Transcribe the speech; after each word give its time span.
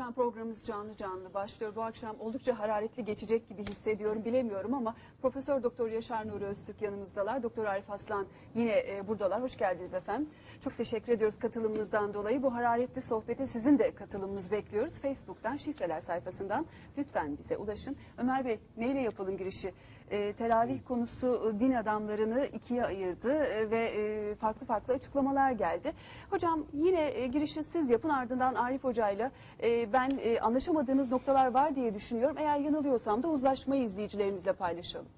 Efendim 0.00 0.14
programımız 0.14 0.64
canlı 0.64 0.96
canlı 0.96 1.34
başlıyor. 1.34 1.72
Bu 1.76 1.82
akşam 1.82 2.20
oldukça 2.20 2.58
hararetli 2.58 3.04
geçecek 3.04 3.48
gibi 3.48 3.64
hissediyorum 3.64 4.24
bilemiyorum 4.24 4.74
ama 4.74 4.94
Profesör 5.22 5.62
Doktor 5.62 5.88
Yaşar 5.88 6.28
Nuri 6.28 6.44
Öztürk 6.44 6.82
yanımızdalar. 6.82 7.42
Doktor 7.42 7.64
Arif 7.64 7.90
Aslan 7.90 8.26
yine 8.54 8.72
e, 8.72 9.08
buradalar. 9.08 9.42
Hoş 9.42 9.56
geldiniz 9.56 9.94
efendim. 9.94 10.30
Çok 10.64 10.76
teşekkür 10.76 11.12
ediyoruz 11.12 11.38
katılımınızdan 11.38 12.14
dolayı. 12.14 12.42
Bu 12.42 12.54
hararetli 12.54 13.02
sohbete 13.02 13.46
sizin 13.46 13.78
de 13.78 13.94
katılımınızı 13.94 14.50
bekliyoruz. 14.50 15.00
Facebook'tan 15.00 15.56
şifreler 15.56 16.00
sayfasından 16.00 16.66
lütfen 16.98 17.38
bize 17.38 17.56
ulaşın. 17.56 17.96
Ömer 18.18 18.44
Bey 18.44 18.60
neyle 18.76 19.00
yapalım 19.00 19.36
girişi? 19.36 19.74
E, 20.10 20.32
teravih 20.32 20.80
konusu 20.88 21.52
e, 21.56 21.60
din 21.60 21.72
adamlarını 21.72 22.46
ikiye 22.46 22.84
ayırdı 22.84 23.32
e, 23.32 23.70
ve 23.70 23.78
e, 23.78 24.34
farklı 24.34 24.66
farklı 24.66 24.94
açıklamalar 24.94 25.52
geldi. 25.52 25.92
Hocam 26.30 26.64
yine 26.72 27.10
e, 27.10 27.26
girişi 27.26 27.62
siz 27.62 27.90
yapın 27.90 28.08
ardından 28.08 28.54
Arif 28.54 28.84
Hoca'yla 28.84 29.30
e, 29.62 29.92
ben 29.92 30.10
e, 30.22 30.40
anlaşamadığınız 30.40 31.10
noktalar 31.10 31.54
var 31.54 31.76
diye 31.76 31.94
düşünüyorum. 31.94 32.36
Eğer 32.38 32.58
yanılıyorsam 32.58 33.22
da 33.22 33.28
uzlaşmayı 33.28 33.82
izleyicilerimizle 33.82 34.52
paylaşalım. 34.52 35.08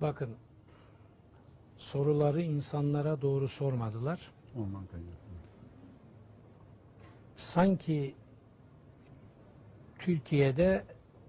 Bakın 0.00 0.30
soruları 1.76 2.42
insanlara 2.42 3.22
doğru 3.22 3.48
sormadılar. 3.48 4.32
Kaynaklı. 4.54 5.20
Sanki 7.36 8.14
Türkiye'de 9.98 10.84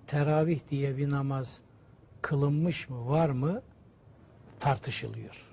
teravih 0.08 0.60
diye 0.70 0.98
bir 0.98 1.12
namaz 1.12 1.62
kılınmış 2.22 2.90
mı 2.90 3.10
var 3.10 3.30
mı 3.30 3.62
tartışılıyor. 4.60 5.48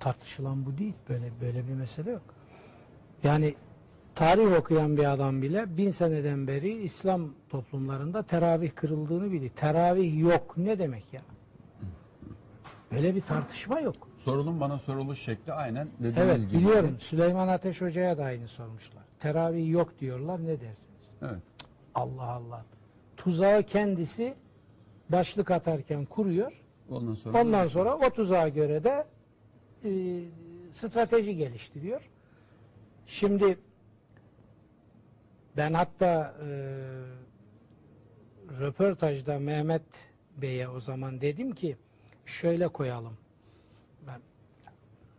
Tartışılan 0.00 0.66
bu 0.66 0.78
değil. 0.78 0.94
Böyle 1.08 1.30
böyle 1.40 1.68
bir 1.68 1.72
mesele 1.74 2.10
yok. 2.10 2.22
Yani 3.22 3.54
tarih 4.14 4.58
okuyan 4.58 4.96
bir 4.96 5.12
adam 5.12 5.42
bile 5.42 5.76
bin 5.76 5.90
seneden 5.90 6.46
beri 6.46 6.82
İslam 6.82 7.34
toplumlarında 7.48 8.22
teravih 8.22 8.70
kırıldığını 8.74 9.32
biliyor. 9.32 9.50
Teravih 9.56 10.18
yok 10.20 10.56
ne 10.56 10.78
demek 10.78 11.12
ya? 11.12 11.20
Böyle 12.92 13.14
bir 13.14 13.20
tartışma 13.20 13.80
yok. 13.80 13.96
Sorunun 14.18 14.60
bana 14.60 14.78
soruluş 14.78 15.18
şekli 15.18 15.52
aynen 15.52 15.88
dediğiniz 15.98 16.18
Evet 16.18 16.50
gibi. 16.50 16.58
biliyorum. 16.60 16.96
Süleyman 17.00 17.48
Ateş 17.48 17.80
Hoca'ya 17.80 18.18
da 18.18 18.24
aynı 18.24 18.48
sormuşlar. 18.48 19.02
Teravih 19.20 19.70
yok 19.70 19.98
diyorlar 20.00 20.40
ne 20.44 20.48
dersiniz? 20.60 20.78
Evet. 21.22 21.42
Allah 21.94 22.22
Allah. 22.22 22.64
Tuzağı 23.16 23.62
kendisi 23.62 24.34
başlık 25.08 25.50
atarken 25.50 26.04
kuruyor. 26.04 26.52
Ondan 26.90 27.14
sonra 27.14 27.42
Ondan 27.42 27.66
sonra 27.68 27.96
o 27.96 28.10
tuzağa 28.10 28.48
göre 28.48 28.84
de 28.84 29.06
e, 29.84 29.90
strateji 30.72 31.36
geliştiriyor. 31.36 32.00
Şimdi 33.06 33.58
ben 35.56 35.74
hatta 35.74 36.34
e, 36.42 36.48
röportajda 38.60 39.38
Mehmet 39.38 39.82
Bey'e 40.36 40.68
o 40.68 40.80
zaman 40.80 41.20
dedim 41.20 41.52
ki 41.54 41.76
şöyle 42.26 42.68
koyalım. 42.68 43.16
Ben 44.06 44.20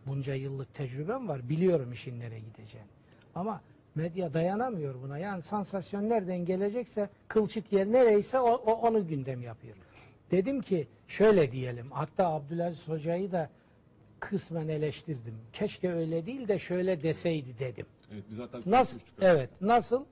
bunca 0.06 0.34
yıllık 0.34 0.74
tecrübem 0.74 1.28
var. 1.28 1.48
Biliyorum 1.48 1.92
işin 1.92 2.20
nereye 2.20 2.40
gideceğini. 2.40 2.88
Ama 3.34 3.60
medya 3.94 4.34
dayanamıyor 4.34 5.02
buna. 5.02 5.18
Yani 5.18 5.42
sansasyon 5.42 6.08
nereden 6.08 6.44
gelecekse 6.44 7.08
kılçık 7.28 7.72
yer 7.72 7.92
nereyse 7.92 8.40
o, 8.40 8.50
o- 8.52 8.88
onu 8.88 9.06
gündem 9.08 9.42
yapıyor. 9.42 9.76
Dedim 10.30 10.60
ki 10.60 10.88
şöyle 11.08 11.52
diyelim. 11.52 11.90
Hatta 11.90 12.28
Abdülaziz 12.28 12.88
Hoca'yı 12.88 13.32
da 13.32 13.50
kısmen 14.20 14.68
eleştirdim. 14.68 15.34
Keşke 15.52 15.92
öyle 15.92 16.26
değil 16.26 16.48
de 16.48 16.58
şöyle 16.58 17.02
deseydi 17.02 17.58
dedim. 17.58 17.86
Evet, 18.12 18.24
biz 18.30 18.36
zaten 18.36 18.62
Nasıl? 18.66 18.98
Evet. 19.20 19.50
Nasıl? 19.60 20.04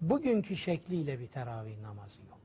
Bugünkü 0.00 0.56
şekliyle 0.56 1.20
bir 1.20 1.26
teravih 1.26 1.80
namazı 1.82 2.20
yok. 2.30 2.38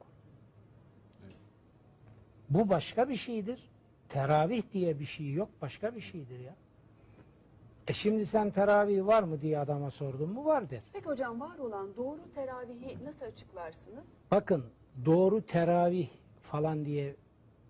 Bu 2.50 2.70
başka 2.70 3.10
bir 3.10 3.16
şeydir. 3.16 3.70
Teravih 4.10 4.64
diye 4.74 5.00
bir 5.00 5.06
şey 5.06 5.32
yok. 5.34 5.50
Başka 5.62 5.96
bir 5.96 6.02
şeydir 6.02 6.40
ya. 6.40 6.56
E 7.92 7.94
şimdi 7.94 8.26
sen 8.26 8.52
teravih 8.52 9.06
var 9.06 9.24
mı 9.24 9.42
diye 9.42 9.60
adama 9.60 9.92
sordun 9.92 10.30
mu? 10.30 10.46
Var 10.46 10.70
der. 10.70 10.82
Peki 10.94 11.06
hocam 11.06 11.40
var 11.40 11.58
olan 11.58 11.96
doğru 11.98 12.20
teravihi 12.36 12.98
nasıl 13.06 13.26
açıklarsınız? 13.26 14.04
Bakın 14.32 14.64
doğru 15.06 15.42
teravih 15.42 16.08
falan 16.42 16.86
diye 16.86 17.16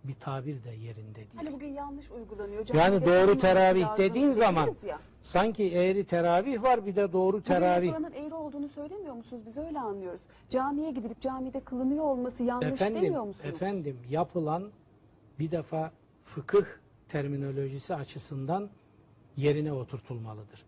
bir 0.04 0.14
tabir 0.14 0.64
de 0.64 0.70
yerinde 0.70 1.16
değil. 1.16 1.28
Hani 1.36 1.54
bugün 1.54 1.68
yanlış 1.68 2.12
uygulanıyor. 2.12 2.66
Yani 2.74 2.84
camide 2.84 3.06
doğru 3.06 3.38
teravih 3.40 3.84
lazım 3.84 3.98
dediğin 3.98 4.32
zaman 4.32 4.70
ya. 4.88 5.00
sanki 5.24 5.72
eğri 5.72 6.04
teravih 6.06 6.64
var 6.64 6.86
bir 6.86 6.96
de 6.96 7.14
doğru 7.14 7.34
Bugün 7.38 7.46
teravih. 7.46 7.88
yapılanın 7.88 8.14
eğri 8.14 8.34
olduğunu 8.34 8.68
söylemiyor 8.68 9.14
musunuz? 9.14 9.44
Biz 9.46 9.58
öyle 9.58 9.80
anlıyoruz. 9.80 10.22
Camiye 10.50 10.92
gidilip 10.92 11.22
camide 11.22 11.60
kılınıyor 11.60 12.04
olması 12.06 12.44
yanlış 12.44 12.68
Efendim, 12.82 13.02
demiyor 13.02 13.24
musunuz? 13.24 13.46
efendim 13.46 13.98
yapılan 14.10 14.72
bir 15.40 15.52
defa 15.52 15.92
fıkıh 16.24 16.66
terminolojisi 17.10 17.96
açısından 17.96 18.70
yerine 19.38 19.74
oturtulmalıdır. 19.74 20.66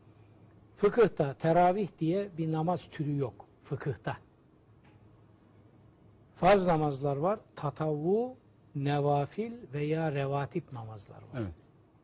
Fıkıhta 0.75 1.33
teravih 1.33 1.87
diye 1.99 2.29
bir 2.37 2.51
namaz 2.51 2.87
türü 2.91 3.17
yok. 3.17 3.45
Fıkıhta. 3.63 4.17
Farz 6.35 6.65
namazlar 6.65 7.17
var. 7.17 7.39
Tatavvu, 7.55 8.35
nevafil 8.75 9.51
veya 9.73 10.11
revatip 10.11 10.73
namazlar 10.73 11.15
var. 11.15 11.39
Evet. 11.39 11.53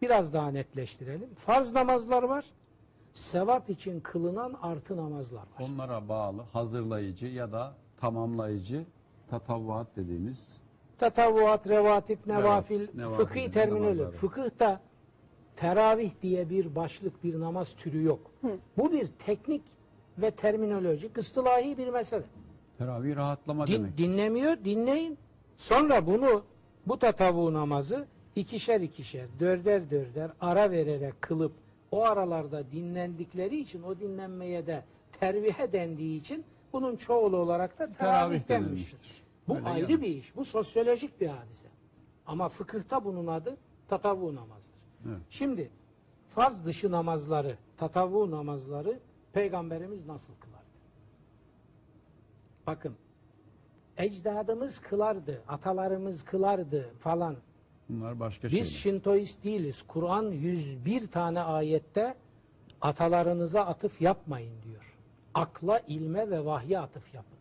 Biraz 0.02 0.34
daha 0.34 0.52
netleştirelim. 0.52 1.30
Farz 1.36 1.74
namazlar 1.74 2.24
var. 2.24 2.46
Sevap 3.14 3.69
için 3.69 4.00
kılınan 4.00 4.58
artı 4.62 4.98
namazlar 4.98 5.42
var. 5.42 5.59
Onlara 5.59 6.09
bağlı 6.09 6.42
hazırlayıcı 6.42 7.28
ya 7.28 7.52
da 7.52 7.74
tamamlayıcı 8.00 8.86
tatavvuat 9.30 9.88
dediğimiz 9.96 10.59
Tatavvuat, 11.00 11.68
revatip, 11.68 12.28
nevafil, 12.28 12.88
nevafil 12.96 13.25
fıkhi 13.25 13.52
terminoloji. 13.52 14.18
Fıkıhta 14.18 14.81
teravih 15.64 16.12
diye 16.22 16.50
bir 16.50 16.75
başlık, 16.75 17.24
bir 17.24 17.40
namaz 17.40 17.74
türü 17.75 18.03
yok. 18.03 18.20
Bu 18.78 18.92
bir 18.92 19.08
teknik 19.08 19.62
ve 20.18 20.31
terminolojik, 20.31 21.18
ıstılahi 21.18 21.78
bir 21.78 21.88
mesele. 21.88 22.24
teravih 22.78 23.16
rahatlama 23.16 23.68
Din- 23.68 23.74
demek. 23.74 23.98
dinlemiyor, 23.98 24.58
dinleyin. 24.66 25.18
Sonra 25.58 26.08
bunu, 26.08 26.44
bu 26.88 27.00
tatavu 27.00 27.53
namazı 27.53 28.06
ikişer 28.36 28.81
ikişer, 28.81 29.25
dörder 29.40 29.90
dörder 29.92 30.31
ara 30.42 30.72
vererek 30.72 31.22
kılıp 31.22 31.52
o 31.92 32.03
aralarda 32.06 32.72
dinlendikleri 32.72 33.59
için, 33.59 33.84
o 33.84 34.00
dinlenmeye 34.00 34.68
de 34.68 34.84
tervihe 35.19 35.74
dendiği 35.74 36.19
için 36.19 36.44
bunun 36.74 36.96
çoğulu 36.96 37.38
olarak 37.38 37.80
da 37.80 37.88
teravih, 37.94 37.98
Teravih 37.98 38.50
denmiştir. 38.50 38.50
denilmiştir. 38.66 39.24
Bu 39.48 39.56
Öyle 39.56 39.69
ayrı 39.69 39.86
gelmiş. 39.86 40.02
bir 40.03 40.16
iş. 40.16 40.36
Bu 40.36 40.46
sosyolojik 40.46 41.22
bir 41.22 41.28
hadise. 41.28 41.68
Ama 42.25 42.50
fıkıhta 42.50 43.06
bunun 43.06 43.28
adı 43.28 43.58
tatavu 43.88 44.36
namazdır. 44.36 44.69
Evet. 45.08 45.18
Şimdi 45.30 45.70
farz 46.30 46.66
dışı 46.66 46.92
namazları, 46.92 47.58
tatavu 47.78 48.32
namazları 48.32 49.00
peygamberimiz 49.34 50.06
nasıl 50.06 50.34
kılardı? 50.40 50.60
Bakın 52.68 52.96
ecdadımız 53.98 54.80
kılardı, 54.80 55.42
atalarımız 55.48 56.24
kılardı 56.24 56.90
falan. 57.00 57.36
Bunlar 57.90 58.20
başka 58.20 58.48
Biz 58.48 58.54
şeyler. 58.54 58.64
Şintoist 58.64 59.44
değiliz. 59.44 59.84
Kur'an 59.88 60.32
101 60.32 61.08
tane 61.08 61.42
ayette 61.42 62.16
atalarınıza 62.81 63.62
atıf 63.62 64.02
yapmayın 64.02 64.54
diyor. 64.64 64.96
Akla, 65.34 65.80
ilme 65.88 66.30
ve 66.30 66.46
vahye 66.46 66.80
atıf 66.80 67.14
yapın. 67.14 67.38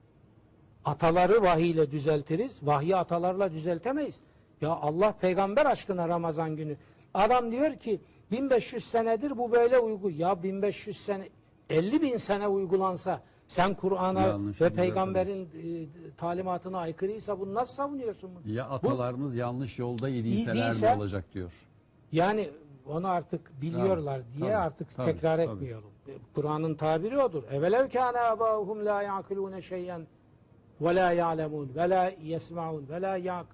Ataları 0.84 1.42
vahiyle 1.42 1.90
düzeltiriz, 1.90 2.58
vahyi 2.62 2.96
atalarla 2.96 3.52
düzeltemeyiz. 3.52 4.20
Ya 4.60 4.70
Allah 4.70 5.12
peygamber 5.12 5.66
aşkına 5.66 6.08
Ramazan 6.08 6.56
günü. 6.56 6.76
Adam 7.14 7.52
diyor 7.52 7.76
ki 7.76 8.00
1500 8.30 8.84
senedir 8.84 9.38
bu 9.38 9.52
böyle 9.52 9.78
uygu. 9.78 10.10
Ya 10.10 10.42
1500 10.42 10.96
sene 10.96 11.28
50 11.70 12.02
bin 12.02 12.16
sene 12.16 12.48
uygulansa 12.48 13.22
sen 13.46 13.74
Kur'an'a 13.74 14.38
ve 14.60 14.70
peygamberin 14.70 15.44
e, 15.44 15.86
talimatına 16.16 16.78
aykırıysa 16.78 17.40
bunu 17.40 17.54
nasıl 17.54 17.74
savunuyorsun? 17.74 18.30
Bunu? 18.34 18.52
Ya 18.54 18.64
atalarımız 18.68 19.34
yanlış 19.34 19.78
yolda 19.78 20.08
idiyseler 20.08 20.70
İdiyse- 20.70 20.96
olacak 20.96 21.24
diyor. 21.34 21.52
Yani 22.12 22.50
onu 22.86 23.08
artık 23.08 23.60
biliyorlar 23.62 24.18
Tabii, 24.20 24.36
diye 24.40 24.50
tabii, 24.50 24.56
artık 24.56 24.90
tabii, 24.96 25.12
tekrar 25.12 25.36
tabii. 25.36 25.52
etmeyelim. 25.54 25.82
Kur'an'ın 26.34 26.74
tabiri 26.74 27.22
odur. 27.22 27.42
Evelev 27.50 27.88
kâne 27.88 28.18
âbâuhum 28.18 28.84
lâ 28.86 29.02
ya'kilûne 29.02 29.62
şeyyen 29.62 30.06
ve 30.80 30.94
lâ 30.94 31.12
ya'lemûn 31.12 31.70
ve 31.76 31.90
lâ 31.90 32.08
yesma'ûn 32.22 32.88
ve 32.88 33.02
lâ 33.02 33.16
ya'k 33.16 33.46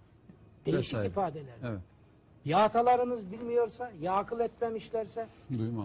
Değişik 0.67 0.93
Vesaire. 0.95 1.09
ifadeler. 1.09 1.55
Evet. 1.65 1.81
Ya 2.45 2.59
atalarınız 2.59 3.33
bilmiyorsa, 3.33 3.93
ya 4.01 4.15
akıl 4.15 4.41
etmemişlerse, 4.41 5.27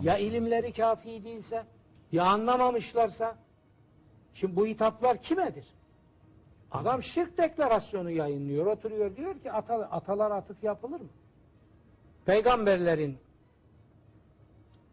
ya 0.01 0.17
ilimleri 0.17 0.73
kafi 0.73 1.23
değilse, 1.23 1.63
ya 2.11 2.25
anlamamışlarsa, 2.25 3.38
şimdi 4.33 4.56
bu 4.56 4.67
hitaplar 4.67 5.21
kimedir? 5.21 5.67
Adam 6.71 7.03
şirk 7.03 7.38
deklarasyonu 7.38 8.11
yayınlıyor, 8.11 8.65
oturuyor 8.65 9.15
diyor 9.15 9.39
ki 9.39 9.51
ata, 9.51 9.75
atalar 9.75 10.31
atıf 10.31 10.63
yapılır 10.63 11.01
mı? 11.01 11.09
Peygamberlerin 12.25 13.17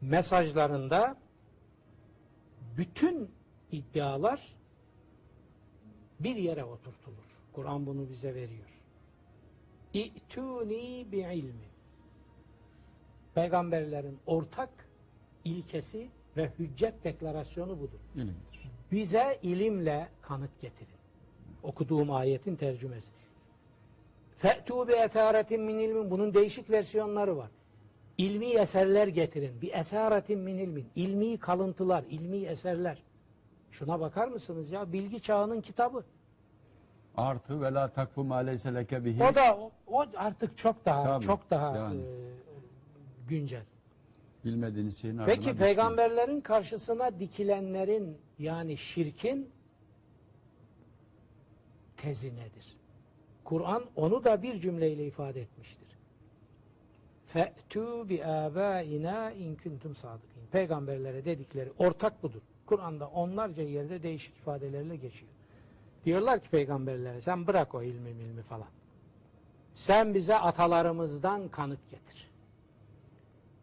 mesajlarında 0.01 1.17
bütün 2.77 3.31
iddialar 3.73 4.57
bir 6.21 6.37
yere 6.37 6.65
oturtulur. 6.65 7.17
Kur'an 7.53 7.87
bunu 7.87 8.09
bize 8.09 8.35
veriyor. 8.35 8.76
İ'tuni 9.97 11.13
bi 11.13 11.19
ilmi. 11.19 11.67
Peygamberlerin 13.35 14.19
ortak 14.27 14.71
ilkesi 15.45 16.09
ve 16.37 16.51
hüccet 16.59 17.05
deklarasyonu 17.05 17.81
budur. 17.81 17.99
İlimdir. 18.15 18.71
Bize 18.93 19.39
ilimle 19.43 20.09
kanıt 20.23 20.61
getirin. 20.61 20.97
Okuduğum 21.63 22.11
ayetin 22.11 22.57
tercümesi. 22.57 23.11
Fe'tu 24.37 24.89
bi 24.89 24.93
esaretin 24.93 25.63
min 25.63 25.79
ilmin. 25.79 26.11
Bunun 26.11 26.35
değişik 26.35 26.71
versiyonları 26.71 27.37
var. 27.37 27.51
İlmi 28.19 28.47
eserler 28.47 29.09
getirin. 29.09 29.63
Bir 29.63 29.75
esaretin 29.75 30.39
min 30.39 30.59
ilmin. 30.59 30.87
İlmi 30.97 31.39
kalıntılar, 31.39 32.05
ilmi 32.11 32.37
eserler. 32.37 33.03
Şuna 33.71 34.01
bakar 34.01 34.29
mısınız 34.29 34.71
ya? 34.71 34.93
Bilgi 34.93 35.21
çağının 35.21 35.61
kitabı. 35.61 36.05
Artı 37.17 37.63
ve 37.63 37.75
la 37.75 37.89
takfu 37.89 38.25
ma 38.25 38.37
leyse 38.37 38.75
leke 38.75 39.05
bihi. 39.05 39.25
O 39.25 39.35
da 39.35 39.57
o, 39.59 39.71
o 39.87 40.07
artık 40.17 40.59
çok 40.59 40.85
daha 40.85 41.05
Tabii, 41.05 41.25
çok 41.25 41.51
daha 41.51 41.77
yani. 41.77 42.01
e, 42.01 42.07
güncel. 43.29 43.63
Bilmediğiniz 44.45 44.99
şeyin 44.99 45.15
ardına 45.19 45.27
Peki 45.27 45.39
düşmeyin. 45.41 45.59
peygamberlerin 45.59 46.41
karşısına 46.41 47.19
dikilenlerin 47.21 48.19
yani 48.39 48.77
şirkin 48.77 49.51
tezi 51.97 52.37
nedir? 52.37 52.77
Kur'an 53.45 53.85
onu 53.97 54.25
da 54.25 54.43
bir 54.43 54.61
cümleyle 54.61 55.07
ifade 55.07 55.41
etmiştir. 55.41 55.87
Fe'tû 57.27 58.09
bi 58.09 58.25
âbâinâ 58.25 59.33
in 59.33 59.55
kuntum 59.57 59.95
sadıkîn. 59.95 60.43
Peygamberlere 60.53 61.25
dedikleri 61.25 61.73
ortak 61.79 62.23
budur. 62.23 62.41
Kur'an'da 62.67 63.07
onlarca 63.09 63.63
yerde 63.63 64.03
değişik 64.03 64.37
ifadelerle 64.37 64.97
geçiyor. 64.97 65.33
Diyorlar 66.07 66.41
ki 66.41 66.51
peygamberlere 66.51 67.21
sen 67.21 67.47
bırak 67.47 67.75
o 67.75 67.83
ilmi 67.83 68.15
milmi 68.15 68.43
falan. 68.43 68.69
Sen 69.75 70.15
bize 70.15 70.39
atalarımızdan 70.39 71.49
kanıt 71.49 71.91
getir. 71.91 72.31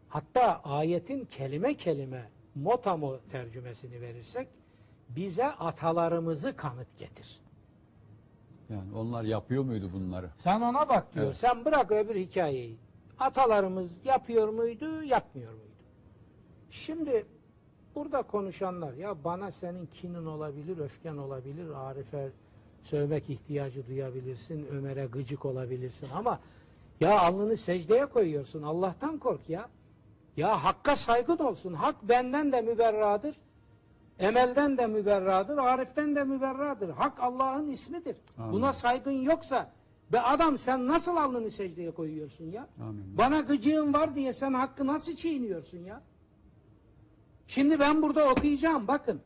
Hatta 0.08 0.60
ayetin 0.64 1.24
kelime 1.24 1.74
kelime 1.74 2.30
motamo 2.54 3.18
tercümesini 3.30 4.00
verirsek 4.00 4.48
bize 5.08 5.46
atalarımızı 5.46 6.56
kanıt 6.56 6.98
getir. 6.98 7.40
Yani 8.70 8.94
onlar 8.94 9.24
yapıyor 9.24 9.64
muydu 9.64 9.90
bunları? 9.92 10.30
Sen 10.36 10.60
ona 10.60 10.88
bak 10.88 11.14
diyor. 11.14 11.26
Evet. 11.26 11.36
Sen 11.36 11.64
bırak 11.64 11.92
öbür 11.92 12.16
hikayeyi. 12.16 12.76
Atalarımız 13.18 13.90
yapıyor 14.04 14.48
muydu, 14.48 15.02
yapmıyor 15.02 15.52
muydu? 15.52 15.64
Şimdi 16.70 17.26
burada 17.94 18.22
konuşanlar 18.22 18.92
ya 18.92 19.24
bana 19.24 19.52
senin 19.52 19.86
kinin 19.86 20.26
olabilir, 20.26 20.78
öfken 20.78 21.16
olabilir, 21.16 21.66
Arif'e 21.76 22.30
sövmek 22.82 23.30
ihtiyacı 23.30 23.86
duyabilirsin, 23.86 24.66
Ömer'e 24.66 25.06
gıcık 25.06 25.44
olabilirsin 25.44 26.08
ama 26.14 26.40
ya 27.00 27.20
alnını 27.20 27.56
secdeye 27.56 28.06
koyuyorsun. 28.06 28.62
Allah'tan 28.62 29.18
kork 29.18 29.48
ya. 29.48 29.68
Ya 30.36 30.64
hakka 30.64 30.96
saygın 30.96 31.36
olsun. 31.36 31.74
Hak 31.74 32.02
benden 32.02 32.52
de 32.52 32.60
müberradır. 32.60 33.36
Emelden 34.18 34.78
de 34.78 34.86
müberradır, 34.86 35.58
Arif'ten 35.58 36.16
de 36.16 36.24
müberradır. 36.24 36.88
Hak 36.88 37.20
Allah'ın 37.20 37.68
ismidir. 37.68 38.16
Amin. 38.38 38.52
Buna 38.52 38.72
saygın 38.72 39.12
yoksa 39.22 39.70
be 40.12 40.20
adam 40.20 40.58
sen 40.58 40.86
nasıl 40.86 41.16
alnını 41.16 41.50
secdeye 41.50 41.90
koyuyorsun 41.90 42.44
ya? 42.44 42.68
Amin. 42.80 43.18
Bana 43.18 43.40
gıcığın 43.40 43.92
var 43.92 44.14
diye 44.14 44.32
sen 44.32 44.52
hakkı 44.52 44.86
nasıl 44.86 45.16
çiğniyorsun 45.16 45.78
ya? 45.78 46.02
Şimdi 47.46 47.80
ben 47.80 48.02
burada 48.02 48.30
okuyacağım 48.30 48.88
bakın. 48.88 49.22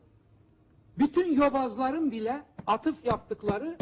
Bütün 0.97 1.33
yobazların 1.33 2.11
bile 2.11 2.43
atıf 2.67 3.05
yaptıkları 3.05 3.77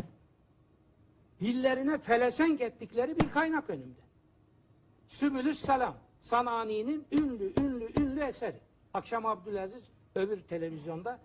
dillerine 1.39 1.97
pelesenk 1.97 2.61
ettikleri 2.61 3.19
bir 3.19 3.31
kaynak 3.31 3.69
önümde. 3.69 4.01
Sübülüs 5.07 5.59
Selam. 5.59 5.95
Sanani'nin 6.19 7.05
ünlü 7.11 7.53
ünlü 7.59 8.01
ünlü 8.01 8.23
eseri. 8.23 8.59
Akşam 8.93 9.25
Abdülaziz 9.25 9.83
öbür 10.15 10.41
televizyonda 10.41 11.19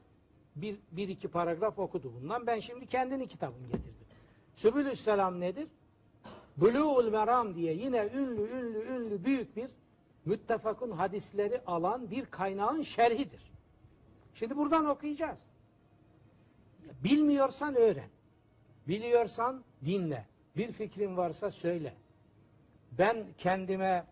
bir, 0.57 0.77
bir 0.93 1.09
iki 1.09 1.29
paragraf 1.29 1.79
okudu 1.79 2.13
bundan. 2.15 2.47
Ben 2.47 2.61
şimdi 2.61 2.87
kendini 2.87 3.29
kitabını 3.29 3.67
getirdim. 3.67 4.07
Sübülüs 4.57 5.01
Selam 5.01 5.41
nedir? 5.41 5.69
Buluğul 6.57 7.11
Meram 7.11 7.55
diye 7.55 7.75
yine 7.75 8.09
ünlü 8.15 8.51
ünlü 8.51 8.79
ünlü 8.79 9.25
büyük 9.25 9.57
bir 9.57 9.71
müttefakun 10.25 10.91
hadisleri 10.91 11.61
alan 11.67 12.11
bir 12.11 12.27
kaynağın 12.27 12.83
şerhidir. 12.83 13.53
Şimdi 14.35 14.57
buradan 14.57 14.87
okuyacağız. 14.87 15.39
Bilmiyorsan 17.05 17.75
öğren. 17.75 18.09
Biliyorsan 18.89 19.65
dinle. 19.85 20.27
Bir 20.57 20.73
fikrin 20.73 21.17
varsa 21.17 21.51
söyle. 21.51 21.95
Ben 22.99 23.27
kendime 23.39 24.07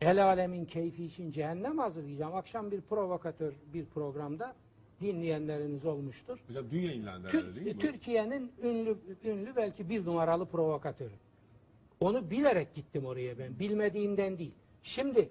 el 0.00 0.24
alemin 0.24 0.64
keyfi 0.64 1.04
için 1.04 1.32
cehennem 1.32 1.78
hazırlayacağım. 1.78 2.34
Akşam 2.34 2.70
bir 2.70 2.80
provokatör 2.80 3.52
bir 3.74 3.84
programda 3.86 4.54
dinleyenleriniz 5.00 5.84
olmuştur. 5.84 6.38
Hocam 6.48 6.64
dün 6.70 6.80
yayınlandı 6.80 7.28
Tür- 7.28 7.56
değil 7.56 7.66
mi? 7.66 7.78
Türkiye'nin 7.78 8.52
ünlü 8.62 8.96
ünlü 9.24 9.56
belki 9.56 9.88
bir 9.88 10.06
numaralı 10.06 10.46
provokatörü. 10.46 11.14
Onu 12.00 12.30
bilerek 12.30 12.74
gittim 12.74 13.06
oraya 13.06 13.38
ben. 13.38 13.58
Bilmediğimden 13.58 14.38
değil. 14.38 14.54
Şimdi 14.82 15.30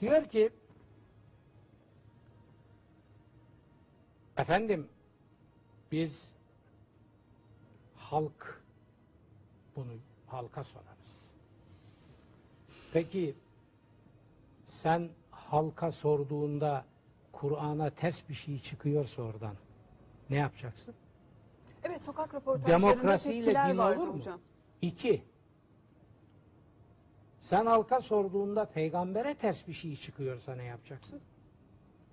diyor 0.00 0.24
ki 0.24 0.50
efendim 4.36 4.88
biz 5.92 6.32
halk 7.96 8.62
bunu 9.76 9.92
halka 10.26 10.64
sorarız. 10.64 11.30
Peki 12.92 13.34
sen 14.66 15.08
halka 15.30 15.92
sorduğunda 15.92 16.84
Kur'an'a 17.32 17.90
ters 17.90 18.28
bir 18.28 18.34
şey 18.34 18.58
çıkıyorsa 18.62 19.22
oradan 19.22 19.56
ne 20.30 20.36
yapacaksın? 20.36 20.94
Evet 21.84 22.02
sokak 22.02 22.34
röportajlarında 22.34 22.86
Demokrasiyle 22.90 23.44
tepkiler 23.44 23.74
vardı 23.76 24.00
olur 24.00 24.08
mu? 24.08 24.14
hocam. 24.18 24.40
İki, 24.82 25.22
sen 27.46 27.66
halka 27.66 28.00
sorduğunda 28.00 28.64
peygambere 28.64 29.34
ters 29.34 29.68
bir 29.68 29.72
şey 29.72 29.96
çıkıyorsa 29.96 30.54
ne 30.54 30.64
yapacaksın? 30.64 31.20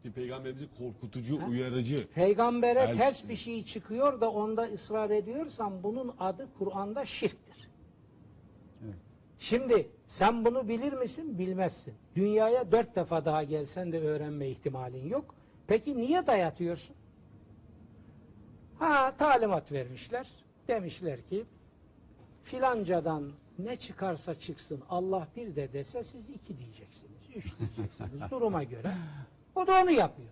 Bir 0.06 0.12
peygamberimizi 0.12 0.68
korkutucu, 0.78 1.40
uyarıcı. 1.50 2.08
Peygambere 2.08 2.80
Elçisi. 2.80 3.00
ters 3.00 3.30
bir 3.30 3.36
şey 3.36 3.66
çıkıyor 3.66 4.22
da 4.22 4.32
onda 4.32 4.64
ısrar 4.64 5.10
ediyorsan 5.10 5.84
bunun 5.84 6.16
adı 6.20 6.50
Kur'an'da 6.58 7.06
şirktir. 7.06 7.70
Evet. 8.86 8.96
Şimdi 9.40 9.90
sen 10.08 10.46
bunu 10.46 10.68
bilir 10.68 10.94
misin? 10.94 11.40
Bilmezsin. 11.40 11.94
Dünyaya 12.16 12.72
dört 12.72 12.96
defa 12.96 13.26
daha 13.26 13.44
gelsen 13.44 13.92
de 13.92 14.00
öğrenme 14.00 14.48
ihtimalin 14.48 15.10
yok. 15.10 15.36
Peki 15.68 15.98
niye 15.98 16.28
dayatıyorsun? 16.28 16.96
Ha 18.80 19.14
talimat 19.18 19.72
vermişler. 19.72 20.30
Demişler 20.68 21.22
ki 21.22 21.46
filancadan 22.44 23.32
ne 23.59 23.77
çıkarsa 23.77 24.35
çıksın 24.35 24.83
Allah 24.89 25.29
bir 25.37 25.57
de 25.57 25.73
dese 25.73 26.05
siz 26.05 26.31
iki 26.31 26.59
diyeceksiniz. 26.59 27.13
Üç 27.37 27.59
diyeceksiniz 27.59 28.31
duruma 28.31 28.65
göre. 28.65 28.93
O 29.55 29.67
da 29.67 29.83
onu 29.83 29.91
yapıyor. 29.91 30.29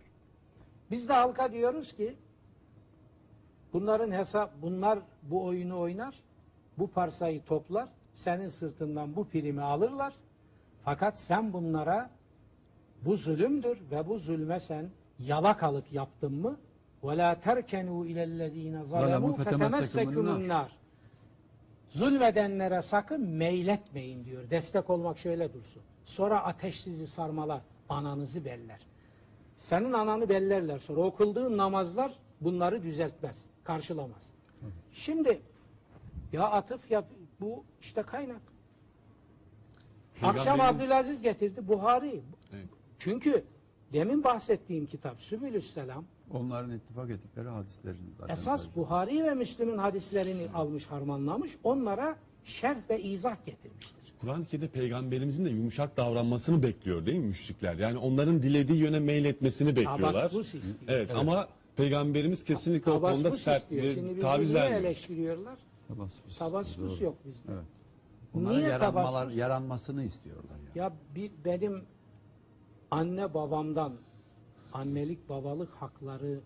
Biz 0.91 1.09
de 1.09 1.13
halka 1.13 1.53
diyoruz 1.53 1.93
ki 1.93 2.17
bunların 3.73 4.11
hesap 4.13 4.63
bunlar 4.63 4.99
bu 5.23 5.45
oyunu 5.45 5.79
oynar. 5.79 6.15
Bu 6.79 6.87
parsayı 6.87 7.45
toplar. 7.45 7.89
Senin 8.13 8.49
sırtından 8.49 9.17
bu 9.17 9.25
primi 9.25 9.63
alırlar. 9.63 10.13
Fakat 10.85 11.21
sen 11.21 11.53
bunlara 11.53 12.11
bu 13.05 13.17
zulümdür 13.17 13.79
ve 13.91 14.09
bu 14.09 14.19
zulme 14.19 14.61
sen 14.61 14.91
yalakalık 15.19 15.93
yaptın 15.93 16.33
mı 16.33 16.57
وَلَا 17.03 17.31
تَرْكَنُوا 17.47 18.01
اِلَى 18.11 18.23
الَّذ۪ينَ 18.31 18.77
ظَلَمُوا 18.93 19.33
ظَلَمُوا 19.33 19.33
فَتَمَسَّكُمُ 19.33 20.13
فَتَمَسَّكُمُ 20.13 20.27
النَّارِ 20.39 20.71
Zulmedenlere 21.92 22.82
sakın 22.82 23.22
meyletmeyin 23.28 24.26
diyor. 24.26 24.50
Destek 24.50 24.90
olmak 24.90 25.18
şöyle 25.18 25.54
dursun. 25.54 25.82
Sonra 26.06 26.44
ateş 26.44 26.82
sizi 26.82 27.08
sarmalar, 27.08 27.62
ananızı 27.90 28.46
beller. 28.46 28.80
Senin 29.58 29.94
ananı 29.94 30.30
bellerler 30.30 30.78
sonra. 30.80 31.02
O 31.02 31.14
kıldığın 31.14 31.58
namazlar 31.58 32.20
bunları 32.42 32.84
düzeltmez, 32.84 33.46
karşılamaz. 33.64 34.30
Şimdi 34.94 35.42
ya 36.34 36.44
atıf 36.44 36.92
yap, 36.92 37.06
bu 37.42 37.64
işte 37.82 38.02
kaynak. 38.02 38.42
Akşam 40.22 40.58
Peygamberimiz- 40.58 40.76
Abdülaziz 40.76 41.22
getirdi 41.22 41.68
Buhari. 41.68 42.22
Evet. 42.54 42.66
Çünkü 43.00 43.44
demin 43.94 44.24
bahsettiğim 44.24 44.86
kitap 44.86 45.22
Sübülüs 45.22 45.74
Selam 45.74 46.06
Onların 46.34 46.72
ittifak 46.72 47.10
ettikleri 47.10 47.48
hadislerini 47.50 48.10
zaten. 48.20 48.34
esas 48.34 48.68
Buhari 48.76 49.24
ve 49.24 49.34
Müslüm'ün 49.34 49.78
hadislerini 49.78 50.48
almış 50.54 50.86
harmanlamış 50.86 51.58
onlara 51.64 52.16
şerh 52.44 52.78
ve 52.90 53.02
izah 53.04 53.46
getirmiştir. 53.46 54.14
Kur'an-ı 54.22 54.46
Kerim'de 54.46 54.68
peygamberimizin 54.68 55.46
de 55.46 55.50
yumuşak 55.50 55.98
davranmasını 55.98 56.64
bekliyor 56.64 57.06
değil 57.06 57.18
mi 57.18 57.26
müşrikler? 57.26 57.76
Yani 57.76 57.98
onların 57.98 58.42
dilediği 58.44 58.80
yöne 58.80 59.00
meyletmesini 59.00 59.76
bekliyorlar. 59.76 60.14
Tabaskus 60.14 60.54
istiyor. 60.54 60.76
Evet, 60.88 61.12
ama 61.16 61.48
Peygamberimiz 61.76 62.44
kesinlikle 62.44 62.92
o 62.92 63.02
konuda 63.02 63.32
sert 63.32 63.62
istiyor. 63.62 63.84
ve 63.84 63.94
Şimdi 63.94 64.20
taviz 64.20 64.54
vermiyor. 64.54 64.82
eleştiriyorlar? 64.82 65.60
Tabaskus. 65.88 66.38
Tabaskus 66.38 66.98
Doğru. 66.98 67.04
yok 67.04 67.16
bizde. 67.26 67.52
Evet. 67.54 67.66
Niye 68.36 68.62
yaranmalar, 68.62 69.12
tabaskus? 69.12 69.38
yaranmasını 69.38 70.04
istiyorlar. 70.04 70.44
Yani. 70.52 70.78
Ya 70.80 70.94
bir, 71.16 71.32
benim 71.46 71.84
anne 72.92 73.34
babamdan 73.34 73.94
annelik 74.74 75.30
babalık 75.30 75.74
hakları 75.74 76.40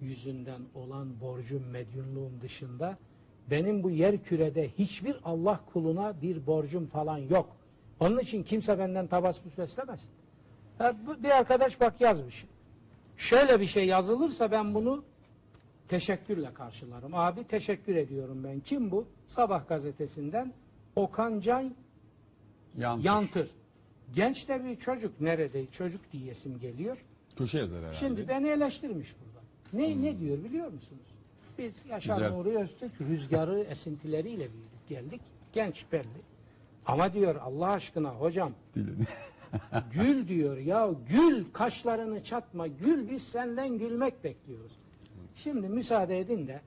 yüzünden 0.00 0.60
olan 0.74 1.20
borcum 1.20 1.64
medyunluğum 1.70 2.40
dışında 2.40 2.98
benim 3.50 3.82
bu 3.82 3.90
yer 3.90 4.22
kürede 4.22 4.68
hiçbir 4.68 5.16
Allah 5.24 5.60
kuluna 5.72 6.22
bir 6.22 6.46
borcum 6.46 6.86
falan 6.86 7.18
yok. 7.18 7.56
Onun 8.00 8.18
için 8.18 8.42
kimse 8.42 8.78
benden 8.78 9.06
tabaskus 9.06 9.58
beslemesin. 9.58 10.10
Bir 11.22 11.30
arkadaş 11.30 11.80
bak 11.80 12.00
yazmış. 12.00 12.44
Şöyle 13.16 13.60
bir 13.60 13.66
şey 13.66 13.86
yazılırsa 13.86 14.50
ben 14.50 14.74
bunu 14.74 15.04
teşekkürle 15.88 16.54
karşılarım. 16.54 17.14
Abi 17.14 17.44
teşekkür 17.44 17.96
ediyorum 17.96 18.44
ben. 18.44 18.60
Kim 18.60 18.90
bu? 18.90 19.06
Sabah 19.26 19.68
gazetesinden 19.68 20.52
Okan 20.96 21.40
Can 21.40 21.74
Yanlış. 22.76 23.06
Yantır. 23.06 23.50
Genç 24.14 24.48
de 24.48 24.64
bir 24.64 24.76
çocuk 24.76 25.20
nerede? 25.20 25.66
Çocuk 25.66 26.12
diyesim 26.12 26.58
geliyor. 26.58 27.04
Köşe 27.36 27.58
yazar 27.58 27.78
herhalde. 27.80 27.96
Şimdi 27.96 28.28
beni 28.28 28.48
eleştirmiş 28.48 29.14
burada. 29.20 29.44
Ne 29.72 30.02
ne 30.02 30.20
diyor 30.20 30.44
biliyor 30.44 30.72
musunuz? 30.72 31.02
Biz 31.58 31.72
Yaşar 31.90 32.16
Güzel. 32.16 32.32
Nuri 32.32 32.58
Öztürk 32.58 33.00
rüzgarı 33.00 33.60
esintileriyle 33.60 34.48
büyüdük 34.52 34.88
geldik. 34.88 35.20
Genç 35.52 35.84
belli. 35.92 36.20
Ama 36.86 37.12
diyor 37.12 37.36
Allah 37.36 37.68
aşkına 37.70 38.10
hocam 38.10 38.52
Dilini. 38.74 39.04
gül 39.92 40.28
diyor 40.28 40.56
ya 40.56 40.90
gül 41.08 41.44
kaşlarını 41.52 42.22
çatma 42.24 42.66
gül 42.66 43.10
biz 43.10 43.22
senden 43.22 43.78
gülmek 43.78 44.24
bekliyoruz. 44.24 44.72
Şimdi 45.34 45.68
müsaade 45.68 46.18
edin 46.20 46.46
de 46.46 46.60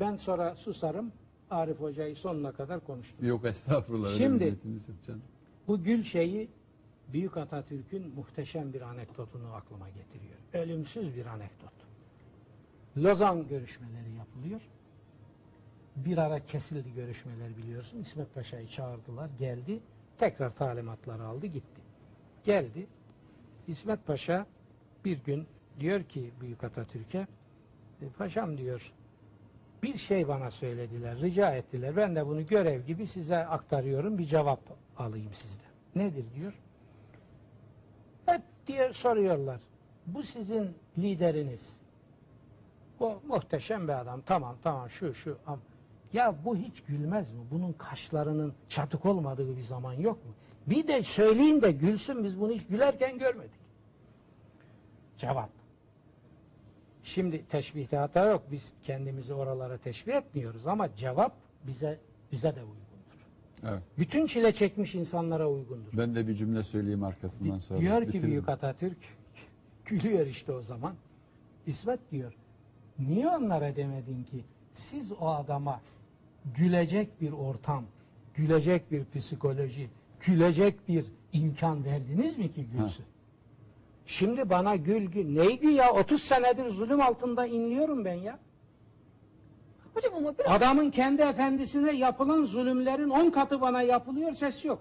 ben 0.00 0.16
sonra 0.16 0.54
susarım 0.56 1.12
Arif 1.50 1.80
Hoca'yı 1.80 2.16
sonuna 2.16 2.52
kadar 2.52 2.80
konuştum. 2.80 3.26
Yok 3.28 3.44
estağfurullah. 3.44 4.08
öyle 4.08 4.18
Şimdi- 4.18 4.40
bir 4.40 4.44
niyetimiz 4.46 4.88
yok 4.88 4.96
canım. 5.06 5.22
Bu 5.68 5.82
gül 5.82 6.02
şeyi 6.04 6.48
Büyük 7.12 7.36
Atatürk'ün 7.36 8.14
muhteşem 8.14 8.72
bir 8.72 8.80
anekdotunu 8.80 9.54
aklıma 9.54 9.88
getiriyor. 9.88 10.36
Ölümsüz 10.52 11.16
bir 11.16 11.26
anekdot. 11.26 11.72
Lozan 12.96 13.48
görüşmeleri 13.48 14.10
yapılıyor. 14.18 14.60
Bir 15.96 16.18
ara 16.18 16.44
kesildi 16.44 16.94
görüşmeler 16.94 17.56
biliyorsun. 17.56 17.98
İsmet 17.98 18.34
Paşa'yı 18.34 18.68
çağırdılar, 18.68 19.30
geldi. 19.38 19.80
Tekrar 20.18 20.50
talimatları 20.50 21.24
aldı, 21.24 21.46
gitti. 21.46 21.80
Geldi. 22.44 22.86
İsmet 23.68 24.06
Paşa 24.06 24.46
bir 25.04 25.24
gün 25.24 25.46
diyor 25.80 26.02
ki 26.02 26.30
Büyük 26.40 26.64
Atatürk'e, 26.64 27.26
"E, 28.02 28.08
paşam 28.18 28.58
diyor, 28.58 28.92
bir 29.82 29.96
şey 29.96 30.28
bana 30.28 30.50
söylediler, 30.50 31.20
rica 31.20 31.50
ettiler. 31.50 31.96
Ben 31.96 32.16
de 32.16 32.26
bunu 32.26 32.46
görev 32.46 32.80
gibi 32.80 33.06
size 33.06 33.46
aktarıyorum. 33.46 34.18
Bir 34.18 34.26
cevap 34.26 34.60
alayım 34.98 35.34
sizden. 35.34 35.70
Nedir 35.94 36.24
diyor. 36.34 36.52
Diye 38.70 38.92
soruyorlar. 38.92 39.60
Bu 40.06 40.22
sizin 40.22 40.74
lideriniz. 40.98 41.72
Bu 43.00 43.20
muhteşem 43.28 43.88
bir 43.88 44.00
adam. 44.00 44.20
Tamam 44.26 44.56
tamam 44.62 44.90
şu 44.90 45.14
şu. 45.14 45.38
Ya 46.12 46.34
bu 46.44 46.56
hiç 46.56 46.82
gülmez 46.82 47.32
mi? 47.32 47.40
Bunun 47.50 47.72
kaşlarının 47.72 48.54
çatık 48.68 49.06
olmadığı 49.06 49.56
bir 49.56 49.62
zaman 49.62 49.92
yok 49.92 50.26
mu? 50.26 50.32
Bir 50.66 50.88
de 50.88 51.02
söyleyin 51.02 51.62
de 51.62 51.72
gülsün 51.72 52.24
biz 52.24 52.40
bunu 52.40 52.52
hiç 52.52 52.66
gülerken 52.66 53.18
görmedik. 53.18 53.60
Cevap. 55.18 55.50
Şimdi 57.02 57.46
teşbihte 57.48 57.96
hata 57.96 58.26
yok. 58.26 58.42
Biz 58.50 58.72
kendimizi 58.82 59.34
oralara 59.34 59.78
teşbih 59.78 60.14
etmiyoruz 60.14 60.66
ama 60.66 60.96
cevap 60.96 61.32
bize 61.66 61.98
bize 62.32 62.56
de 62.56 62.60
uygundur. 62.60 62.89
Evet. 63.68 63.82
Bütün 63.98 64.26
çile 64.26 64.52
çekmiş 64.52 64.94
insanlara 64.94 65.50
uygundur. 65.50 65.92
Ben 65.92 66.14
de 66.14 66.28
bir 66.28 66.34
cümle 66.34 66.62
söyleyeyim 66.62 67.04
arkasından 67.04 67.58
sonra. 67.58 67.80
Diyor 67.80 68.02
ki 68.02 68.08
Bitirin. 68.08 68.26
Büyük 68.26 68.48
Atatürk, 68.48 68.98
gülüyor 69.84 70.26
işte 70.26 70.52
o 70.52 70.60
zaman. 70.60 70.94
İsmet 71.66 72.00
diyor, 72.10 72.32
niye 72.98 73.28
onlara 73.28 73.76
demedin 73.76 74.24
ki 74.24 74.44
siz 74.72 75.12
o 75.12 75.28
adama 75.28 75.80
gülecek 76.56 77.20
bir 77.20 77.32
ortam, 77.32 77.84
gülecek 78.34 78.92
bir 78.92 79.04
psikoloji, 79.14 79.90
gülecek 80.20 80.88
bir 80.88 81.04
imkan 81.32 81.84
verdiniz 81.84 82.38
mi 82.38 82.52
ki 82.52 82.66
gülsün? 82.72 83.04
Şimdi 84.06 84.50
bana 84.50 84.76
gül 84.76 85.04
gül. 85.04 85.36
Neyi 85.36 85.58
gül 85.58 85.72
ya? 85.72 85.92
30 85.92 86.22
senedir 86.22 86.68
zulüm 86.68 87.00
altında 87.00 87.46
inliyorum 87.46 88.04
ben 88.04 88.14
ya. 88.14 88.38
Hocam 89.94 90.14
ama 90.16 90.38
biraz 90.38 90.52
Adamın 90.52 90.90
kendi 90.90 91.22
efendisine 91.22 91.92
yapılan 91.92 92.42
zulümlerin 92.42 93.10
10 93.10 93.30
katı 93.30 93.60
bana 93.60 93.82
yapılıyor 93.82 94.32
ses 94.32 94.64
yok. 94.64 94.78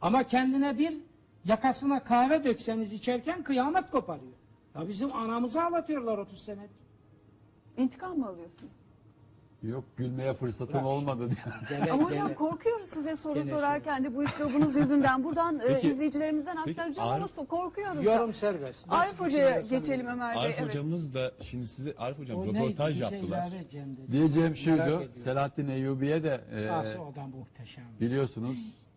Ama 0.00 0.22
kendine 0.24 0.78
bir 0.78 0.96
yakasına 1.44 2.04
kahve 2.04 2.44
dökseniz 2.44 2.92
içerken 2.92 3.42
kıyamet 3.42 3.90
koparıyor. 3.90 4.32
Ya 4.74 4.88
bizim 4.88 5.16
anamızı 5.16 5.62
ağlatıyorlar 5.62 6.18
30 6.18 6.42
senedir. 6.42 6.70
intikam 7.76 8.18
mı 8.18 8.26
alıyorsunuz? 8.26 8.72
Yok 9.68 9.84
gülmeye 9.96 10.34
fırsatım 10.34 10.74
Bırak. 10.74 10.86
olmadı 10.86 11.28
diye. 11.30 11.54
Gene- 11.80 11.92
Ama 11.92 12.02
hocam 12.10 12.26
gene- 12.26 12.34
korkuyoruz 12.36 12.88
size 12.88 13.16
soru 13.16 13.34
Gene 13.42 13.50
sorarken 13.50 14.04
de 14.04 14.14
bu 14.14 14.24
üslubunuz 14.24 14.76
yüzünden. 14.76 15.24
Buradan 15.24 15.56
e, 15.60 15.62
Peki- 15.66 15.88
izleyicilerimizden 15.88 16.56
peki 16.64 16.70
aktaracağım 16.80 17.08
ama 17.08 17.24
Arif- 17.26 17.36
so- 17.36 17.46
korkuyoruz 17.46 18.04
Yorum 18.04 18.28
da. 18.28 18.32
serbest. 18.32 18.86
Arif 18.88 19.20
Hoca'ya 19.20 19.46
düşünüyorsan 19.48 19.78
geçelim. 19.78 20.06
Ömer 20.06 20.36
Bey. 20.36 20.42
Arif 20.44 20.56
Evet. 20.58 20.68
hocamız 20.68 21.14
da 21.14 21.32
şimdi 21.42 21.66
size 21.66 21.94
Arif 21.98 22.18
hocam 22.18 22.46
röportaj 22.46 23.00
Bir 23.00 23.06
şey 23.06 23.18
yaptılar. 23.18 23.48
Diyeceğim 24.10 24.56
şuydu. 24.56 25.08
Selahattin 25.14 25.68
Eyyubi'ye 25.68 26.22
de 26.22 26.40
e, 26.52 26.70
Ası 26.70 27.00
o 27.02 27.14
da 27.16 27.26
muhteşem. 27.26 27.84
biliyorsunuz 28.00 28.56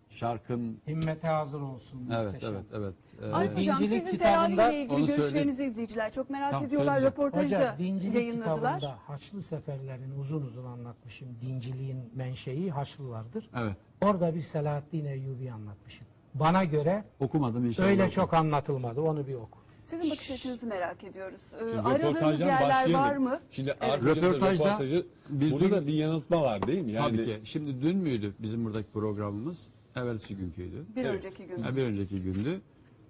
şarkın 0.10 0.78
Himmete 0.88 1.28
hazır 1.28 1.62
olsun. 1.62 2.10
evet 2.16 2.34
muhteşem. 2.34 2.56
evet 2.56 2.66
evet. 2.74 2.94
E, 3.32 3.34
Arif 3.36 3.58
Hocam 3.58 3.80
Dincilik 3.80 4.04
sizin 4.04 4.18
kitabında- 4.18 4.56
teravihle 4.56 4.82
ilgili 4.82 4.94
Onu 4.96 5.06
görüşlerinizi 5.08 5.64
izleyiciler 5.64 6.12
çok 6.12 6.30
merak 6.30 6.52
Tamam, 6.52 6.68
ediyorlar. 6.68 6.94
söyleyeceğim. 6.94 7.12
Röportajı 7.14 7.52
da 7.56 7.60
Hoca 7.60 7.78
dincilik 7.78 8.16
yayınladılar. 8.16 8.80
kitabında 8.80 8.98
Haçlı 9.08 9.42
seferlerini 9.42 10.14
uzun 10.20 10.42
uzun 10.42 10.66
anlatmışım. 10.66 11.28
Dinciliğin 11.42 11.98
menşei 12.16 12.70
Haçlılardır. 12.70 13.50
evet. 13.58 13.76
Orada 14.02 14.36
bir 14.36 14.42
Selahaddin 14.42 15.06
Eyyubi 15.06 15.52
anlatmışım. 15.52 16.08
Bana 16.34 16.64
göre 16.64 17.04
Okumadım 17.20 17.66
inşallah. 17.66 17.88
öyle 17.90 18.02
okurum. 18.04 18.16
çok 18.16 18.34
anlatılmadı. 18.34 19.02
Onu 19.02 19.28
bir 19.28 19.34
oku. 19.36 19.60
Sizin 19.86 20.12
bakış 20.12 20.32
açınızı 20.32 20.66
merak 20.66 21.04
ediyoruz. 21.04 21.40
Ee, 21.56 21.70
Şimdi 21.70 21.82
aradığınız 21.82 22.40
yerler 22.40 22.62
başlayalım. 22.62 22.94
var 22.94 23.18
mı? 23.18 23.40
Şimdi 23.52 23.74
hocamızın 23.80 24.08
Röportajda 24.22 24.66
röportajı, 24.66 25.06
biz 25.30 25.52
burada 25.54 25.66
dün- 25.66 25.72
da 25.72 25.88
bir 25.88 25.94
yanıltma 25.94 26.42
var 26.42 26.68
değil 26.68 26.82
mi? 26.86 26.92
Yani 26.92 27.18
Tabii 27.18 27.26
ki. 27.26 27.40
Şimdi 27.44 27.82
dün 27.82 27.98
müydü 27.98 28.34
bizim 28.40 28.66
buradaki 28.66 28.92
programımız? 28.92 29.68
Evvelsi 30.00 30.36
günküydü. 30.36 30.86
Bir 30.96 31.02
Evet. 31.06 31.16
önceki 31.16 31.46
gün. 31.48 31.62
Ha, 31.62 31.76
bir 31.76 31.84
önceki 31.84 32.22
gündü. 32.22 32.62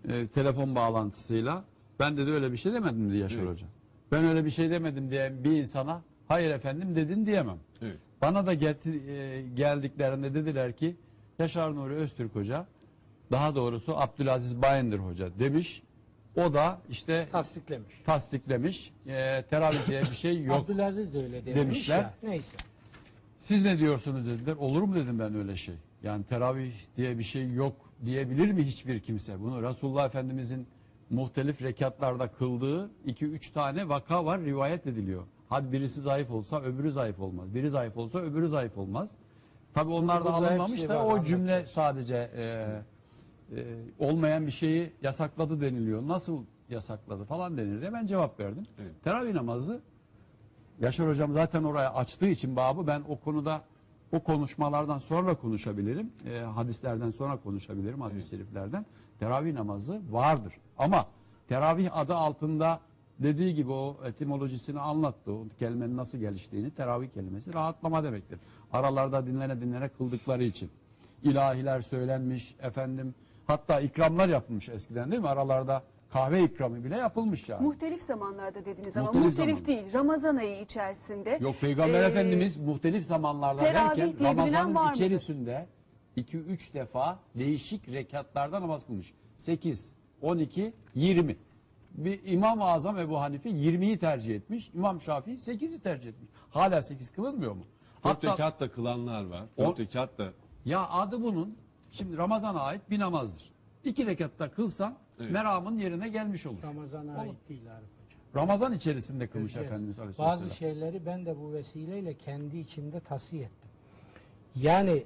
E, 0.09 0.27
telefon 0.27 0.75
bağlantısıyla 0.75 1.63
ben 1.99 2.17
dedi 2.17 2.31
öyle 2.31 2.51
bir 2.51 2.57
şey 2.57 2.73
demedim 2.73 3.11
diye 3.11 3.21
Yaşar 3.21 3.39
Evet. 3.39 3.49
Hoca. 3.51 3.65
Ben 4.11 4.25
öyle 4.25 4.45
bir 4.45 4.49
şey 4.49 4.69
demedim 4.69 5.11
diye 5.11 5.43
bir 5.43 5.51
insana 5.51 6.01
hayır 6.27 6.49
efendim 6.51 6.95
dedin 6.95 7.25
diyemem. 7.25 7.57
Evet. 7.81 7.97
Bana 8.21 8.45
da 8.45 8.53
getir, 8.53 9.07
e, 9.07 9.41
geldiklerinde 9.55 10.33
dediler 10.33 10.73
ki 10.75 10.95
Yaşar 11.39 11.75
Nuri 11.75 11.93
Öztürk 11.93 12.35
Hoca 12.35 12.65
daha 13.31 13.55
doğrusu 13.55 13.97
Abdülaziz 13.97 14.61
Bayındır 14.61 14.99
Hoca 14.99 15.29
demiş. 15.39 15.83
O 16.35 16.53
da 16.53 16.81
işte 16.89 17.27
Tasdiklemiş. 17.31 17.95
tasdiklemiş. 18.05 18.91
E, 19.07 19.43
teravih 19.49 19.87
diye 19.87 20.01
bir 20.01 20.05
şey 20.15 20.43
yok. 20.43 20.55
Abdülaziz 20.63 21.13
de 21.13 21.17
öyle 21.17 21.45
demiş 21.45 21.55
Demişler. 21.61 21.97
ya. 21.97 22.13
Neyse. 22.23 22.57
Siz 23.37 23.63
ne 23.63 23.79
diyorsunuz 23.79 24.27
dediler. 24.27 24.55
Olur 24.55 24.81
mu 24.81 24.95
dedim 24.95 25.19
ben 25.19 25.35
öyle 25.35 25.55
şey. 25.55 25.75
Yani 26.03 26.23
teravih 26.23 26.73
diye 26.97 27.17
bir 27.17 27.23
şey 27.23 27.53
yok 27.53 27.75
diyebilir 28.05 28.51
mi 28.51 28.63
hiçbir 28.63 28.99
kimse? 28.99 29.39
Bunu 29.39 29.63
Resulullah 29.63 30.05
Efendimizin 30.05 30.67
muhtelif 31.09 31.61
rekatlarda 31.61 32.27
kıldığı 32.27 32.91
iki 33.05 33.25
üç 33.25 33.51
tane 33.51 33.89
vaka 33.89 34.25
var 34.25 34.41
rivayet 34.41 34.87
ediliyor. 34.87 35.23
Hadi 35.49 35.71
birisi 35.71 36.01
zayıf 36.01 36.31
olsa 36.31 36.61
öbürü 36.61 36.91
zayıf 36.91 37.19
olmaz. 37.19 37.55
Biri 37.55 37.69
zayıf 37.69 37.97
olsa 37.97 38.19
öbürü 38.19 38.49
zayıf 38.49 38.77
olmaz. 38.77 39.11
Tabi 39.73 39.91
onlar 39.91 40.25
da 40.25 40.33
alınmamış 40.33 40.89
da 40.89 41.05
o 41.05 41.23
cümle 41.23 41.51
anlatıyor. 41.51 41.67
sadece 41.67 42.31
e, 42.35 42.43
e, 42.43 43.65
olmayan 43.99 44.45
bir 44.45 44.51
şeyi 44.51 44.93
yasakladı 45.01 45.61
deniliyor. 45.61 46.07
Nasıl 46.07 46.43
yasakladı 46.69 47.23
falan 47.23 47.57
denir 47.57 47.81
diye 47.81 47.93
ben 47.93 48.05
cevap 48.05 48.39
verdim. 48.39 48.65
Evet. 48.79 48.91
Teravih 49.03 49.33
namazı 49.33 49.81
Yaşar 50.81 51.07
hocam 51.07 51.33
zaten 51.33 51.63
oraya 51.63 51.93
açtığı 51.93 52.27
için 52.27 52.55
babı 52.55 52.87
ben 52.87 53.03
o 53.09 53.19
konuda 53.19 53.61
o 54.11 54.19
konuşmalardan 54.19 54.97
sonra 54.97 55.35
konuşabilirim. 55.35 56.11
E, 56.25 56.39
hadislerden 56.39 57.11
sonra 57.11 57.37
konuşabilirim 57.37 58.01
hadis-i 58.01 58.29
şeriflerden. 58.29 58.85
Teravih 59.19 59.53
namazı 59.53 60.01
vardır. 60.11 60.53
Ama 60.77 61.05
teravih 61.47 61.97
adı 61.97 62.15
altında 62.15 62.79
dediği 63.19 63.55
gibi 63.55 63.71
o 63.71 63.97
etimolojisini 64.05 64.79
anlattı. 64.79 65.31
O 65.31 65.43
kelimenin 65.59 65.97
nasıl 65.97 66.17
geliştiğini 66.17 66.71
teravih 66.71 67.09
kelimesi 67.09 67.53
rahatlama 67.53 68.03
demektir. 68.03 68.39
Aralarda 68.73 69.27
dinlene 69.27 69.61
dinlene 69.61 69.89
kıldıkları 69.89 70.43
için. 70.43 70.69
İlahiler 71.23 71.81
söylenmiş 71.81 72.55
efendim 72.61 73.15
hatta 73.47 73.79
ikramlar 73.79 74.29
yapılmış 74.29 74.69
eskiden 74.69 75.11
değil 75.11 75.21
mi? 75.21 75.29
Aralarda 75.29 75.83
kahve 76.09 76.43
ikramı 76.43 76.83
bile 76.83 76.97
yapılmış 76.97 77.49
yani. 77.49 77.63
Muhtelif 77.63 78.01
zamanlarda 78.01 78.65
dediniz 78.65 78.97
ama 78.97 79.11
Muhtelif 79.11 79.25
muhtelif 79.39 79.55
zaman. 79.57 79.67
değil. 79.67 79.93
Ramazan 79.93 80.35
ayı 80.35 80.61
içerisinde. 80.61 81.37
Yok 81.41 81.55
Peygamber 81.61 82.01
Ee, 82.03 82.05
Efendimiz 82.05 82.57
muhtelif 82.57 83.05
zamanlarda 83.05 83.61
teravih 83.63 83.89
derken 83.97 84.19
diye 84.19 84.31
bilinen 84.31 84.35
var 84.35 84.37
Ramazan'ın 84.47 84.71
mıdır? 84.85 84.93
içerisinde 84.95 85.67
2-3 86.17 86.73
defa 86.73 87.19
değişik 87.35 87.89
rekatlarda 87.93 88.61
namaz 88.61 88.85
kılmış. 88.85 89.13
8, 89.37 89.93
12, 90.21 90.73
20. 90.95 91.37
Bir 91.91 92.19
İmam-ı 92.25 92.63
Azam 92.63 92.97
Ebu 92.97 93.21
Hanife 93.21 93.49
20'yi 93.49 93.97
tercih 93.99 94.35
etmiş. 94.35 94.71
İmam 94.73 95.01
Şafii 95.01 95.31
8'i 95.37 95.79
tercih 95.79 96.09
etmiş. 96.09 96.29
Hala 96.49 96.81
8 96.81 97.09
kılınmıyor 97.11 97.51
mu? 97.53 97.63
Dört 98.03 98.03
Hatta 98.05 98.33
rekat 98.33 98.59
da 98.59 98.71
kılanlar 98.71 99.25
var. 99.25 99.43
O- 99.57 99.63
Dört 99.65 99.79
rekat 99.79 100.17
da 100.17 100.29
ya 100.65 100.89
adı 100.89 101.23
bunun 101.23 101.57
şimdi 101.91 102.17
Ramazan'a 102.17 102.61
ait 102.61 102.81
bir 102.89 102.99
namazdır. 102.99 103.51
İki 103.83 104.05
rekatta 104.05 104.51
kılsan 104.51 104.95
Evet. 105.19 105.31
meramın 105.31 105.77
yerine 105.77 106.09
gelmiş 106.09 106.45
olur. 106.45 106.63
Ramazan'a 106.63 107.17
ait 107.17 107.49
değil 107.49 107.71
Arif 107.71 107.87
Hocam. 107.89 108.43
Ramazan 108.43 108.73
içerisinde 108.73 109.27
kılmış 109.27 109.53
Göreceğiz. 109.53 109.71
Efendimiz 109.71 109.99
Aleyhisselam. 109.99 110.29
Bazı 110.29 110.55
şeyleri 110.55 111.05
ben 111.05 111.25
de 111.25 111.39
bu 111.39 111.53
vesileyle 111.53 112.13
kendi 112.13 112.57
içimde 112.57 112.99
tasih 112.99 113.39
ettim. 113.39 113.69
Yani 114.55 115.03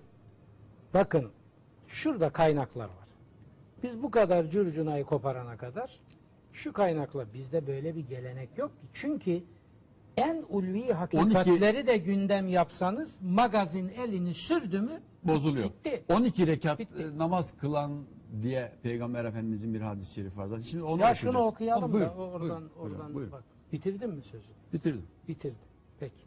bakın 0.94 1.32
şurada 1.88 2.30
kaynaklar 2.30 2.86
var. 2.86 3.08
Biz 3.84 4.04
bu 4.04 4.12
kadar 4.12 4.50
curcunayı 4.50 5.04
koparana 5.06 5.58
kadar 5.58 6.00
şu 6.54 6.74
kaynakla 6.74 7.34
bizde 7.34 7.68
böyle 7.68 7.96
bir 7.96 8.08
gelenek 8.08 8.58
yok 8.58 8.82
ki. 8.82 8.88
Çünkü 8.94 9.44
en 10.18 10.44
ulvi 10.50 10.94
hakikatleri 10.94 11.88
de 11.88 11.98
gündem 11.98 12.48
yapsanız 12.48 13.22
magazin 13.22 13.90
elini 13.90 14.34
sürdü 14.34 14.82
mü 14.82 15.02
bozuluyor. 15.24 15.70
Bitti. 15.70 16.04
12 16.10 16.48
rekat 16.48 16.80
Bitti. 16.80 17.04
e, 17.04 17.18
namaz 17.18 17.58
kılan 17.58 18.04
diye 18.42 18.72
Peygamber 18.84 19.26
Efendimizin 19.26 19.74
bir 19.74 19.82
hadis-i 19.82 20.14
şerifi 20.14 20.38
var. 20.38 20.48
Zaten 20.48 20.64
şimdi 20.64 20.84
onu 20.84 20.90
ya 20.92 20.96
okuyacağım. 20.96 21.16
şunu 21.34 21.44
okuyalım 21.44 21.84
Ama 21.84 21.94
buyurun, 21.94 22.10
da 22.10 22.14
oradan 22.22 22.40
buyurun, 22.40 22.72
oradan 22.80 23.14
buyurun. 23.14 23.32
bak. 23.32 23.44
Bitirdin 23.74 24.10
mi 24.10 24.22
sözü? 24.22 24.48
Bitirdim. 24.74 25.04
Bitirdi. 25.28 25.56
Peki. 26.00 26.24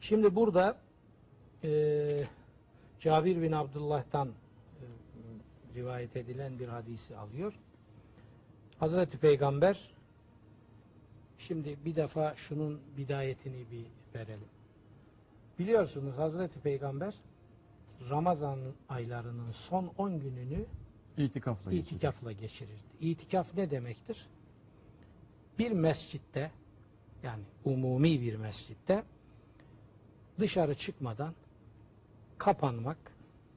Şimdi 0.00 0.34
burada 0.36 0.76
eee 1.62 2.26
Cabir 3.00 3.42
bin 3.42 3.52
Abdullah'tan 3.52 4.28
e, 4.28 4.32
rivayet 5.74 6.16
edilen 6.16 6.58
bir 6.58 6.68
hadisi 6.68 7.16
alıyor. 7.16 7.52
Hazreti 8.78 9.18
Peygamber 9.18 9.90
şimdi 11.38 11.76
bir 11.84 11.96
defa 11.96 12.34
şunun 12.36 12.80
bidayetini 12.96 13.64
bir 13.70 13.86
verelim. 14.18 14.48
Biliyorsunuz 15.58 16.16
Hazreti 16.18 16.60
Peygamber 16.60 17.14
Ramazan 18.10 18.58
aylarının 18.88 19.52
son 19.52 19.92
10 19.98 20.20
gününü 20.20 20.64
İtikafla. 21.16 21.72
İtikafla 21.72 22.32
geçirirdi. 22.32 22.80
İtikaf 23.00 23.54
ne 23.56 23.70
demektir? 23.70 24.26
Bir 25.58 25.70
mescitte 25.70 26.50
yani 27.22 27.42
umumi 27.64 28.20
bir 28.20 28.36
mescitte 28.36 29.02
dışarı 30.38 30.74
çıkmadan 30.74 31.34
kapanmak 32.38 32.98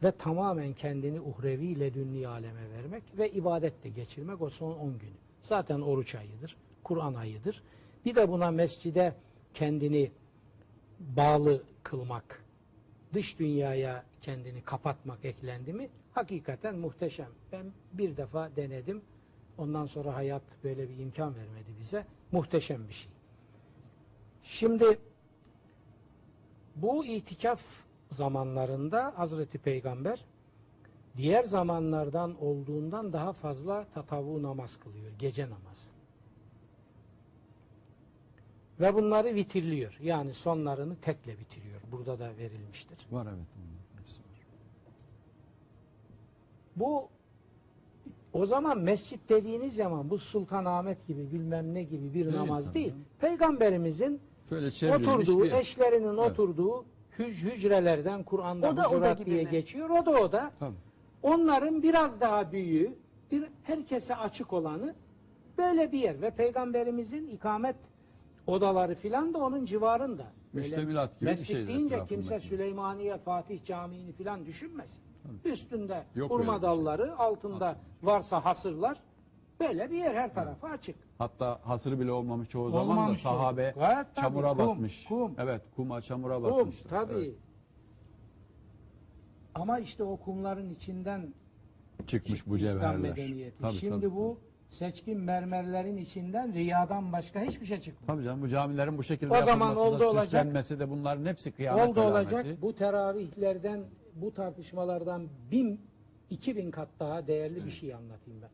ve 0.03 0.11
tamamen 0.11 0.73
kendini 0.73 1.21
uhrevi 1.21 1.79
ledünni 1.79 2.27
aleme 2.27 2.71
vermek 2.71 3.03
ve 3.17 3.31
ibadetle 3.31 3.89
geçirmek 3.89 4.41
o 4.41 4.49
son 4.49 4.71
10 4.71 4.99
günü. 4.99 5.11
Zaten 5.41 5.81
oruç 5.81 6.15
ayıdır, 6.15 6.57
Kur'an 6.83 7.13
ayıdır. 7.13 7.63
Bir 8.05 8.15
de 8.15 8.29
buna 8.29 8.51
mescide 8.51 9.15
kendini 9.53 10.11
bağlı 10.99 11.63
kılmak, 11.83 12.44
dış 13.15 13.39
dünyaya 13.39 14.03
kendini 14.21 14.61
kapatmak 14.61 15.25
eklendi 15.25 15.73
mi 15.73 15.89
hakikaten 16.13 16.75
muhteşem. 16.75 17.29
Ben 17.51 17.65
bir 17.93 18.17
defa 18.17 18.55
denedim. 18.55 19.01
Ondan 19.57 19.85
sonra 19.85 20.15
hayat 20.15 20.43
böyle 20.63 20.89
bir 20.89 20.97
imkan 20.97 21.35
vermedi 21.35 21.69
bize. 21.79 22.05
Muhteşem 22.31 22.87
bir 22.87 22.93
şey. 22.93 23.11
Şimdi 24.43 24.99
bu 26.75 27.05
itikaf 27.05 27.61
zamanlarında 28.09 29.13
Hazreti 29.15 29.57
Peygamber 29.57 30.25
diğer 31.17 31.43
zamanlardan 31.43 32.43
olduğundan 32.43 33.13
daha 33.13 33.33
fazla 33.33 33.85
tatavu 33.93 34.43
namaz 34.43 34.79
kılıyor. 34.79 35.11
Gece 35.19 35.43
namazı. 35.43 35.94
Ve 38.79 38.93
bunları 38.95 39.35
vitirliyor. 39.35 39.97
Yani 40.01 40.33
sonlarını 40.33 40.95
tekle 40.95 41.39
bitiriyor. 41.39 41.81
Burada 41.91 42.19
da 42.19 42.37
verilmiştir. 42.37 42.97
Var 43.11 43.27
evet. 43.29 43.45
Bu 46.75 47.09
o 48.33 48.45
zaman 48.45 48.77
mescit 48.77 49.29
dediğiniz 49.29 49.75
zaman 49.75 50.09
bu 50.09 50.17
Sultanahmet 50.17 51.07
gibi 51.07 51.31
bilmem 51.31 51.73
ne 51.73 51.83
gibi 51.83 52.13
bir 52.13 52.25
Değil 52.25 52.35
namaz 52.35 52.73
değil. 52.73 52.89
canım. 52.89 53.05
Peygamberimizin 53.19 54.21
Şöyle 54.49 54.95
oturduğu, 54.95 55.43
bir 55.43 55.51
eşlerinin 55.51 56.07
Evet. 56.07 56.19
oturduğu 56.19 56.85
hüc- 57.17 57.51
hücrelerden 57.51 58.23
Kur'an'da 58.23 58.69
hucurat 58.69 59.17
gibi 59.19 59.31
diye 59.31 59.43
mi? 59.43 59.49
geçiyor. 59.49 59.89
O 59.89 60.05
da 60.05 60.11
o 60.11 60.31
da. 60.31 60.51
Tabii. 60.59 60.75
Onların 61.23 61.83
biraz 61.83 62.21
daha 62.21 62.51
büyüğü, 62.51 62.95
bir 63.31 63.47
herkese 63.63 64.15
açık 64.15 64.53
olanı 64.53 64.95
böyle 65.57 65.91
bir 65.91 65.99
yer 65.99 66.21
ve 66.21 66.31
peygamberimizin 66.31 67.27
ikamet 67.27 67.75
odaları 68.47 68.95
filan 68.95 69.33
da 69.33 69.37
onun 69.37 69.65
civarında. 69.65 70.25
Müştemilat 70.53 71.11
gibi 71.19 71.21
bir 71.21 71.25
mescit 71.31 71.47
şey 71.47 71.67
deyince 71.67 71.95
etrafındaki. 71.95 72.15
kimse 72.29 72.39
Süleymaniye 72.39 73.17
Fatih 73.17 73.65
Camii'ni 73.65 74.11
filan 74.11 74.45
düşünmesin. 74.45 75.03
Üstünde 75.45 76.03
Yok 76.15 76.31
hurma 76.31 76.55
bir 76.55 76.59
şey. 76.59 76.69
dalları, 76.69 77.17
altında 77.19 77.75
varsa 78.03 78.45
hasırlar. 78.45 78.97
Böyle 79.59 79.91
bir 79.91 79.97
yer 79.97 80.15
her 80.15 80.33
tarafı 80.33 80.67
açık. 80.67 80.95
Hatta 81.17 81.59
hasırı 81.63 81.99
bile 81.99 82.11
olmamış 82.11 82.49
çoğu 82.49 82.69
zaman 82.69 82.87
da 82.87 82.91
Olmamış 83.01 83.21
sahabe. 83.21 83.73
Gayet 83.75 84.07
tabii, 84.15 84.25
çamura 84.25 84.49
kum, 84.55 84.57
batmış. 84.67 85.05
kum. 85.05 85.33
Evet 85.37 85.61
kuma 85.75 86.01
çamura 86.01 86.35
Kum 86.35 86.43
batmışlar. 86.43 86.89
tabii. 86.89 87.13
Evet. 87.13 87.35
Ama 89.55 89.79
işte 89.79 90.03
o 90.03 90.17
kumların 90.17 90.69
içinden 90.69 91.33
Çıkmış 92.07 92.47
bu 92.47 92.57
İslam 92.57 92.73
cevherler. 92.73 92.97
medeniyeti. 92.97 93.57
Tabii, 93.61 93.73
Şimdi 93.73 93.93
tabii, 94.05 94.15
bu 94.15 94.37
seçkin 94.69 95.19
mermerlerin 95.19 95.97
içinden 95.97 96.53
riyadan 96.53 97.11
başka 97.13 97.41
hiçbir 97.41 97.65
şey 97.65 97.81
çıkmıyor. 97.81 98.07
Tabii 98.07 98.23
canım 98.23 98.41
bu 98.41 98.47
camilerin 98.47 98.97
bu 98.97 99.03
şekilde 99.03 99.33
O 99.33 99.41
zaman 99.41 99.75
oldu 99.75 99.99
da 99.99 100.09
olacak. 100.09 100.23
süslenmesi 100.23 100.79
de 100.79 100.89
bunların 100.89 101.25
hepsi 101.25 101.51
kıyamet 101.51 101.87
Oldu 101.89 102.01
alameti. 102.01 102.35
olacak 102.35 102.61
bu 102.61 102.75
teravihlerden, 102.75 103.83
bu 104.15 104.33
tartışmalardan 104.33 105.27
bin, 105.51 105.81
iki 106.29 106.55
bin 106.55 106.71
kat 106.71 106.89
daha 106.99 107.27
değerli 107.27 107.65
bir 107.65 107.71
şey 107.71 107.93
anlatayım 107.93 108.41
ben. 108.41 108.49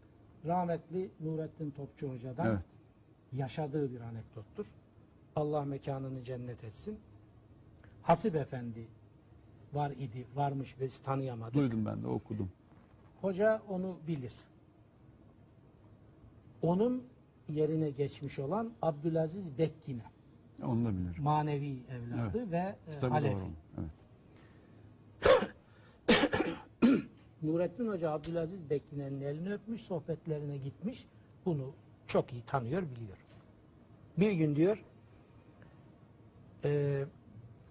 Rahmetli 0.50 1.10
Nurettin 1.19 1.71
Topçu 1.71 2.10
Hoca'dan 2.10 2.45
Evet. 2.47 2.60
yaşadığı 3.34 3.91
bir 3.91 4.02
anekdottur. 4.02 4.65
Allah 5.36 5.65
mekanını 5.65 6.24
cennet 6.24 6.63
etsin. 6.63 7.00
Hasip 8.02 8.36
Efendi 8.36 8.88
var 9.74 9.91
idi, 9.91 10.26
varmış 10.36 10.76
biz 10.80 11.00
tanıyamadık. 11.00 11.54
Duydum 11.54 11.86
ben 11.86 12.04
de 12.04 12.08
okudum. 12.08 12.50
Hoca 13.21 13.62
onu 13.69 13.97
bilir. 14.08 14.34
Onun 16.62 17.04
yerine 17.50 17.89
geçmiş 17.89 18.39
olan 18.39 18.71
Abdülaziz 18.82 19.58
Bekkine, 19.58 20.04
Onu 20.63 20.86
da 20.86 20.89
bilirim. 20.89 21.24
manevi 21.24 21.78
evladı 21.89 22.52
ve 22.52 22.76
e, 23.04 23.08
Halefi. 23.08 23.36
doğru. 23.36 23.50
Evet. 23.78 23.89
Nurettin 27.43 27.88
Hoca 27.88 28.12
Abdülaziz 28.12 28.69
Bekkine'nin 28.69 29.21
elini 29.21 29.54
öpmüş, 29.54 29.82
sohbetlerine 29.82 30.58
gitmiş. 30.58 31.06
Bunu 31.45 31.71
çok 32.08 32.34
iyi 32.34 32.41
tanıyor, 32.45 32.82
biliyor. 32.82 33.17
Bir 34.17 34.32
gün 34.32 34.56
diyor, 34.56 34.84
e, 36.65 37.04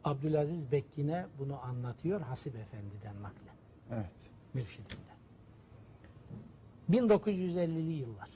Abdülaziz 0.05 0.73
Bekkine 0.73 1.27
bunu 1.39 1.61
anlatıyor 1.65 2.21
Hasip 2.21 2.55
Efendi'den 2.57 3.23
naklen, 3.23 3.55
Evet. 3.93 4.11
mürşidinden. 4.55 5.01
1950'li 6.91 7.93
yıllar. 7.93 8.29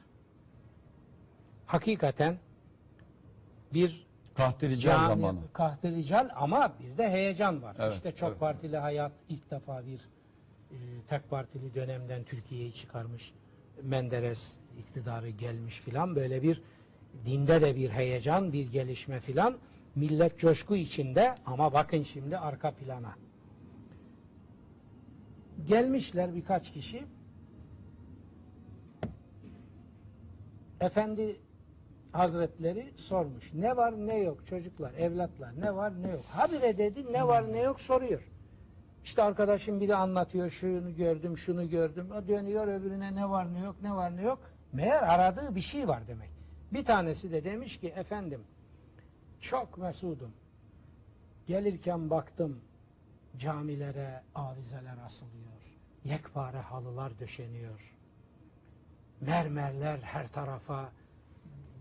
Hakikaten 1.67 2.39
bir 3.75 4.05
Kahtirical 4.35 4.93
cami, 4.93 5.07
zamanı. 5.07 5.39
kahtirical 5.53 6.31
ama 6.37 6.73
bir 6.81 6.99
de 6.99 7.11
heyecan 7.11 7.63
var. 7.63 7.77
Evet, 7.79 7.93
işte 7.95 8.13
çok 8.13 8.29
evet. 8.29 8.41
partili 8.41 8.77
hayat 8.77 9.13
ilk 9.29 9.51
defa 9.51 9.87
bir 9.87 10.01
e, 10.71 10.77
tek 11.09 11.31
partili 11.31 11.75
dönemden 11.75 12.25
Türkiye'yi 12.25 12.75
çıkarmış. 12.75 13.33
Menderes 13.83 14.53
iktidarı 14.79 15.29
gelmiş 15.29 15.81
filan 15.81 16.17
böyle 16.17 16.43
bir 16.43 16.63
dinde 17.27 17.61
de 17.61 17.77
bir 17.77 17.91
heyecan, 17.91 18.53
bir 18.53 18.73
gelişme 18.73 19.21
filan. 19.21 19.57
Millet 19.95 20.39
coşku 20.39 20.77
içinde 20.77 21.35
ama 21.47 21.73
bakın 21.73 22.03
şimdi 22.03 22.39
arka 22.39 22.71
plana. 22.71 23.17
Gelmişler 25.69 26.35
birkaç 26.35 26.73
kişi. 26.73 27.05
Efendi 30.81 31.37
Hazretleri 32.15 32.93
sormuş. 32.97 33.55
Ne 33.55 33.77
var 33.77 33.93
ne 34.07 34.19
yok 34.19 34.47
çocuklar, 34.47 34.95
evlatlar 34.95 35.61
ne 35.61 35.77
var 35.77 36.03
ne 36.03 36.09
yok. 36.09 36.25
Habire 36.25 36.79
dedi 36.79 37.13
ne 37.13 37.27
var 37.27 37.53
ne 37.53 37.59
yok 37.59 37.81
soruyor. 37.81 38.23
İşte 39.05 39.23
arkadaşım 39.23 39.81
biri 39.81 39.95
anlatıyor 39.95 40.51
şunu 40.51 40.97
gördüm 40.97 41.39
şunu 41.39 41.71
gördüm. 41.71 42.11
O 42.11 42.29
dönüyor 42.29 42.69
öbürüne 42.69 43.15
ne 43.15 43.31
var 43.31 43.55
ne 43.55 43.61
yok 43.61 43.77
ne 43.83 43.95
var 43.95 44.17
ne 44.17 44.23
yok. 44.23 44.39
Meğer 44.73 45.03
aradığı 45.03 45.55
bir 45.55 45.61
şey 45.61 45.89
var 45.89 46.09
demek. 46.09 46.31
Bir 46.73 46.85
tanesi 46.85 47.33
de 47.33 47.45
demiş 47.45 47.81
ki 47.81 47.89
efendim 47.89 48.41
çok 49.41 49.79
mesudum. 49.79 50.33
Gelirken 51.47 52.11
baktım 52.11 52.61
camilere 53.39 54.23
avizeler 54.35 54.97
asılıyor. 55.07 55.79
Yekpare 56.05 56.61
halılar 56.61 57.19
döşeniyor. 57.19 57.95
Mermerler 59.21 59.99
her 59.99 60.29
tarafa 60.29 60.89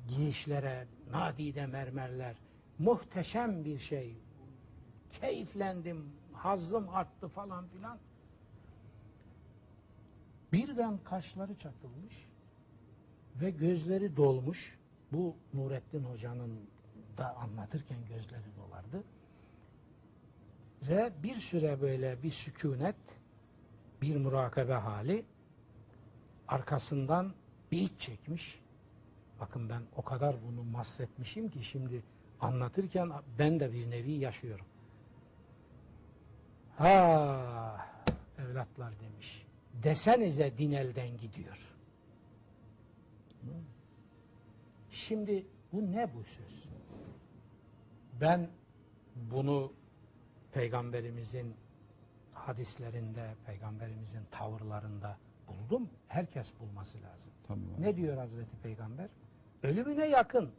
girişlere 0.08 0.88
nadide 1.12 1.66
mermerler. 1.66 2.36
Muhteşem 2.80 3.66
bir 3.66 3.78
şey. 3.78 4.16
Keyiflendim, 5.12 6.06
hazzım 6.34 6.90
arttı 6.90 7.28
falan 7.28 7.68
filan. 7.68 7.98
Birden 10.54 10.98
kaşları 11.04 11.56
çatılmış 11.56 12.28
ve 13.36 13.50
gözleri 13.50 14.18
dolmuş. 14.18 14.80
Bu 15.12 15.36
Nurettin 15.54 16.04
Hoca'nın 16.04 16.70
da 17.18 17.36
anlatırken 17.36 17.98
gözleri 18.10 18.56
dolardı. 18.58 19.04
Ve 20.82 21.12
bir 21.24 21.36
süre 21.36 21.82
böyle 21.82 22.24
bir 22.24 22.32
sükunet, 22.32 22.96
bir 24.02 24.16
murakabe 24.16 24.74
hali 24.74 25.26
arkasından 26.48 27.34
bir 27.72 27.78
iç 27.78 27.92
çekmiş. 28.00 28.63
Bakın 29.44 29.70
ben 29.70 29.82
o 29.96 30.02
kadar 30.02 30.36
bunu 30.44 30.64
mahsetmişim 30.64 31.50
ki 31.50 31.64
şimdi 31.64 32.04
anlatırken 32.42 33.12
ben 33.40 33.60
de 33.60 33.74
bir 33.74 33.90
nevi 33.92 34.12
yaşıyorum. 34.12 34.66
Ha 36.78 37.88
evlatlar 38.40 39.00
demiş. 39.00 39.46
Desenize 39.74 40.58
din 40.58 40.72
elden 40.72 41.18
gidiyor. 41.18 41.76
Şimdi 44.90 45.46
bu 45.74 45.92
ne 45.92 46.14
bu 46.16 46.24
söz? 46.24 46.66
Ben 48.22 48.50
bunu 49.16 49.74
peygamberimizin 50.52 51.56
hadislerinde, 52.34 53.36
peygamberimizin 53.46 54.24
tavırlarında 54.32 55.18
buldum. 55.48 55.90
Herkes 56.08 56.60
bulması 56.60 56.98
lazım. 57.02 57.32
Var. 57.50 57.58
Ne 57.80 57.96
diyor 57.96 58.18
Hazreti 58.18 58.58
Peygamber? 58.58 59.10
Ölümüne 59.64 60.06
yakın, 60.08 60.50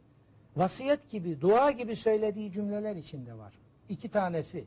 vasiyet 0.55 1.09
gibi, 1.09 1.41
dua 1.41 1.71
gibi 1.71 1.95
söylediği 1.95 2.51
cümleler 2.51 2.95
içinde 2.95 3.37
var. 3.37 3.53
İki 3.89 4.09
tanesi, 4.09 4.65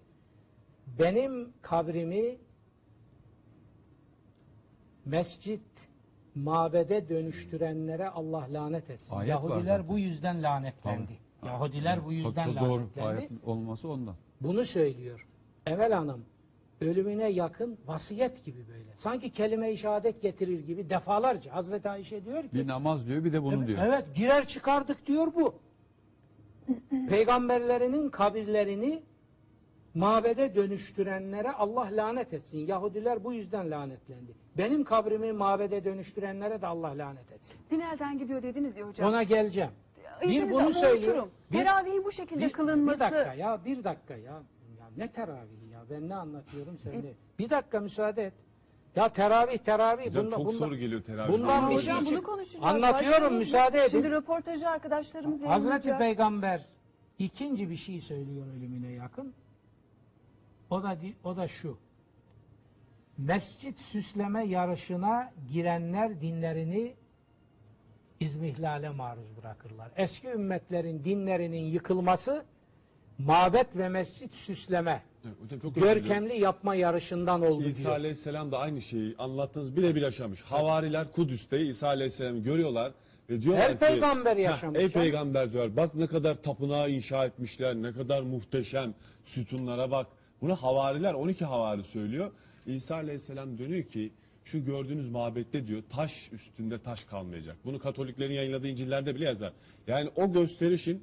benim 0.99 1.53
kabrimi 1.63 2.37
mescit, 5.05 5.63
mabede 6.35 7.09
dönüştürenlere 7.09 8.09
Allah 8.09 8.47
lanet 8.53 8.91
etsin. 8.91 9.15
Ayet 9.15 9.31
Yahudiler 9.31 9.89
bu 9.89 9.99
yüzden 9.99 10.43
lanetlendi. 10.43 11.13
Yahudiler 11.47 12.05
bu 12.05 12.13
yüzden 12.13 12.57
Doğru. 12.57 12.73
lanetlendi. 12.73 13.19
Ayet 13.19 13.31
olması 13.47 13.89
ondan. 13.89 14.15
Bunu 14.41 14.65
söylüyor. 14.65 15.27
Emel 15.67 15.93
Hanım 15.93 16.25
ölümüne 16.81 17.29
yakın 17.31 17.79
vasiyet 17.87 18.45
gibi 18.45 18.69
böyle. 18.69 18.97
Sanki 18.97 19.31
kelime-i 19.31 19.77
şehadet 19.79 20.23
getirir 20.23 20.61
gibi 20.67 20.91
defalarca. 20.91 21.55
Hazreti 21.55 21.89
Ayşe 21.91 22.25
diyor 22.25 22.43
ki 22.43 22.49
Bir 22.53 22.67
namaz 22.67 23.07
diyor 23.07 23.25
bir 23.25 23.33
de 23.33 23.43
bunu 23.43 23.55
Evet, 23.57 23.69
diyor. 23.69 23.79
Evet 23.87 24.05
girer 24.15 24.47
çıkardık 24.47 25.07
diyor 25.07 25.27
bu. 25.35 25.55
Peygamberlerinin 27.09 28.09
kabirlerini 28.11 29.03
mabede 29.95 30.55
dönüştürenlere 30.55 31.53
Allah 31.53 31.89
lanet 31.93 32.33
etsin. 32.33 32.59
Yahudiler 32.67 33.25
bu 33.25 33.33
yüzden 33.33 33.71
lanetlendi. 33.71 34.33
Benim 34.59 34.85
kabrimi 34.85 35.33
mabede 35.33 35.85
dönüştürenlere 35.85 36.63
de 36.63 36.67
Allah 36.67 36.89
lanet 36.99 37.33
etsin. 37.33 37.57
Din 37.71 37.81
elden 37.81 38.19
gidiyor 38.19 38.43
dediniz 38.43 38.77
ya 38.77 38.89
hocam. 38.89 39.09
Ona 39.09 39.23
geleceğim. 39.23 39.71
Bir 40.23 40.27
İzninizle 40.29 40.51
bunu 40.53 40.61
ama 40.63 40.73
söylüyor. 40.73 41.13
unuturum. 41.15 41.31
Bir- 41.53 41.59
Teravihin 41.59 42.05
bu 42.05 42.13
şekilde 42.13 42.47
bir, 42.47 42.53
kılınması. 42.53 42.99
Bir 42.99 43.05
dakika 43.05 43.35
ya, 43.35 43.61
bir 43.65 43.85
dakika 43.85 44.15
ya. 44.17 44.23
ya 44.79 44.89
ne 44.97 45.13
teravihi? 45.13 45.68
Ben 45.91 46.09
ne 46.09 46.15
anlatıyorum 46.15 46.79
sen 46.79 47.03
de. 47.03 47.15
Bir 47.39 47.51
dakika 47.51 47.81
müsaade 47.81 48.25
et. 48.25 48.33
Ya 48.97 49.09
teravih 49.09 49.59
teravih. 49.59 50.07
Hocam 50.07 50.25
bunda- 50.25 50.37
çok 50.37 50.47
bunda- 50.47 50.59
soru 50.59 50.77
geliyor 50.77 51.03
teravih. 51.03 51.33
bundan 51.33 51.49
Ama 51.59 51.71
bir 51.71 51.75
hocam 51.77 52.07
şey 52.07 52.17
bunu 52.17 52.23
konuşacağız. 52.23 52.65
Anlatıyorum 52.65 53.13
Başlayalım. 53.13 53.37
müsaade 53.39 53.79
edin. 53.79 53.89
Şimdi 53.89 54.11
röportajı 54.11 54.69
arkadaşlarımız 54.69 55.43
Hazreti 55.43 55.49
yayınlayacak. 55.69 55.99
Peygamber 55.99 56.67
ikinci 57.19 57.71
bir 57.71 57.77
şey 57.77 58.01
söylüyor 58.01 58.47
ölümüne 58.57 58.93
yakın. 58.93 59.35
O 60.71 60.83
da 60.83 60.97
o 61.25 61.37
da 61.37 61.49
şu. 61.49 61.79
Mescit 63.19 63.81
süsleme 63.81 64.45
yarışına 64.45 65.33
girenler 65.53 66.21
dinlerini 66.21 66.95
izmihlale 68.21 68.89
maruz 68.89 69.37
bırakırlar. 69.37 69.91
Eski 69.97 70.29
ümmetlerin 70.29 71.05
dinlerinin 71.05 71.65
yıkılması 71.65 72.45
mabet 73.19 73.77
ve 73.77 73.89
mescit 73.89 74.35
süsleme, 74.35 75.03
Evet, 75.25 75.37
hocam 75.45 75.61
çok 75.61 75.77
özür 75.77 75.83
dilerim. 75.87 76.03
görkemli 76.03 76.41
yapma 76.41 76.75
yarışından 76.75 77.43
oldu 77.43 77.65
İsa 77.69 77.83
diyor. 77.83 77.93
Aleyhisselam 77.93 78.53
da 78.53 78.59
aynı 78.59 78.83
şeyi 78.83 79.15
anlattığınız 79.19 79.77
birebir 79.77 80.03
yaşamış. 80.03 80.41
Havariler 80.43 81.13
Kudüs'te 81.13 81.61
İsa 81.61 81.87
Aleyhisselam'ı 81.87 82.39
görüyorlar 82.39 82.93
ve 83.31 83.43
diyorlar 83.43 83.63
Her 83.63 83.73
ki 83.73 83.79
peygamber 83.79 84.37
"Heh, 84.37 84.43
yaşamış 84.43 84.79
Ey 84.79 84.85
ya." 84.85 84.91
peygamber 84.93 85.53
diyor 85.53 85.77
bak 85.77 85.95
ne 85.95 86.07
kadar 86.07 86.35
tapınağı 86.35 86.91
inşa 86.91 87.25
etmişler 87.27 87.75
ne 87.75 87.93
kadar 87.93 88.23
muhteşem 88.23 88.95
sütunlara 89.25 89.91
bak. 89.91 90.07
Bunu 90.41 90.57
havariler 90.57 91.15
12 91.15 91.45
havari 91.45 91.85
söylüyor. 91.85 92.31
İsa 92.67 92.95
Aleyhisselam 92.95 93.59
dönüyor 93.59 93.85
ki 93.85 94.11
şu 94.45 94.65
gördüğünüz 94.65 95.11
mabette 95.11 95.67
diyor 95.67 95.83
taş 95.91 96.33
üstünde 96.33 96.79
taş 96.83 97.05
kalmayacak. 97.05 97.57
Bunu 97.65 97.79
Katoliklerin 97.79 98.33
yayınladığı 98.35 98.69
İncil'lerde 98.69 99.15
bile 99.15 99.25
yazar. 99.25 99.53
Yani 99.87 100.11
o 100.17 100.33
gösterişin 100.33 101.03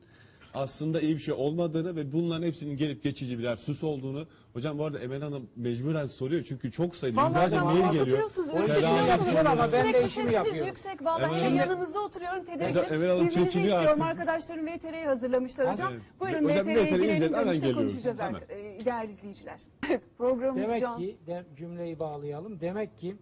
aslında 0.55 1.01
iyi 1.01 1.13
bir 1.15 1.19
şey 1.19 1.33
olmadığını 1.33 1.95
ve 1.95 2.11
bunların 2.11 2.47
hepsinin 2.47 2.77
gelip 2.77 3.03
geçici 3.03 3.39
birer 3.39 3.55
süs 3.55 3.83
olduğunu. 3.83 4.27
Hocam 4.53 4.77
bu 4.79 4.85
arada 4.85 4.99
Emel 4.99 5.21
Hanım 5.21 5.49
mecburen 5.55 6.05
soruyor 6.05 6.43
çünkü 6.47 6.71
çok 6.71 6.95
sayıda 6.95 7.17
Vallahi 7.21 7.29
yüzlerce 7.29 7.55
hocam 7.55 7.65
mail 7.65 7.77
geliyor. 7.99 8.05
yüzden 8.07 8.11
ürkütüyorsunuz. 8.27 9.09
yapıyor 9.09 9.45
ama 9.45 9.63
ben 9.63 9.71
de 9.71 9.77
Sürekli 9.89 9.97
işimi 9.97 10.09
sesiniz 10.09 10.33
yapıyorum. 10.33 10.65
yüksek. 10.67 11.05
Vallahi 11.05 11.39
Şimdi- 11.45 11.55
yanınızda 11.57 11.99
oturuyorum. 11.99 12.39
Hocam, 12.41 12.85
Emel 12.93 13.09
Hanım 13.09 13.27
İzninizi 13.27 13.51
çekiliyor 13.51 13.77
istiyorum. 13.77 14.01
artık. 14.01 14.19
Arkadaşlarım 14.21 14.67
VTR'yi 14.67 15.05
hazırlamışlar 15.05 15.71
hocam. 15.73 15.91
Evet. 15.93 16.01
Buyurun 16.19 16.43
Hocam, 16.45 16.57
VTR'ye 16.57 16.75
VTR'yi 16.75 16.85
girelim 16.85 17.03
izleyelim, 17.03 17.33
hemen 17.33 17.45
dönüşte 17.45 17.67
geliyoruz. 17.67 17.91
konuşacağız 17.91 18.19
Hemen. 18.19 18.39
arka- 18.41 18.53
e, 18.53 18.85
değerli 18.85 19.11
izleyiciler. 19.11 19.59
Evet 19.89 20.01
programımız 20.17 20.63
Demek 20.69 20.79
şu 20.79 20.87
an. 20.89 20.97
ki 20.99 21.17
de 21.27 21.45
cümleyi 21.57 21.99
bağlayalım. 21.99 22.59
Demek 22.59 22.97
ki 22.97 23.15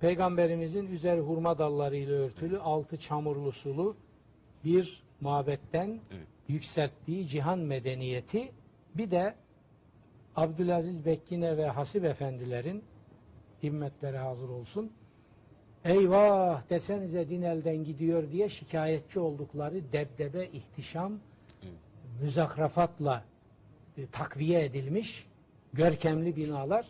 Peygamberimizin 0.00 0.86
üzeri 0.86 1.20
hurma 1.20 1.58
dallarıyla 1.58 2.14
örtülü, 2.14 2.58
altı 2.58 2.96
çamurlu 2.96 3.52
sulu 3.52 3.96
bir 4.64 5.01
mabetten 5.22 6.00
Evet. 6.12 6.26
yükselttiği 6.48 7.28
cihan 7.28 7.58
medeniyeti 7.58 8.52
bir 8.94 9.10
de 9.10 9.34
Abdülaziz 10.36 11.04
Bekkine 11.04 11.56
ve 11.56 11.66
Hasip 11.66 12.04
efendilerin 12.04 12.84
himmetleri 13.62 14.16
hazır 14.16 14.48
olsun. 14.48 14.92
Eyvah 15.84 16.70
desenize 16.70 17.28
din 17.28 17.42
elden 17.42 17.84
gidiyor 17.84 18.30
diye 18.32 18.48
şikayetçi 18.48 19.20
oldukları 19.20 19.92
debdebe, 19.92 20.46
ihtişam, 20.46 21.12
Evet. 21.62 21.72
müzakrafatla 22.22 23.24
e, 23.98 24.06
takviye 24.06 24.64
edilmiş 24.64 25.26
görkemli 25.72 26.36
binalar. 26.36 26.86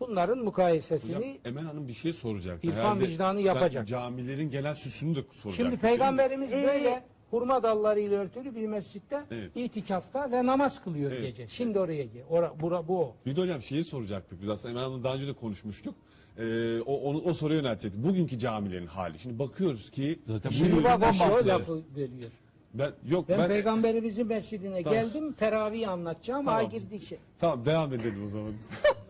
Bunların 0.00 0.38
mukayesesini 0.38 1.16
Hocam 1.16 1.32
Emel 1.44 1.64
Hanım 1.64 1.88
bir 1.88 1.92
şey 1.92 2.12
soracak. 2.12 2.64
İrfan 2.64 2.76
Herhalde 2.78 3.08
vicdanı 3.08 3.40
yapacak. 3.40 3.88
Camilerin 3.88 4.50
genel 4.50 4.74
süsünü 4.74 5.16
de 5.16 5.20
soracak. 5.30 5.66
Şimdi 5.66 5.76
peygamberimiz 5.80 6.52
Ee, 6.52 6.62
böyle 6.62 7.04
hurma 7.30 7.62
dallarıyla 7.62 8.18
örtülü 8.20 8.54
bir 8.54 8.66
mescitte 8.66 9.22
Evet. 9.30 9.50
itikafta 9.54 10.30
ve 10.32 10.46
namaz 10.46 10.84
kılıyor 10.84 11.10
Evet. 11.12 11.22
gece. 11.22 11.48
Şimdi 11.48 11.78
oraya 11.78 12.04
gel. 12.04 12.22
Ora, 12.30 12.60
bura, 12.60 12.88
bu 12.88 13.00
o. 13.00 13.14
Bir 13.26 13.36
de 13.36 13.40
hocam 13.40 13.62
şeyi 13.62 13.84
soracaktık 13.84 14.42
biz 14.42 14.48
aslında 14.48 14.72
Emel 14.72 14.82
Hanım'la 14.84 15.04
daha 15.04 15.14
önce 15.14 15.26
de 15.26 15.32
konuşmuştuk. 15.32 15.94
Ee, 16.38 16.80
o, 16.80 16.94
onu, 17.00 17.18
o 17.20 17.32
soruya 17.34 17.58
yöneltecektik. 17.58 18.04
Bugünkü 18.04 18.38
camilerin 18.38 18.86
hali. 18.86 19.18
Şimdi 19.18 19.38
bakıyoruz 19.38 19.90
ki 19.90 20.18
Zaten 20.26 20.50
işte 20.50 20.64
o 20.96 21.00
bahsederiz. 21.00 21.46
lafı 21.46 21.82
veriyor. 21.96 22.30
ben 22.74 22.92
yok 23.08 23.28
Ben, 23.28 23.38
ben, 23.38 23.48
peygamberimizin 23.48 24.26
mescidine 24.26 24.82
Tamam. 24.82 24.98
geldim 24.98 25.32
teravih 25.32 25.88
anlatacağım. 25.88 26.44
Tamam. 26.44 26.58
Ay 26.60 26.70
girdi 26.70 26.94
işe. 26.94 27.18
tamam 27.38 27.64
devam 27.64 27.92
edelim 27.92 28.26
o 28.26 28.28
zaman. 28.28 28.52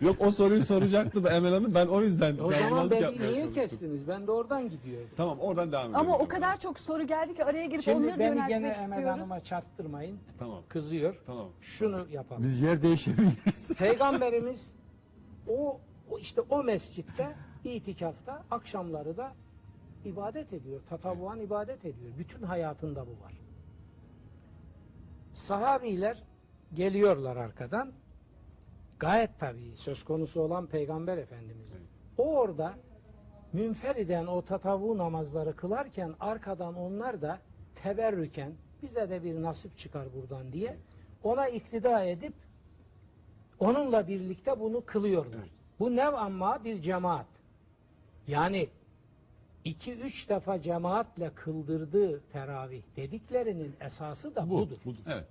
yok 0.00 0.16
o 0.20 0.30
soruyu 0.30 0.64
soracaktı 0.64 1.24
da 1.24 1.32
Emel 1.32 1.52
Hanım 1.54 1.74
ben 1.74 1.86
o 1.86 2.02
yüzden 2.02 2.38
O 2.38 2.52
zaman 2.52 2.90
beni 2.90 3.02
yapmaya 3.02 3.30
niye 3.30 3.32
çalıştım. 3.42 3.54
kestiniz? 3.54 4.08
Ben 4.08 4.26
de 4.26 4.30
oradan 4.30 4.70
gidiyorum. 4.70 5.08
Tamam 5.16 5.40
oradan 5.40 5.72
devam 5.72 5.84
edelim. 5.84 6.00
Ama 6.00 6.18
o 6.18 6.28
kadar 6.28 6.60
çok 6.60 6.78
soru 6.78 7.06
geldi 7.06 7.34
ki 7.34 7.44
araya 7.44 7.64
girip 7.66 7.82
Şimdi 7.82 7.96
onları 8.06 8.18
beni 8.18 8.28
yöneltmek 8.28 8.48
gene 8.48 8.66
Emel 8.68 8.80
istiyoruz. 8.82 9.08
Hanım'a 9.20 9.40
çarptırmayın. 9.44 10.18
Tamam 10.38 10.62
Kızıyor. 10.68 11.14
tamam. 11.26 11.48
Şunu 11.60 12.06
yapalım. 12.10 12.42
Biz 12.42 12.60
yer 12.60 12.82
değişebiliriz. 12.82 13.74
Peygamberimiz 13.78 14.74
o, 15.48 15.80
o 16.10 16.18
işte 16.18 16.40
o 16.40 16.62
mescitte 16.62 17.34
itikafta 17.64 18.42
akşamları 18.50 19.16
da 19.16 19.32
ibadet 20.04 20.52
ediyor. 20.52 20.80
Tatavuan 20.88 21.40
ibadet 21.40 21.84
ediyor. 21.84 22.10
Bütün 22.18 22.42
hayatında 22.42 23.06
bu 23.06 23.24
var. 23.24 23.32
Sahabiler 25.34 26.22
geliyorlar 26.74 27.36
arkadan. 27.36 27.92
Gayet 28.98 29.30
tabii 29.38 29.76
söz 29.76 30.04
konusu 30.04 30.40
olan 30.40 30.66
Peygamber 30.66 31.18
Efendimiz. 31.18 31.66
O 32.18 32.24
orada 32.36 32.74
münferiden 33.52 34.26
o 34.26 34.42
tatavu 34.42 34.98
namazları 34.98 35.56
kılarken 35.56 36.14
arkadan 36.20 36.74
onlar 36.76 37.22
da 37.22 37.38
teberrüken 37.74 38.52
bize 38.82 39.10
de 39.10 39.24
bir 39.24 39.42
nasip 39.42 39.78
çıkar 39.78 40.06
buradan 40.14 40.52
diye 40.52 40.76
ona 41.22 41.48
iktida 41.48 42.04
edip 42.04 42.34
onunla 43.58 44.08
birlikte 44.08 44.60
bunu 44.60 44.84
kılıyorlar. 44.86 45.50
Bu 45.78 45.96
nev 45.96 46.12
amma 46.14 46.64
bir 46.64 46.80
cemaat. 46.82 47.26
Yani 48.28 48.68
iki 49.64 49.92
üç 49.92 50.28
defa 50.28 50.62
cemaatle 50.62 51.30
kıldırdığı 51.34 52.20
teravih 52.32 52.82
dediklerinin 52.96 53.74
esası 53.80 54.34
da 54.36 54.50
Bu, 54.50 54.54
budur. 54.54 54.76
budur. 54.84 55.02
Evet. 55.08 55.24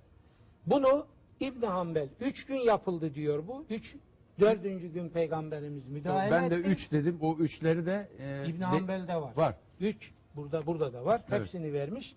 Bunu 0.66 1.06
İbn 1.40 1.62
Hanbel 1.66 2.08
üç 2.20 2.46
gün 2.46 2.56
yapıldı 2.56 3.14
diyor 3.14 3.46
bu. 3.48 3.64
Üç, 3.70 3.96
dördüncü 4.40 4.88
gün 4.88 5.08
peygamberimiz 5.08 5.88
müdahale 5.88 6.30
Ben 6.30 6.50
de 6.50 6.54
etti. 6.56 6.68
3 6.68 6.92
dedim. 6.92 7.18
O 7.20 7.36
üçleri 7.36 7.86
de 7.86 8.08
e, 8.18 8.48
İbn 8.48 8.60
de- 8.60 8.64
Hanbel'de 8.64 9.16
var. 9.16 9.32
var. 9.36 9.54
Üç 9.80 10.12
burada 10.36 10.66
burada 10.66 10.92
da 10.92 11.04
var. 11.04 11.22
Evet. 11.28 11.40
Hepsini 11.40 11.72
vermiş. 11.72 12.16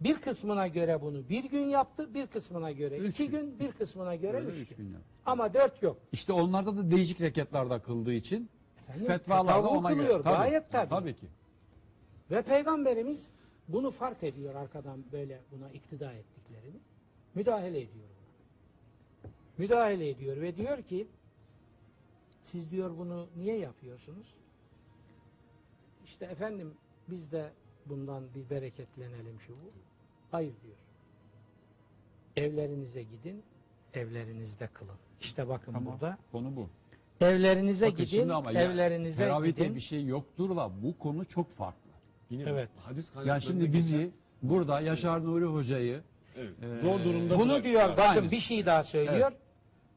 Bir 0.00 0.14
kısmına 0.20 0.66
göre 0.68 1.00
bunu 1.02 1.28
bir 1.28 1.44
gün 1.44 1.64
yaptı, 1.64 2.14
bir 2.14 2.26
kısmına 2.26 2.72
göre 2.72 2.96
Üç 2.96 3.14
iki 3.20 3.30
gün. 3.30 3.40
gün, 3.40 3.58
bir 3.58 3.72
kısmına 3.72 4.14
göre 4.16 4.36
Öyle 4.36 4.48
üç 4.48 4.54
üç 4.54 4.68
gün. 4.68 4.76
gün 4.76 4.92
yaptı. 4.92 5.06
Ama 5.26 5.54
dört 5.54 5.82
yok. 5.82 5.96
İşte 6.12 6.32
onlarda 6.32 6.76
da 6.76 6.90
değişik 6.90 7.20
rekatlarda 7.20 7.78
kıldığı 7.78 8.12
için 8.12 8.48
Efendim, 8.88 9.06
fetvalar 9.06 9.54
da 9.54 9.62
fetva 9.62 9.68
ona 9.78 9.92
göre. 9.92 10.08
Tabii, 10.22 10.22
gayet 10.22 10.70
tabii. 10.72 10.88
Tabii 10.90 11.16
ki. 11.16 11.26
Ve 12.30 12.42
peygamberimiz 12.42 13.26
bunu 13.68 13.90
fark 13.90 14.22
ediyor 14.22 14.54
arkadan 14.54 15.04
böyle 15.12 15.40
buna 15.52 15.70
iktida 15.70 16.12
ettiklerini. 16.12 16.76
Müdahale 17.34 17.68
ediyor. 17.80 18.08
Müdahale 19.58 20.08
ediyor 20.08 20.36
ve 20.40 20.56
diyor 20.56 20.82
ki 20.82 21.06
siz 22.44 22.70
diyor 22.70 22.98
bunu 22.98 23.26
niye 23.36 23.58
yapıyorsunuz? 23.58 24.34
İşte 26.04 26.24
efendim 26.24 26.74
biz 27.08 27.32
de 27.32 27.50
bundan 27.86 28.24
bir 28.34 28.50
bereketlenelim 28.50 29.40
şu 29.40 29.52
bu. 29.52 29.70
Hayır 30.30 30.52
diyor. 30.62 30.76
Evlerinize 32.36 33.02
gidin, 33.02 33.42
evlerinizde 33.94 34.66
kılın. 34.66 34.94
İşte 35.20 35.48
bakın 35.48 35.72
Tamam. 35.72 35.92
burada. 35.92 36.18
Konu 36.32 36.56
bu. 36.56 36.68
Evlerinize 37.20 37.86
Bakın 37.86 37.96
gidin, 37.98 38.10
şimdi 38.16 38.32
ama 38.32 38.52
evlerinize 38.52 39.26
diye 39.42 39.50
gidin. 39.50 39.74
bir 39.74 39.80
şey 39.80 40.06
yoktur 40.06 40.56
da 40.56 40.70
bu 40.82 40.98
konu 40.98 41.24
çok 41.24 41.50
farklı. 41.50 41.90
Yine 42.30 42.42
Evet. 42.42 42.68
hadis 42.78 43.12
Ya 43.24 43.40
şimdi 43.40 43.72
bizi 43.72 43.98
geçen- 43.98 44.12
burada 44.42 44.80
Yaşar 44.80 45.24
Nuri 45.24 45.44
Hoca'yı 45.44 46.02
evet, 46.36 46.50
Ee, 46.62 46.78
zor 46.78 47.04
durumda 47.04 47.38
Bunu 47.38 47.52
bırak- 47.52 47.64
diyor 47.64 47.88
bakın 47.88 48.02
Aynen. 48.02 48.30
bir 48.30 48.38
şey 48.40 48.66
daha 48.66 48.82
söylüyor. 48.84 49.32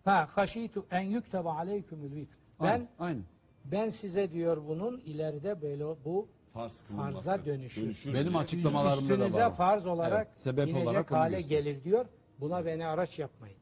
Ha 0.05 0.29
haşitu 0.35 0.85
en 0.91 1.01
yuktaba 1.01 1.53
aleykümül 1.57 2.15
vitr. 2.15 2.35
Ben 2.61 2.65
Aynen, 2.65 2.87
aynen. 2.99 3.23
ben 3.65 3.89
size 3.89 4.31
diyor 4.31 4.57
bunun 4.67 4.97
ileride 4.99 5.61
böyle 5.61 5.83
bu 6.05 6.27
farz 6.53 6.83
kılınması, 6.87 7.13
farza 7.23 7.45
dönüşür. 7.45 7.81
dönüşür 7.81 8.13
Benim 8.13 8.29
diye. 8.29 8.37
açıklamalarımda 8.37 9.09
da 9.09 9.13
üstünüze 9.13 9.39
var. 9.45 9.55
farz 9.55 9.85
olarak 9.87 10.27
Evet, 10.27 10.39
sebep 10.39 10.67
inecek 10.67 10.83
olarak 10.87 11.11
onu 11.11 11.19
hale 11.19 11.35
gösteriyor. 11.37 11.63
gelir 11.63 11.83
diyor. 11.83 12.05
Buna 12.39 12.65
beni 12.65 12.85
araç 12.87 13.19
yapmayın. 13.19 13.57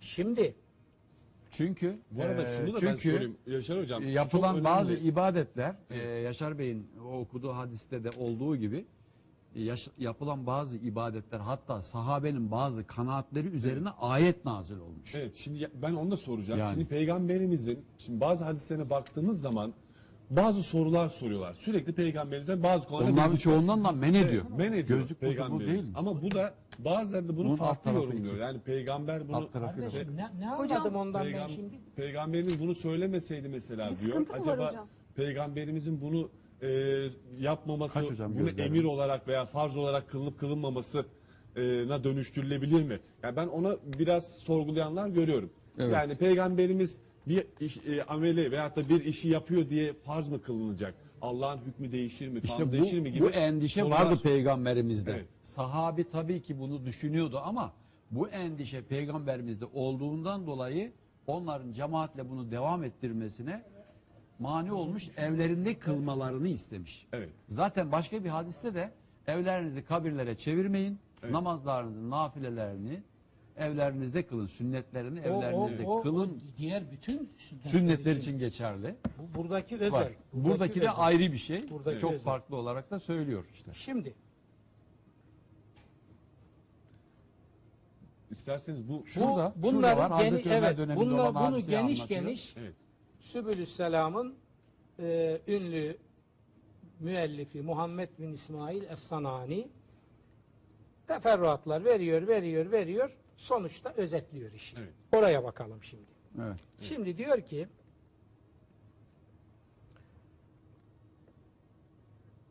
Şimdi 0.00 0.54
Çünkü 1.50 1.98
Bu 2.10 2.22
arada 2.22 2.42
e, 2.42 2.46
şunu 2.56 2.68
da 2.68 2.74
ben 2.74 2.80
çünkü 2.80 3.02
söyleyeyim. 3.08 3.36
Yaşar 3.46 3.78
Hocam. 3.78 4.00
şu 4.02 4.06
çok 4.08 4.16
yapılan 4.16 4.50
önemli. 4.54 4.64
bazı 4.64 4.94
ibadetler 4.94 5.74
e, 5.90 5.98
Yaşar 5.98 6.58
Bey'in 6.58 6.86
o 7.06 7.18
okuduğu 7.20 7.52
hadiste 7.52 8.04
de 8.04 8.10
olduğu 8.18 8.56
gibi 8.56 8.84
yaş- 9.54 9.88
yapılan 9.98 10.46
bazı 10.46 10.76
ibadetler 10.78 11.38
hatta 11.40 11.82
sahabenin 11.82 12.50
bazı 12.50 12.86
kanaatleri 12.86 13.48
üzerine 13.48 13.88
ayet 13.88 14.44
nazil 14.44 14.78
olmuş. 14.78 15.14
Evet 15.14 15.36
şimdi 15.36 15.68
ben 15.82 15.94
onu 15.94 16.10
da 16.10 16.16
soracağım. 16.16 16.60
Yani. 16.60 16.72
Şimdi 16.74 16.88
peygamberimizin 16.88 17.84
şimdi 17.98 18.20
bazı 18.20 18.44
hadislerine 18.44 18.90
baktığımız 18.90 19.40
zaman 19.40 19.72
bazı 20.30 20.62
sorular 20.62 21.08
soruyorlar. 21.08 21.54
Sürekli 21.54 21.92
peygamberimizden 21.92 22.62
bazı 22.62 22.88
konularda 22.88 23.12
Onların 23.12 23.36
çoğundan 23.36 23.84
da 23.84 23.92
men 23.92 24.14
ediyor. 24.14 24.44
Evet, 24.48 24.58
men 24.58 24.72
ediyor 24.72 24.98
Gözlük 24.98 25.16
bu 25.16 25.20
peygamberimiz. 25.26 25.66
değil 25.76 25.84
mi? 25.88 25.92
Ama 25.94 26.22
bu 26.22 26.30
da 26.30 26.54
bazen 26.78 27.28
de 27.28 27.36
bunu 27.36 27.46
Bunun 27.46 27.56
farklı 27.56 27.90
yorumluyor. 27.90 28.24
için. 28.24 28.36
Yani 28.36 28.60
peygamber 28.60 29.28
bunu 29.28 29.36
Alt 29.36 29.52
tarafı 29.52 29.80
kardeşim 29.80 30.16
ne, 30.16 30.30
ne 30.40 30.50
Hocam, 30.50 30.94
ondan 30.94 31.14
ben 31.14 31.32
Peygam- 31.32 31.48
şimdi? 31.50 31.74
Peygamberimiz 31.96 32.60
bunu 32.60 32.74
söylemeseydi 32.74 33.48
mesela 33.48 33.90
Bir 33.90 34.04
diyor. 34.06 34.26
Acaba 34.40 34.68
hocam? 34.68 34.86
peygamberimizin 35.14 36.00
bunu 36.00 36.30
e, 36.62 36.68
yapmaması, 37.38 37.98
Kaç 37.98 38.10
hocam 38.10 38.38
bunu 38.38 38.50
emir 38.50 38.84
olarak 38.84 39.28
veya 39.28 39.46
farz 39.46 39.76
olarak 39.76 40.10
kılınıp 40.10 40.38
kılınmaması 40.38 41.04
e, 41.56 41.88
na 41.88 42.04
dönüştürülebilir 42.04 42.82
mi? 42.82 43.00
Yani 43.22 43.36
ben 43.36 43.46
ona 43.46 43.76
biraz 43.98 44.38
sorgulayanlar 44.38 45.08
görüyorum. 45.08 45.50
Evet. 45.78 45.94
Yani 45.94 46.16
peygamberimiz 46.16 46.98
bir 47.28 47.46
iş, 47.60 47.76
e, 47.76 48.02
ameli 48.04 48.50
veyahut 48.50 48.76
da 48.76 48.88
bir 48.88 49.04
işi 49.04 49.28
yapıyor 49.28 49.70
diye 49.70 49.92
farz 49.92 50.28
mı 50.28 50.42
kılınacak? 50.42 50.94
Allah'ın 51.22 51.58
hükmü 51.58 51.92
değişir 51.92 52.28
mi? 52.28 52.40
İşte 52.44 52.68
bu, 52.68 52.72
değişir 52.72 53.00
mi 53.00 53.12
gibi 53.12 53.24
bu 53.24 53.30
endişe 53.30 53.80
sorular- 53.80 53.90
vardı 53.90 54.20
peygamberimizde. 54.22 55.12
Evet. 55.12 55.26
Sahabi 55.42 56.08
tabii 56.08 56.42
ki 56.42 56.60
bunu 56.60 56.84
düşünüyordu 56.86 57.40
ama 57.44 57.72
bu 58.10 58.28
endişe 58.28 58.82
peygamberimizde 58.82 59.64
olduğundan 59.64 60.46
dolayı 60.46 60.92
onların 61.26 61.72
cemaatle 61.72 62.30
bunu 62.30 62.50
devam 62.50 62.84
ettirmesine 62.84 63.62
mani 64.40 64.72
olmuş 64.72 65.08
evlerinde 65.16 65.78
kılmalarını 65.78 66.48
istemiş. 66.48 67.06
Evet. 67.12 67.28
Zaten 67.48 67.92
başka 67.92 68.24
bir 68.24 68.28
hadiste 68.28 68.74
de 68.74 68.90
evlerinizi 69.26 69.84
kabirlere 69.84 70.36
çevirmeyin. 70.36 70.98
Namazlarınızın 71.30 72.10
nafilelerini 72.10 73.02
evlerinizde 73.56 74.26
kılın. 74.26 74.46
Sünnetlerini 74.46 75.20
O- 75.20 75.22
evlerinizde 75.24 75.82
o- 75.86 75.98
o- 75.98 76.02
kılın. 76.02 76.28
o 76.28 76.56
diğer 76.58 76.92
bütün 76.92 77.30
sünnetler, 77.38 77.70
Sünnetler 77.70 78.16
için 78.16 78.38
geçerli. 78.38 78.94
Bu, 79.18 79.38
buradaki 79.38 79.76
özel. 79.76 79.92
Var. 80.00 80.12
Buradaki 80.32 80.74
de 80.80 80.80
özel. 80.84 80.92
ayrı 80.96 81.32
bir 81.32 81.36
şey. 81.38 81.70
Buradaki 81.70 82.00
Çok 82.00 82.12
özel. 82.12 82.24
farklı 82.24 82.56
olarak 82.56 82.90
da 82.90 83.00
söylüyor 83.00 83.44
işte. 83.54 83.72
Şimdi 83.74 84.14
İsterseniz 88.30 88.88
bu 88.88 89.02
Şurada, 89.06 89.28
bu, 89.56 89.62
şurada 89.68 89.76
bunların 89.76 89.98
var. 90.10 90.10
Hazreti 90.10 90.44
geni- 90.44 90.54
Ömer 90.56 90.68
evet, 90.68 90.78
döneminde 90.78 91.06
bunlar, 91.06 91.18
olan 91.30 91.52
bunu 91.52 91.60
geniş 91.60 91.98
anlatıyor. 92.00 92.22
geniş 92.22 92.54
evet. 92.56 92.74
Sübülüsselam'ın 93.20 94.34
e, 94.98 95.40
ünlü 95.48 95.96
müellifi 97.00 97.62
Muhammed 97.62 98.08
bin 98.18 98.32
İsmail 98.32 98.82
Es-Sanani 98.82 99.68
teferruatlar 101.06 101.84
veriyor, 101.84 102.28
veriyor, 102.28 102.72
veriyor. 102.72 103.16
Sonuçta 103.36 103.92
özetliyor 103.96 104.52
işi. 104.52 104.76
Evet. 104.78 104.92
Oraya 105.12 105.44
bakalım 105.44 105.82
şimdi. 105.82 106.10
Evet. 106.38 106.56
Şimdi 106.80 107.18
diyor 107.18 107.40
ki 107.40 107.68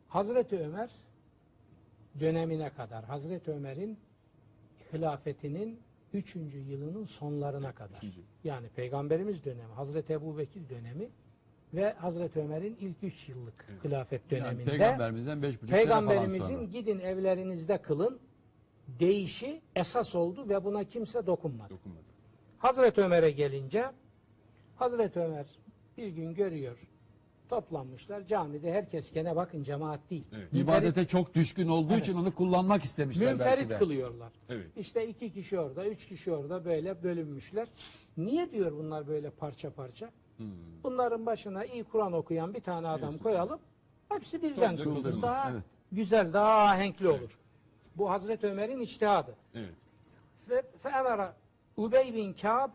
Hazreti 0.08 0.58
Ömer 0.58 0.90
dönemine 2.20 2.70
kadar 2.70 3.04
Hazreti 3.04 3.50
Ömer'in 3.50 3.98
hilafetinin 4.92 5.80
3. 6.12 6.36
yılının 6.68 7.04
sonlarına 7.04 7.72
kadar. 7.72 7.96
Üçüncü. 7.96 8.20
Yani 8.44 8.68
Peygamberimiz 8.68 9.44
dönemi, 9.44 9.72
Hazreti 9.72 10.12
Ebu 10.12 10.38
Bekir 10.38 10.68
dönemi 10.68 11.08
ve 11.74 11.92
Hazreti 11.92 12.40
Ömer'in 12.40 12.76
ilk 12.80 12.96
3 13.02 13.28
yıllık 13.28 13.66
hilafet 13.84 14.32
Yani 14.32 14.42
döneminde 14.42 14.64
peygamberimizden 14.70 15.42
beş 15.42 15.54
buçuk 15.62 15.68
sene 15.68 15.88
falan 15.88 16.08
Peygamberimizin 16.08 16.70
gidin 16.70 16.98
evlerinizde 16.98 17.82
kılın 17.82 18.20
deyişi 18.88 19.60
esas 19.76 20.14
oldu 20.14 20.48
ve 20.48 20.64
buna 20.64 20.84
kimse 20.84 21.26
dokunmadı. 21.26 21.70
Dokunmadı. 21.70 22.04
Hazreti 22.58 23.00
Ömer'e 23.00 23.30
gelince 23.30 23.90
Hazreti 24.76 25.20
Ömer 25.20 25.46
bir 25.96 26.08
gün 26.08 26.34
görüyor 26.34 26.78
toplanmışlar. 27.50 28.26
Camide 28.26 28.72
herkes 28.72 29.12
gene 29.12 29.36
bakın 29.36 29.62
cemaat 29.62 30.00
değil. 30.10 30.24
Evet. 30.32 30.52
Münferit, 30.52 30.68
İbadete 30.68 31.06
çok 31.06 31.34
düşkün 31.34 31.68
olduğu 31.68 31.92
evet. 31.92 32.02
için 32.02 32.14
onu 32.14 32.34
kullanmak 32.34 32.84
istemişler 32.84 33.32
Münferit 33.32 33.58
belki 33.58 33.70
de. 33.70 33.78
kılıyorlar. 33.78 34.32
Evet. 34.48 34.66
İşte 34.76 35.08
iki 35.08 35.32
kişi 35.32 35.60
orada, 35.60 35.86
üç 35.86 36.06
kişi 36.06 36.32
orada 36.32 36.64
böyle 36.64 37.02
bölünmüşler. 37.02 37.68
Niye 38.16 38.52
diyor 38.52 38.72
bunlar 38.72 39.08
böyle 39.08 39.30
parça 39.30 39.70
parça? 39.70 40.10
Hmm. 40.36 40.46
Bunların 40.84 41.26
başına 41.26 41.64
iyi 41.64 41.84
Kur'an 41.84 42.12
okuyan 42.12 42.54
bir 42.54 42.60
tane 42.60 42.88
adam 42.88 43.08
Neyse. 43.08 43.22
koyalım. 43.22 43.60
Hepsi 44.08 44.42
birden 44.42 44.76
kılsın. 44.76 45.22
Daha 45.22 45.50
evet. 45.50 45.62
güzel, 45.92 46.32
daha 46.32 46.58
ahenkli 46.58 47.06
evet. 47.06 47.20
olur. 47.20 47.38
Bu 47.96 48.10
Hazreti 48.10 48.46
Ömer'in 48.46 48.80
içtihadı. 48.80 49.36
Evet. 49.54 49.74
Fe, 50.48 50.62
fe 50.78 50.88
emara 50.88 51.36
Ubey 51.76 52.14
bin 52.14 52.32
Ka'b 52.32 52.70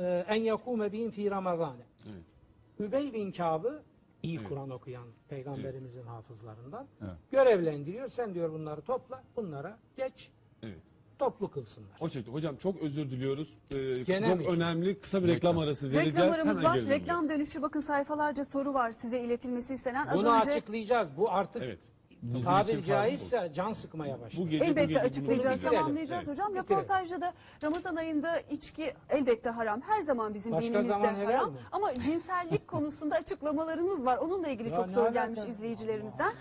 e, 0.00 0.24
en 0.28 0.42
yakume 0.42 0.92
bin 0.92 1.10
fi 1.10 1.30
Ramazane. 1.30 1.82
Evet. 2.06 2.33
Übey 2.78 3.12
bin 3.12 3.32
Kâb'ı 3.32 3.82
iyi 4.22 4.38
Evet. 4.38 4.48
Kur'an 4.48 4.70
okuyan 4.70 5.06
peygamberimizin 5.28 6.02
hafızlarından 6.02 6.86
Evet. 7.02 7.12
görevlendiriyor. 7.30 8.08
Sen 8.08 8.34
diyor 8.34 8.52
bunları 8.52 8.80
topla, 8.82 9.22
bunlara 9.36 9.78
geç, 9.96 10.30
Evet. 10.62 10.78
toplu 11.18 11.50
kılsınlar. 11.50 11.96
O 12.00 12.08
şekilde. 12.08 12.30
Hocam 12.30 12.56
çok 12.56 12.82
özür 12.82 13.10
diliyoruz. 13.10 13.58
Ee, 13.74 14.04
çok 14.04 14.40
mi? 14.40 14.46
önemli 14.48 15.00
kısa 15.00 15.22
bir 15.22 15.28
reklam 15.28 15.58
arası 15.58 15.86
vereceğiz. 15.92 16.16
Reklam 16.16 16.32
aramız 16.32 16.58
Hemen 16.58 16.64
var. 16.64 16.78
Reklam 16.88 17.28
dönüşü 17.28 17.62
bakın 17.62 17.80
sayfalarca 17.80 18.44
soru 18.44 18.74
var 18.74 18.92
size 18.92 19.20
iletilmesi 19.20 19.74
istenen. 19.74 20.06
Az 20.06 20.18
Bunu 20.18 20.36
önce 20.36 20.52
açıklayacağız. 20.52 21.08
Bu 21.16 21.30
artık 21.30 21.62
Evet. 21.62 21.93
Bizim 22.24 22.36
için 22.36 22.44
Tabiri 22.46 22.72
farklı. 22.72 22.86
caizse 22.86 23.50
can 23.54 23.72
sıkmaya 23.72 24.20
başladı. 24.20 24.42
Bu 24.44 24.48
gece 24.48 24.60
bu 24.64 24.68
Elbette 24.70 24.84
gece 24.86 25.00
bunu 25.00 25.06
açıklayacağız, 25.08 25.56
bitirelim. 25.56 25.78
tamamlayacağız 25.78 26.28
Evet. 26.28 26.38
hocam. 26.38 26.54
Bitirelim. 26.54 26.70
Röportajda 26.82 27.20
da 27.20 27.32
Ramazan 27.62 27.96
ayında 27.96 28.40
içki 28.40 28.92
elbette 29.10 29.50
haram. 29.50 29.80
Her 29.80 30.02
zaman 30.02 30.34
bizim 30.34 30.52
Başka 30.52 30.68
dinimizde 30.68 30.92
zaman 30.92 31.14
helal 31.14 31.32
haram. 31.32 31.50
mi? 31.52 31.58
Ama 31.72 31.94
cinsellik 31.94 32.68
konusunda 32.68 33.14
açıklamalarınız 33.16 34.06
var. 34.06 34.18
Onunla 34.18 34.48
ilgili 34.48 34.68
Ya 34.68 34.74
çok 34.74 34.86
ne 34.86 34.92
soru 34.94 35.02
alaka? 35.04 35.14
gelmiş 35.24 35.40
izleyicilerimizden. 35.50 36.32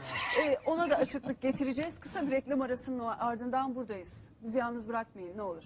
Ee, 0.44 0.58
ona 0.66 0.90
da 0.90 0.96
açıklık 0.96 1.42
getireceğiz. 1.42 2.00
Kısa 2.00 2.28
bir 2.28 2.32
reklam 2.32 2.62
arasının 2.62 3.00
ardından 3.00 3.76
buradayız. 3.76 4.30
Bizi 4.44 4.58
yalnız 4.58 4.90
bırakmayın 4.90 5.38
ne 5.38 5.42
olur. 5.42 5.64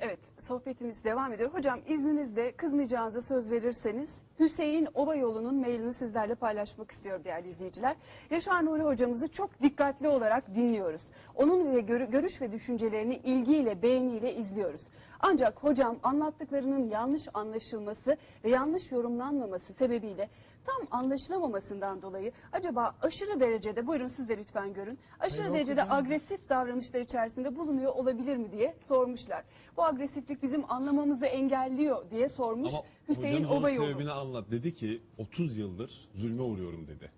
Evet, 0.00 0.18
sohbetimiz 0.38 1.04
devam 1.04 1.32
ediyor. 1.32 1.50
Hocam 1.54 1.80
izninizle 1.88 2.52
kızmayacağınıza 2.52 3.22
söz 3.22 3.50
verirseniz 3.50 4.22
Hüseyin 4.38 4.88
Ova 4.94 5.14
yolunun 5.14 5.54
mailini 5.54 5.94
sizlerle 5.94 6.34
paylaşmak 6.34 6.90
istiyorum 6.90 7.24
değerli 7.24 7.48
izleyiciler. 7.48 7.96
Yaşar 8.30 8.64
Nuri 8.64 8.82
hocamızı 8.82 9.28
çok 9.28 9.62
dikkatli 9.62 10.08
olarak 10.08 10.54
dinliyoruz. 10.54 11.02
Onun 11.34 11.74
ve 11.74 11.80
görü- 11.80 12.10
görüş 12.10 12.40
ve 12.42 12.52
düşüncelerini 12.52 13.14
ilgiyle, 13.16 13.82
beğeniyle 13.82 14.34
izliyoruz. 14.34 14.86
Ancak 15.20 15.58
hocam 15.64 15.96
anlattıklarının 16.02 16.88
yanlış 16.88 17.28
anlaşılması 17.34 18.16
ve 18.44 18.50
yanlış 18.50 18.92
yorumlanmaması 18.92 19.72
sebebiyle 19.72 20.28
tam 20.66 21.00
anlaşılamamasından 21.00 22.02
dolayı 22.02 22.32
acaba 22.52 22.94
aşırı 23.02 23.40
derecede 23.40 23.86
buyurun 23.86 24.08
siz 24.08 24.28
de 24.28 24.36
lütfen 24.38 24.72
görün. 24.74 24.98
Aşırı 25.20 25.42
Hayır, 25.42 25.54
derecede 25.54 25.82
okuyacağım. 25.82 26.04
agresif 26.06 26.48
davranışlar 26.48 27.00
içerisinde 27.00 27.56
bulunuyor 27.56 27.92
olabilir 27.92 28.36
mi 28.36 28.52
diye 28.52 28.74
sormuşlar. 28.88 29.44
Bu 29.76 29.84
agresiflik 29.84 30.42
bizim 30.42 30.72
anlamamızı 30.72 31.26
engelliyor 31.26 32.10
diye 32.10 32.28
sormuş 32.28 32.72
Ama 32.74 32.84
Hüseyin 33.08 33.44
onun 33.44 33.60
Obayoğlu. 33.60 33.86
sebebini 33.88 34.10
anlat. 34.10 34.50
Dedi 34.50 34.74
ki 34.74 35.02
30 35.18 35.56
yıldır 35.56 36.08
zulme 36.14 36.42
uğruyorum 36.42 36.86
dedi. 36.86 37.10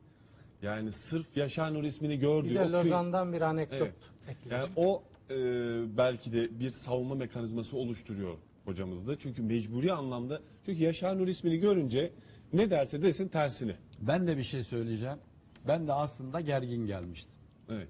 Yani 0.63 0.93
sırf 0.93 1.37
Yaşar 1.37 1.75
Nur 1.75 1.85
ismini 1.85 2.19
gördüğü 2.19 2.51
Bir 2.51 2.55
de 2.55 2.65
o 2.65 2.73
Lozan'dan 2.73 3.33
bir 3.33 3.41
anekdot 3.41 3.79
Evet. 3.79 3.95
ekledim. 4.29 4.57
Yani 4.59 4.69
o 4.77 5.03
e, 5.31 5.37
belki 5.97 6.33
de 6.33 6.61
bir 6.61 6.71
savunma 6.71 7.15
mekanizması 7.15 7.77
oluşturuyor 7.77 8.35
hocamızda. 8.65 9.19
Çünkü 9.19 9.43
mecburi 9.43 9.93
anlamda 9.93 10.41
çünkü 10.67 10.83
Yaşar 10.83 11.19
Nur 11.19 11.29
ismini 11.29 11.59
görünce 11.59 12.13
ne 12.53 12.71
derse 12.71 13.03
desin 13.03 13.29
tersini. 13.29 13.77
Ben 14.01 14.27
de 14.27 14.37
bir 14.37 14.43
şey 14.43 14.63
söyleyeceğim. 14.63 15.19
Ben 15.69 15.89
de 15.89 15.93
aslında 15.93 16.41
gergin 16.41 16.87
gelmiştim. 16.87 17.33
Evet. 17.69 17.89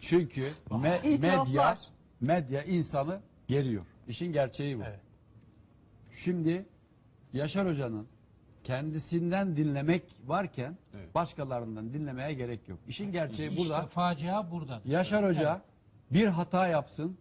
Çünkü 0.00 0.52
me- 0.70 1.08
İtiraflar. 1.14 1.78
medya 2.20 2.38
medya 2.60 2.62
insanı 2.62 3.20
geriyor. 3.48 3.84
İşin 4.08 4.32
gerçeği 4.32 4.78
bu. 4.78 4.82
Evet. 4.82 5.00
Şimdi 6.10 6.66
Yaşar 7.32 7.68
Hoca'nın 7.68 8.06
kendisinden 8.64 9.56
dinlemek 9.56 10.02
varken 10.26 10.76
Evet. 10.96 11.14
başkalarından 11.14 11.92
dinlemeye 11.92 12.32
gerek 12.34 12.68
yok. 12.68 12.78
İşin 12.88 13.12
gerçeği 13.12 13.50
İşte 13.50 13.62
burada. 13.62 13.86
facia 13.86 14.50
burada. 14.50 14.80
Yaşar 14.84 15.28
Hoca 15.28 15.62
bir 16.10 16.26
hata 16.26 16.66
yapsın. 16.66 17.16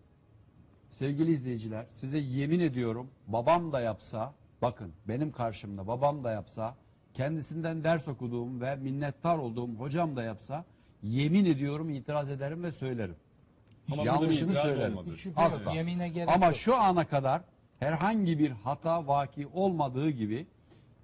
Sevgili 0.89 1.31
izleyiciler 1.31 1.85
size 1.91 2.17
yemin 2.17 2.59
ediyorum 2.59 3.09
babam 3.27 3.71
da 3.71 3.81
yapsa 3.81 4.33
bakın 4.61 4.93
benim 5.07 5.31
karşımda 5.31 5.87
babam 5.87 6.23
da 6.23 6.31
yapsa 6.31 6.75
kendisinden 7.13 7.83
ders 7.83 8.07
okuduğum 8.07 8.61
ve 8.61 8.75
minnettar 8.75 9.37
olduğum 9.37 9.75
hocam 9.75 10.15
da 10.15 10.23
yapsa 10.23 10.65
yemin 11.03 11.45
ediyorum 11.45 11.89
itiraz 11.89 12.29
ederim 12.29 12.63
ve 12.63 12.71
söylerim. 12.71 13.15
Ama 13.91 14.03
Yanlışını 14.03 14.53
söylerim. 14.53 14.97
Asla. 15.35 15.73
yemine 15.73 16.09
gerek 16.09 16.29
Ama 16.29 16.45
yok. 16.45 16.55
şu 16.55 16.75
ana 16.75 17.07
kadar 17.07 17.41
herhangi 17.79 18.39
bir 18.39 18.49
hata 18.51 19.07
vaki 19.07 19.47
olmadığı 19.47 20.09
gibi 20.09 20.47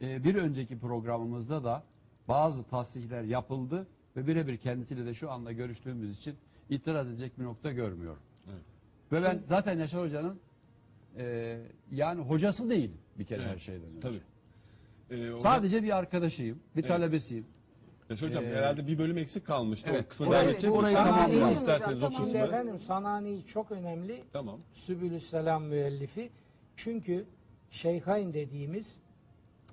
e, 0.01 0.23
bir 0.23 0.35
önceki 0.35 0.79
programımızda 0.79 1.63
da 1.63 1.83
bazı 2.27 2.63
tasdikler 2.63 3.23
yapıldı 3.23 3.87
ve 4.17 4.27
birebir 4.27 4.57
kendisiyle 4.57 5.05
de 5.05 5.13
şu 5.13 5.31
anda 5.31 5.51
görüştüğümüz 5.51 6.17
için 6.17 6.35
itiraz 6.69 7.07
edecek 7.07 7.39
bir 7.39 7.43
nokta 7.43 7.71
görmüyorum. 7.71 8.21
Ve 9.11 9.23
ben 9.23 9.41
zaten 9.49 9.79
Yaşar 9.79 10.01
Hoca'nın 10.01 10.39
e, 11.17 11.57
yani 11.91 12.21
hocası 12.21 12.69
değilim 12.69 12.97
bir 13.19 13.25
kere 13.25 13.41
her 13.43 13.49
Evet. 13.49 13.59
şeyden 13.61 13.87
önce. 13.89 13.99
Tabii. 13.99 14.19
Ee, 15.11 15.15
hocam- 15.15 15.37
Sadece 15.39 15.83
bir 15.83 15.97
arkadaşıyım, 15.97 16.59
bir 16.75 16.83
talebesiyim. 16.83 17.45
Yaşar 18.09 18.29
hocam 18.29 18.43
Ee, 18.43 18.47
herhalde 18.47 18.87
bir 18.87 18.97
bölüm 18.97 19.17
eksik 19.17 19.45
kalmıştı. 19.45 19.89
evet. 19.93 20.05
o 20.05 20.07
kısma 20.09 20.25
Orayı- 20.27 20.41
devam 20.41 20.53
edecek 20.53 20.71
orayı 20.71 20.95
misiniz? 20.97 21.11
tamamlayalım 21.15 21.53
İsterseniz 21.53 22.03
o. 22.03 22.07
Şimdi 22.11 22.21
kısmı. 22.21 22.37
efendim 22.39 22.79
Sanani 22.79 23.45
çok 23.47 23.71
önemli. 23.71 24.23
Tamam. 24.33 24.59
Sübülüsselam 24.73 25.63
müellifi. 25.63 26.29
Çünkü 26.75 27.25
Şeyhain 27.71 28.33
dediğimiz 28.33 28.97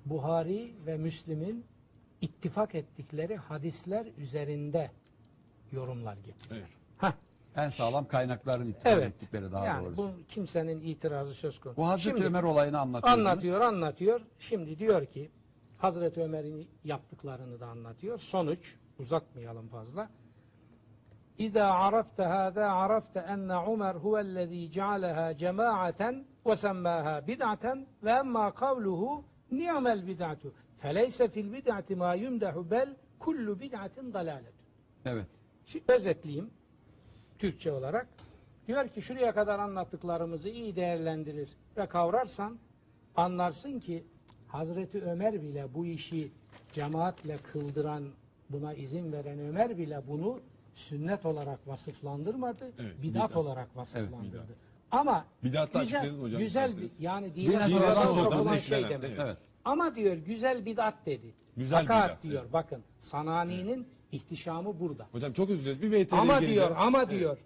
Buhari 0.05 0.71
ve 0.85 0.97
Müslim'in 0.97 1.65
ittifak 2.21 2.75
ettikleri 2.75 3.35
hadisler 3.35 4.07
üzerinde 4.17 4.91
yorumlar 5.71 6.15
getiriyor. 6.17 6.61
Evet. 6.61 6.69
Heh, 6.97 7.11
En 7.55 7.69
sağlam 7.69 8.07
kaynakların 8.07 8.67
ittifak 8.67 8.93
evet. 8.93 9.07
ettikleri 9.07 9.51
daha 9.51 9.65
yani 9.65 9.85
doğrusu. 9.85 9.97
bu 9.97 10.11
kimsenin 10.27 10.81
itirazı 10.81 11.33
söz 11.33 11.59
konusu. 11.59 11.81
Bu 11.81 11.87
Hazreti 11.87 12.09
Şimdi 12.09 12.25
Ömer 12.25 12.43
olayını 12.43 12.79
anlatıyordunuz. 12.79 13.27
anlatıyor, 13.27 13.61
anlatıyor. 13.61 14.21
Şimdi 14.39 14.79
diyor 14.79 15.05
ki 15.05 15.31
Hazreti 15.77 16.21
Ömer'in 16.21 16.67
yaptıklarını 16.83 17.59
da 17.59 17.67
anlatıyor. 17.67 18.19
Sonuç 18.19 18.75
uzatmayalım 18.99 19.67
fazla. 19.67 20.09
İza 21.37 21.65
arafte 21.65 22.23
hâzâ 22.23 22.71
arafte 22.71 23.19
enne 23.19 23.53
Ömer 23.53 23.95
huvellezî 23.95 24.71
cealehâ 24.71 25.37
cemâaten 25.37 26.25
ve 26.45 26.55
semmâhâ 26.55 27.27
bid'aten 27.27 27.87
ve 28.03 28.11
emmâ 28.11 28.51
kavluhu 28.53 29.23
ni'mel 29.51 30.07
bid'atu 30.07 30.53
feleyse 30.77 31.27
fil 31.27 31.53
bid'ati 31.53 31.95
mâ 31.95 32.15
yumdehu 32.15 32.71
bel 32.71 32.95
kullu 33.19 33.59
bid'atin 33.59 34.13
dalâlet. 34.13 34.53
Evet. 35.05 35.27
Şimdi 35.65 35.85
özetleyeyim 35.87 36.51
Türkçe 37.41 37.71
olarak. 37.71 38.07
Diyor 38.67 38.87
ki 38.87 39.01
şuraya 39.01 39.33
kadar 39.33 39.59
anlattıklarımızı 39.59 40.49
iyi 40.49 40.75
değerlendirir 40.75 41.49
ve 41.77 41.85
kavrarsan 41.85 42.57
anlarsın 43.15 43.79
ki 43.79 44.03
Hazreti 44.47 45.01
Ömer 45.01 45.41
bile 45.41 45.73
bu 45.73 45.85
işi 45.85 46.31
cemaatle 46.73 47.37
kıldıran, 47.37 48.03
buna 48.49 48.73
izin 48.73 49.11
veren 49.11 49.39
Ömer 49.39 49.77
bile 49.77 50.01
bunu 50.07 50.39
sünnet 50.75 51.25
olarak 51.25 51.67
vasıflandırmadı, 51.67 52.71
Evet, 52.79 53.01
bidat 53.03 53.29
bidat. 53.29 53.37
olarak 53.37 53.77
vasıflandırdı. 53.77 54.33
bidat. 54.33 54.45
Ama 54.91 55.25
Bidatı 55.43 55.79
güzel, 55.79 56.09
hocam 56.09 56.41
güzel 56.41 56.77
bir 56.77 56.89
yani 56.99 57.35
Dine 57.35 57.67
sokulan 57.67 58.55
şey 58.55 58.83
demek. 58.83 58.91
evet. 58.91 59.19
Evet. 59.19 59.37
Ama 59.65 59.95
diyor 59.95 60.15
güzel 60.15 60.65
bidat 60.65 60.93
dedi. 61.05 61.33
Güzel 61.57 61.79
Fakat 61.81 62.05
bidat, 62.09 62.23
diyor 62.23 62.41
evet. 62.41 62.53
bakın 62.53 62.83
Sanani'nin 62.99 63.87
ihtişamı 64.11 64.79
burada. 64.79 65.07
Hocam 65.11 65.33
çok 65.33 65.49
özür 65.49 65.63
dileriz. 65.65 65.81
Bir 65.81 65.91
VTR'ye 65.91 66.21
Ama 66.21 66.33
geleceğiz. 66.33 66.55
diyor 66.55 66.75
ama 66.77 66.99
Evet. 66.99 67.11
diyor 67.11 67.37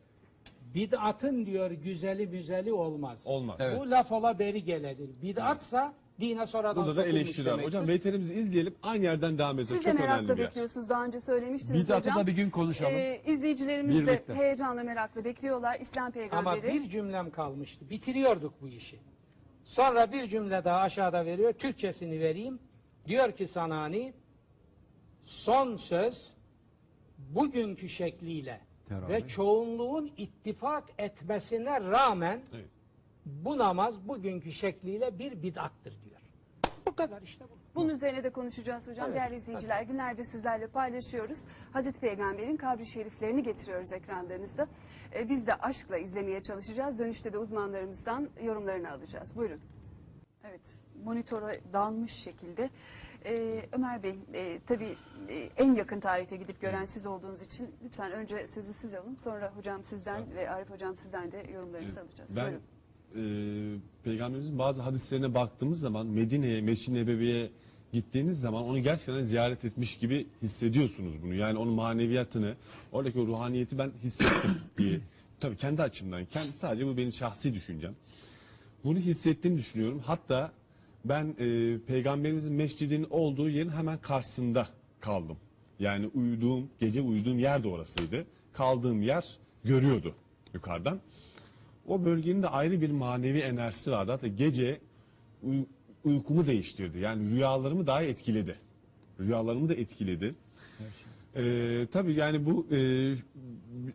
bid'atın 0.76 1.46
diyor 1.46 1.72
güzeli 1.72 2.28
müzeli 2.28 2.74
olmaz. 2.74 3.20
Olmaz. 3.26 3.60
Bu 3.80 3.92
laf 3.92 4.12
ola 4.12 4.40
beri 4.40 4.64
geledir. 4.64 5.10
Bid'atsa 5.22 5.94
dine 6.20 6.46
sonradan 6.48 6.86
Burada 6.86 6.96
da 7.02 7.06
eleştiriler. 7.06 7.64
Hocam 7.64 7.88
VTR'mizi 7.88 8.34
izleyelim. 8.34 8.76
Aynı 8.84 9.04
yerden 9.04 9.38
devam 9.38 9.60
edeceğiz. 9.60 9.84
Siz 9.84 9.86
de 9.86 9.92
Çok 9.92 10.00
merakla 10.00 10.20
önemli 10.24 10.34
bir 10.34 10.38
yer. 10.42 10.48
bekliyorsunuz. 10.48 10.90
Daha 10.90 11.06
önce 11.06 11.20
söylemiştiniz 11.20 11.88
Bidatı 11.88 12.10
hocam. 12.10 12.24
da 12.24 12.28
bir 12.28 12.32
gün 12.34 12.50
konuşalım. 12.50 12.92
Ee, 12.94 13.22
izleyicilerimiz 13.26 13.96
de 13.96 14.02
Birlikte. 14.02 14.34
heyecanla 14.34 14.84
merakla 14.84 15.24
bekliyorlar. 15.26 15.78
İslam 15.80 16.04
Ama 16.04 16.12
peygamberi. 16.12 16.74
bir 16.74 16.90
cümlem 16.90 17.32
kalmıştı. 17.32 17.90
Bitiriyorduk 17.90 18.54
bu 18.62 18.68
işi. 18.68 19.00
Sonra 19.64 20.12
bir 20.12 20.28
cümle 20.28 20.64
daha 20.64 20.78
aşağıda 20.80 21.26
veriyor. 21.26 21.54
Türkçesini 21.54 22.20
vereyim. 22.20 22.60
Diyor 23.08 23.32
ki 23.32 23.48
Sanani 23.48 24.14
son 25.26 25.78
söz 25.78 26.35
bugünkü 27.30 27.90
şekliyle 27.90 28.62
Teravih. 28.90 29.10
ve 29.10 29.28
çoğunluğun 29.28 30.12
ittifak 30.18 30.84
etmesine 30.98 31.82
rağmen 31.82 32.42
Evet. 32.54 32.66
bu 33.26 33.58
namaz 33.58 34.08
bugünkü 34.08 34.52
şekliyle 34.52 35.20
bir 35.20 35.44
bid'attır 35.44 35.94
diyor. 36.06 36.20
Bu 36.88 36.96
kadar 36.96 37.22
işte 37.22 37.46
bu. 37.46 37.56
Bunun 37.76 37.90
üzerine 37.90 38.24
de 38.24 38.30
konuşacağız 38.30 38.88
hocam. 38.88 39.06
Evet, 39.06 39.16
Değerli 39.16 39.36
izleyiciler 39.36 39.84
günlerce 39.84 40.24
sizlerle 40.24 40.68
paylaşıyoruz. 40.68 41.44
Hazreti 41.74 42.00
Peygamber'in 42.00 42.58
kabri 42.58 42.86
şeriflerini 42.86 43.44
getiriyoruz 43.44 43.94
ekranlarınızda. 43.94 44.68
Ee, 45.16 45.30
biz 45.30 45.48
de 45.48 45.56
aşkla 45.56 45.98
izlemeye 45.98 46.44
çalışacağız. 46.44 47.00
Dönüşte 47.00 47.34
de 47.34 47.38
uzmanlarımızdan 47.38 48.30
yorumlarını 48.44 48.92
alacağız. 48.92 49.36
Buyurun. 49.36 49.60
Evet, 50.50 50.80
monitöre 51.04 51.60
dalmış 51.74 52.12
şekilde. 52.12 52.70
Ee, 53.26 53.66
Ömer 53.72 54.04
Bey, 54.04 54.16
e, 54.34 54.60
tabii 54.68 54.96
e, 55.30 55.34
en 55.58 55.74
yakın 55.74 56.00
tarihte 56.00 56.36
gidip 56.38 56.62
gören 56.62 56.86
siz 56.86 57.06
olduğunuz 57.06 57.42
için 57.42 57.70
lütfen 57.86 58.12
önce 58.12 58.48
sözü 58.48 58.74
siz 58.74 58.94
alın. 58.94 59.16
Sonra 59.16 59.52
hocam 59.56 59.84
sizden 59.84 60.24
ve 60.36 60.50
Arif 60.50 60.70
hocam 60.70 60.98
sizden 60.98 61.32
de 61.32 61.46
yorumlarınızı 61.54 62.02
alacağız. 62.02 62.36
Ben 62.36 62.54
Buyurun. 63.16 63.76
e, 63.76 63.80
Peygamberimizin 64.04 64.60
bazı 64.60 64.82
hadislerine 64.82 65.34
baktığımız 65.34 65.80
zaman 65.80 66.08
Medine'ye, 66.08 66.62
Mescid-i 66.62 66.94
Nebevi'ye 66.96 67.52
gittiğiniz 67.94 68.40
zaman 68.42 68.64
onu 68.64 68.80
gerçekten 68.80 69.20
ziyaret 69.20 69.66
etmiş 69.66 69.98
gibi 69.98 70.28
hissediyorsunuz 70.42 71.24
bunu. 71.24 71.34
Yani 71.34 71.58
onun 71.60 71.74
maneviyatını, 71.74 72.56
oradaki 72.92 73.20
o 73.20 73.28
ruhaniyeti 73.28 73.78
ben 73.78 73.92
hissettim 74.04 74.52
diye. 74.78 75.00
Tabii 75.40 75.58
kendi 75.58 75.82
açımdan, 75.84 76.26
kendi, 76.26 76.54
sadece 76.58 76.88
bu 76.88 76.98
benim 76.98 77.14
şahsi 77.14 77.54
düşüncem. 77.54 77.96
Bunu 78.84 78.98
hissettiğimi 78.98 79.58
düşünüyorum. 79.58 80.02
Hatta 80.06 80.52
ben 81.06 81.36
e, 81.40 81.78
Peygamberimizin 81.88 82.54
mescidinin 82.54 83.08
olduğu 83.10 83.50
yerin 83.50 83.70
hemen 83.70 83.98
karşısında 83.98 84.68
kaldım. 85.00 85.38
Yani 85.80 86.08
uyuduğum, 86.08 86.70
gece 86.80 87.02
uyuduğum 87.02 87.40
yer 87.40 87.64
de 87.64 87.68
orasıydı. 87.68 88.26
Kaldığım 88.54 89.02
yer 89.02 89.38
görüyordu 89.64 90.16
yukarıdan. 90.54 91.00
O 91.88 92.06
bölgenin 92.06 92.44
de 92.44 92.48
ayrı 92.48 92.82
bir 92.82 92.92
manevi 92.92 93.40
enerjisi 93.40 93.92
vardı. 93.92 94.12
Hatta 94.12 94.28
gece 94.28 94.80
uy- 95.44 95.66
uykumu 96.04 96.48
değiştirdi. 96.48 97.00
Yani 97.00 97.32
rüyalarımı 97.32 97.88
daha 97.88 98.04
etkiledi. 98.04 98.56
Rüyalarımı 99.20 99.70
da 99.70 99.74
etkiledi. 99.74 100.36
Ee, 101.36 101.88
tabii 101.92 102.14
yani 102.14 102.46
bu 102.46 102.68
e, 102.72 102.78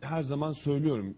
her 0.01 0.23
zaman 0.23 0.53
söylüyorum 0.53 1.15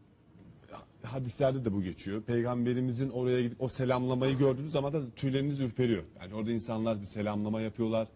hadislerde 1.04 1.64
de 1.64 1.72
bu 1.72 1.82
geçiyor. 1.82 2.22
Peygamberimizin 2.22 3.10
oraya 3.10 3.42
gidip 3.42 3.62
o 3.62 3.68
selamlamayı 3.68 4.38
gördüğünüz 4.38 4.72
zaman 4.72 4.92
da 4.92 5.10
tüyleriniz 5.16 5.60
ürperiyor. 5.60 6.02
Yani 6.20 6.34
orada 6.34 6.52
insanlar 6.52 7.00
bir 7.00 7.06
selamlama 7.06 7.60
yapıyorlar. 7.60 8.08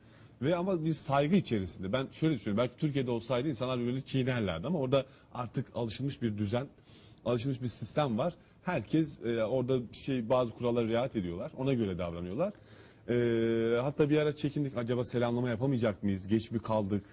Ve 0.42 0.56
ama 0.56 0.84
bir 0.84 0.92
saygı 0.92 1.36
içerisinde. 1.36 1.92
Ben 1.92 2.06
şöyle 2.12 2.34
düşünüyorum. 2.34 2.64
Belki 2.64 2.76
Türkiye'de 2.80 3.10
olsaydı 3.10 3.48
insanlar 3.48 3.78
böyle 3.78 4.02
çiğnerlerdi 4.02 4.66
ama 4.66 4.78
orada 4.78 5.06
artık 5.34 5.66
alışılmış 5.74 6.22
bir 6.22 6.38
düzen, 6.38 6.66
alışılmış 7.24 7.62
bir 7.62 7.68
sistem 7.68 8.18
var. 8.18 8.34
Herkes 8.62 9.18
e, 9.24 9.44
orada 9.44 9.78
şey 9.92 10.28
bazı 10.28 10.52
kurallara 10.52 10.88
riayet 10.88 11.16
ediyorlar. 11.16 11.52
Ona 11.56 11.74
göre 11.74 11.98
davranıyorlar. 11.98 12.52
E, 13.08 13.80
hatta 13.80 14.10
bir 14.10 14.18
ara 14.18 14.36
çekindik 14.36 14.76
acaba 14.76 15.04
selamlama 15.04 15.48
yapamayacak 15.48 16.02
mıyız? 16.02 16.28
Geç 16.28 16.50
mi 16.50 16.58
kaldık? 16.58 17.04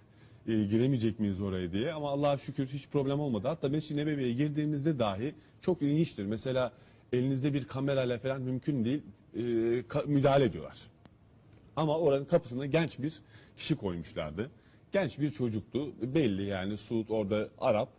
E, 0.48 0.64
giremeyecek 0.64 1.20
miyiz 1.20 1.42
oraya 1.42 1.72
diye 1.72 1.94
ama 1.94 2.10
Allah'a 2.10 2.38
şükür 2.38 2.68
hiç 2.68 2.88
problem 2.88 3.20
olmadı. 3.20 3.48
Hatta 3.48 3.70
Mescid-i 3.70 3.98
Nebevi'ye 3.98 4.34
girdiğimizde 4.34 5.00
dahi 5.00 5.36
çok 5.62 5.82
ilginçtir. 5.82 6.26
Mesela 6.26 6.72
elinizde 7.14 7.54
bir 7.54 7.66
kamerayla 7.66 8.20
falan 8.20 8.42
mümkün 8.42 8.86
değil 8.86 9.02
e, 9.36 9.40
ka- 9.82 10.08
müdahale 10.08 10.44
ediyorlar. 10.46 10.78
Ama 11.76 11.98
oranın 12.00 12.26
kapısına 12.26 12.66
genç 12.66 13.00
bir 13.00 13.14
kişi 13.58 13.76
koymuşlardı. 13.76 14.52
Genç 14.92 15.20
bir 15.20 15.32
çocuktu. 15.32 15.92
Belli 16.16 16.44
yani 16.46 16.78
Suud 16.78 17.10
orada 17.10 17.50
Arap. 17.60 17.90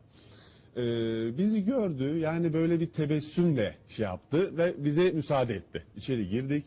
Ee, 0.76 1.38
bizi 1.38 1.64
gördü 1.64 2.18
yani 2.18 2.52
böyle 2.52 2.80
bir 2.80 2.86
tebessümle 2.86 3.76
şey 3.88 4.04
yaptı 4.04 4.56
ve 4.56 4.74
bize 4.84 5.10
müsaade 5.10 5.54
etti. 5.54 5.84
İçeri 5.96 6.28
girdik. 6.28 6.64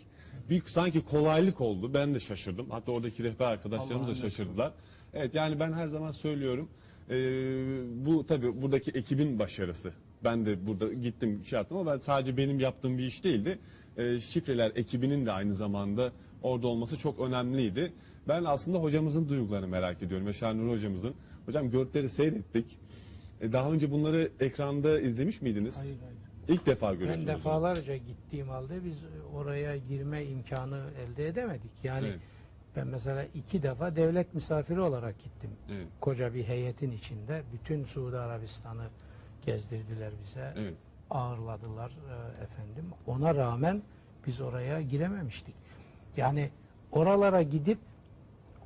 Bir 0.49 0.61
sanki 0.65 1.05
kolaylık 1.05 1.61
oldu. 1.61 1.93
Ben 1.93 2.15
de 2.15 2.19
şaşırdım. 2.19 2.69
Hatta 2.69 2.91
oradaki 2.91 3.23
rehber 3.23 3.45
arkadaşlarımız 3.45 4.07
da 4.07 4.15
şaşırdılar. 4.15 4.73
Evet 5.13 5.35
yani 5.35 5.59
ben 5.59 5.73
her 5.73 5.87
zaman 5.87 6.11
söylüyorum. 6.11 6.69
ee, 7.09 7.15
bu 8.05 8.25
tabii 8.27 8.61
buradaki 8.61 8.91
ekibin 8.91 9.39
başarısı. 9.39 9.93
Ben 10.23 10.45
de 10.45 10.67
burada 10.67 10.93
gittim 10.93 11.41
şey 11.45 11.57
yaptım 11.57 11.77
ama 11.77 11.91
ben 11.93 11.97
sadece 11.97 12.37
benim 12.37 12.59
yaptığım 12.59 12.97
bir 12.97 13.03
iş 13.03 13.23
değildi. 13.23 13.59
Ee, 13.97 14.19
şifreler 14.19 14.71
ekibinin 14.75 15.25
de 15.25 15.31
aynı 15.31 15.53
zamanda 15.53 16.11
orada 16.43 16.67
olması 16.67 16.97
çok 16.97 17.19
önemliydi. 17.19 17.93
Ben 18.27 18.43
aslında 18.43 18.77
hocamızın 18.77 19.29
duygularını 19.29 19.67
merak 19.67 20.03
ediyorum. 20.03 20.27
Yaşar 20.27 20.57
Nur 20.57 20.69
hocamızın. 20.71 21.13
Hocam 21.45 21.69
görüntüleri 21.71 22.09
seyrettik. 22.09 22.79
E, 23.41 23.53
Daha 23.53 23.71
önce 23.71 23.91
bunları 23.91 24.29
ekranda 24.39 24.99
izlemiş 24.99 25.41
miydiniz? 25.41 25.77
Hayır 25.79 25.97
hayır. 25.99 26.17
İlk 26.47 26.65
defa 26.65 26.91
Ben 26.91 26.99
görüyorsunuz. 26.99 27.27
defalarca 27.27 27.95
gittiğim 27.97 28.47
halde 28.49 28.83
biz 28.85 28.97
oraya 29.33 29.77
girme 29.77 30.25
imkanı 30.25 30.83
elde 31.05 31.27
edemedik. 31.27 31.71
Yani 31.83 32.07
Evet. 32.07 32.19
Ben 32.77 32.87
mesela 32.87 33.25
iki 33.33 33.63
defa 33.63 33.95
devlet 33.95 34.33
misafiri 34.33 34.81
olarak 34.81 35.19
gittim. 35.19 35.51
Evet. 35.71 35.87
Koca 36.01 36.33
bir 36.33 36.43
heyetin 36.43 36.91
içinde 36.91 37.43
bütün 37.53 37.83
Suudi 37.83 38.17
Arabistan'ı 38.17 38.87
gezdirdiler 39.45 40.11
bize. 40.23 40.53
Evet. 40.57 40.73
Ağırladılar 41.09 41.89
e, 41.89 42.43
efendim. 42.43 42.85
Ona 43.07 43.35
rağmen 43.35 43.81
biz 44.27 44.41
oraya 44.41 44.81
girememiştik. 44.81 45.55
Yani 46.17 46.49
oralara 46.91 47.41
gidip 47.41 47.79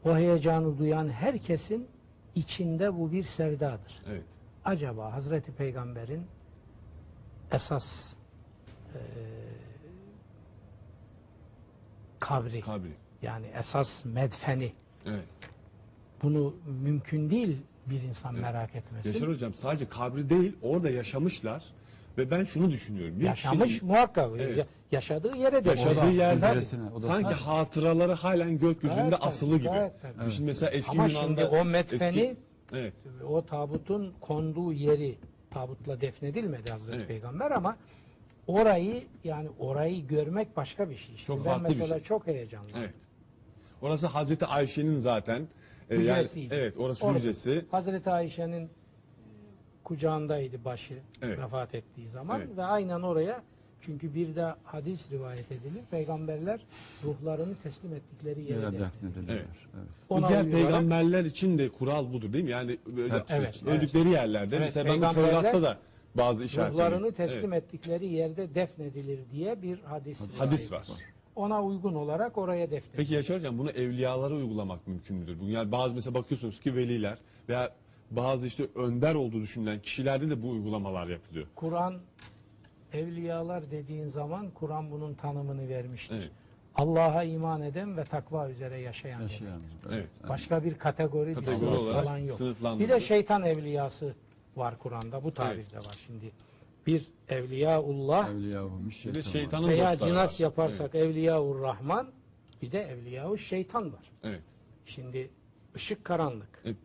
o 0.05 0.15
heyecanı 0.15 0.77
duyan 0.77 1.09
herkesin 1.09 1.87
içinde 2.35 2.97
bu 2.97 3.11
bir 3.11 3.23
sevdadır 3.23 4.01
Evet. 4.09 4.23
acaba 4.65 5.13
Hazreti 5.13 5.51
Peygamber'in 5.51 6.25
esas 7.51 8.13
e, 8.93 8.99
kabri 12.19 12.61
Kabri. 12.61 12.93
Yani 13.21 13.45
esas 13.59 14.05
medfeni 14.05 14.71
Evet. 15.05 15.25
bunu 16.23 16.55
mümkün 16.83 17.29
değil 17.29 17.57
bir 17.85 18.01
insan 18.01 18.35
merak 18.35 18.75
etmesi. 18.75 19.07
Yaşar 19.07 19.29
hocam 19.29 19.53
sadece 19.53 19.89
kabri 19.89 20.29
değil 20.29 20.53
orada 20.61 20.89
yaşamışlar 20.89 21.63
ve 22.17 22.31
ben 22.31 22.43
şunu 22.43 22.71
düşünüyorum. 22.71 23.19
Bir 23.19 23.25
Yaşamış 23.25 23.67
kişinin 23.73 23.91
muhakkak. 23.91 24.29
Evet. 24.37 24.57
Ya- 24.57 24.65
Yaşadığı 24.91 25.37
yere 25.37 25.65
de 25.65 25.69
yaşadığı 25.69 26.11
yerde 26.11 26.61
sanki 27.01 27.33
hatıraları 27.33 28.11
halen 28.13 28.59
gökyüzünde 28.59 29.09
tabii, 29.09 29.15
asılı 29.15 29.57
gibi. 29.57 29.67
gayet 29.67 29.93
tabii. 30.01 30.31
Şimdi 30.31 30.47
mesela 30.47 30.69
eski 30.71 30.91
Ama 30.91 31.07
Yunan'da 31.07 31.25
şimdi 31.41 31.45
o 31.45 31.65
medfeni 31.65 32.19
eski- 32.19 32.35
evet. 32.73 32.93
o 33.27 33.45
tabutun 33.45 34.13
konduğu 34.21 34.73
yeri 34.73 35.15
tabutla 35.49 36.01
defnedilmedi 36.01 36.71
Hazreti 36.71 36.97
Evet. 36.97 37.07
Peygamber 37.07 37.51
ama 37.51 37.77
orayı 38.47 39.03
yani 39.23 39.49
orayı 39.59 40.07
görmek 40.07 40.57
başka 40.57 40.89
bir 40.89 40.95
şey. 40.95 41.05
Şimdi 41.17 41.21
Çok 41.27 41.37
ben 41.37 41.43
farklı 41.43 41.63
bir 41.69 41.69
mesela 41.79 41.95
şey. 41.99 42.03
çok 42.03 42.27
heyecanlıyım. 42.27 42.77
Evet. 42.79 42.93
Orası 43.81 44.07
Hazreti 44.07 44.45
Ayşe'nin 44.45 44.97
zaten 44.97 45.47
e, 45.89 45.95
yani, 45.95 46.03
Hücresiydi. 46.03 46.53
evet 46.53 46.77
orası 46.77 47.05
Orada. 47.05 47.19
hücresi. 47.19 47.65
Hazreti 47.71 48.09
Ayşe'nin 48.09 48.65
e, 48.65 48.69
kucağındaydı 49.83 50.65
başı 50.65 50.99
Evet. 51.21 51.39
vefat 51.39 51.75
ettiği 51.75 52.07
zaman 52.09 52.39
Evet. 52.41 52.57
ve 52.57 52.63
aynen 52.63 53.01
oraya 53.01 53.43
çünkü 53.81 54.15
bir 54.15 54.35
de 54.35 54.55
hadis 54.63 55.11
rivayet 55.11 55.51
edilir. 55.51 55.81
Peygamberler 55.91 56.59
ruhlarını 57.03 57.55
teslim 57.63 57.93
ettikleri 57.93 58.41
yere 58.41 58.51
Yere 58.59 58.61
defnedilir. 58.65 58.85
defnedilirler. 58.85 59.33
Evet. 59.35 59.45
Evet. 59.75 59.87
Bu 60.09 60.13
Ona 60.15 60.27
diğer 60.29 60.51
peygamberler 60.51 61.25
için 61.25 61.57
de 61.57 61.69
kural 61.69 62.13
budur 62.13 62.33
değil 62.33 62.45
mi? 62.45 62.51
Yani 62.51 62.77
böyle 62.97 63.13
Hepsi 63.19 63.33
Evet, 63.33 63.55
için. 63.55 63.65
öldükleri 63.67 64.09
yerlerde 64.09 64.55
Evet, 64.55 64.65
mesela 64.67 64.85
ben 64.85 64.91
peygamberler 64.91 65.29
Tevrat'ta 65.41 65.61
da 65.61 65.77
bazı 66.15 66.43
işaretleri. 66.43 66.73
Ruhlarını 66.73 67.11
teslim 67.11 67.53
Evet. 67.53 67.63
ettikleri 67.63 68.05
yerde 68.05 68.55
defnedilir 68.55 69.19
diye 69.31 69.61
bir 69.61 69.79
hadis, 69.79 70.19
Hadis 70.37 70.69
rivayet 70.71 70.89
var. 70.89 70.97
Ona 71.35 71.63
uygun 71.63 71.93
olarak 71.95 72.37
oraya 72.37 72.71
defnedilir. 72.71 72.97
Peki 72.97 73.13
Yaşar 73.13 73.37
Hocam 73.37 73.57
bunu 73.57 73.69
evliyalara 73.69 74.33
uygulamak 74.33 74.87
mümkün 74.87 75.17
müdür? 75.17 75.39
Bugün 75.39 75.51
yani 75.51 75.71
bazı 75.71 75.95
mesela 75.95 76.13
bakıyorsunuz 76.13 76.59
ki 76.59 76.75
veliler 76.75 77.17
veya 77.49 77.69
bazı 78.11 78.47
işte 78.47 78.67
önder 78.75 79.15
olduğu 79.15 79.41
düşünülen 79.41 79.79
kişilerde 79.79 80.29
de 80.29 80.43
bu 80.43 80.49
uygulamalar 80.49 81.07
yapılıyor. 81.07 81.47
Kur'an 81.55 81.95
evliyalar 82.93 83.71
dediğin 83.71 84.07
zaman 84.07 84.49
Kur'an 84.49 84.91
bunun 84.91 85.13
tanımını 85.13 85.69
vermiştir. 85.69 86.15
Evet. 86.15 86.31
Allah'a 86.75 87.23
iman 87.23 87.61
eden 87.61 87.97
ve 87.97 88.03
takva 88.03 88.49
üzere 88.49 88.79
yaşayan. 88.79 89.21
Yaşayan. 89.21 89.61
Evet. 89.91 90.07
Başka 90.29 90.63
bir 90.63 90.77
kategori, 90.77 91.29
bir 91.29 91.35
Kategori 91.35 91.57
sınıf 91.57 91.79
olarak 91.79 92.03
falan 92.03 92.17
yok. 92.17 92.39
Bir 92.79 92.89
de 92.89 92.99
şeytan 92.99 93.43
evliyası 93.43 94.15
var 94.55 94.79
Kur'an'da. 94.79 95.23
Bu 95.23 95.33
tabirde 95.33 95.77
var 95.77 95.97
şimdi. 96.07 96.31
Bir 96.87 97.07
evliyaullah 97.29 98.29
Evliyahumiş 98.29 99.05
Bir 99.05 99.13
de 99.13 99.21
şeytanın 99.21 99.67
veya 99.67 99.91
dostları 99.91 100.09
cinas 100.09 100.39
var. 100.39 100.43
yaparsak 100.43 100.95
evliyaur 100.95 101.61
rahman 101.61 102.11
bir 102.61 102.71
de 102.71 102.79
evliyaul 102.81 103.37
şeytan 103.37 103.93
var. 103.93 104.11
Evet. 104.23 104.41
Şimdi 104.85 105.29
ışık 105.75 106.05
karanlık. 106.05 106.61
Evet. 106.65 106.75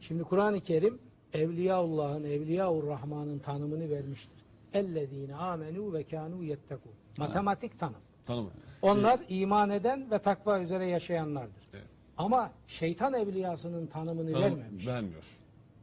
Şimdi 0.00 0.22
Kur'an-ı 0.22 0.60
Kerim 0.60 0.98
Evliyaullah'ın, 1.32 2.24
Evliyaur 2.24 2.86
Rahman'ın 2.86 3.38
tanımını 3.38 3.90
vermiştir. 3.90 4.44
Ellezine 4.72 5.34
amenu 5.34 5.92
ve 5.92 6.04
kanu 6.04 6.42
yettekûn. 6.42 6.92
Matematik 7.18 7.78
tanım. 7.80 7.94
Tanım. 8.26 8.50
Onlar 8.82 9.20
iman 9.28 9.70
eden 9.70 10.10
ve 10.10 10.18
takva 10.18 10.60
üzere 10.60 10.86
yaşayanlardır. 10.86 11.68
Evet. 11.74 11.84
Ama 12.16 12.52
şeytan 12.66 13.14
evliyasının 13.14 13.86
tanımını 13.86 14.32
Tanım 14.32 14.44
vermemiş. 14.58 14.86
vermiyor. 14.86 15.24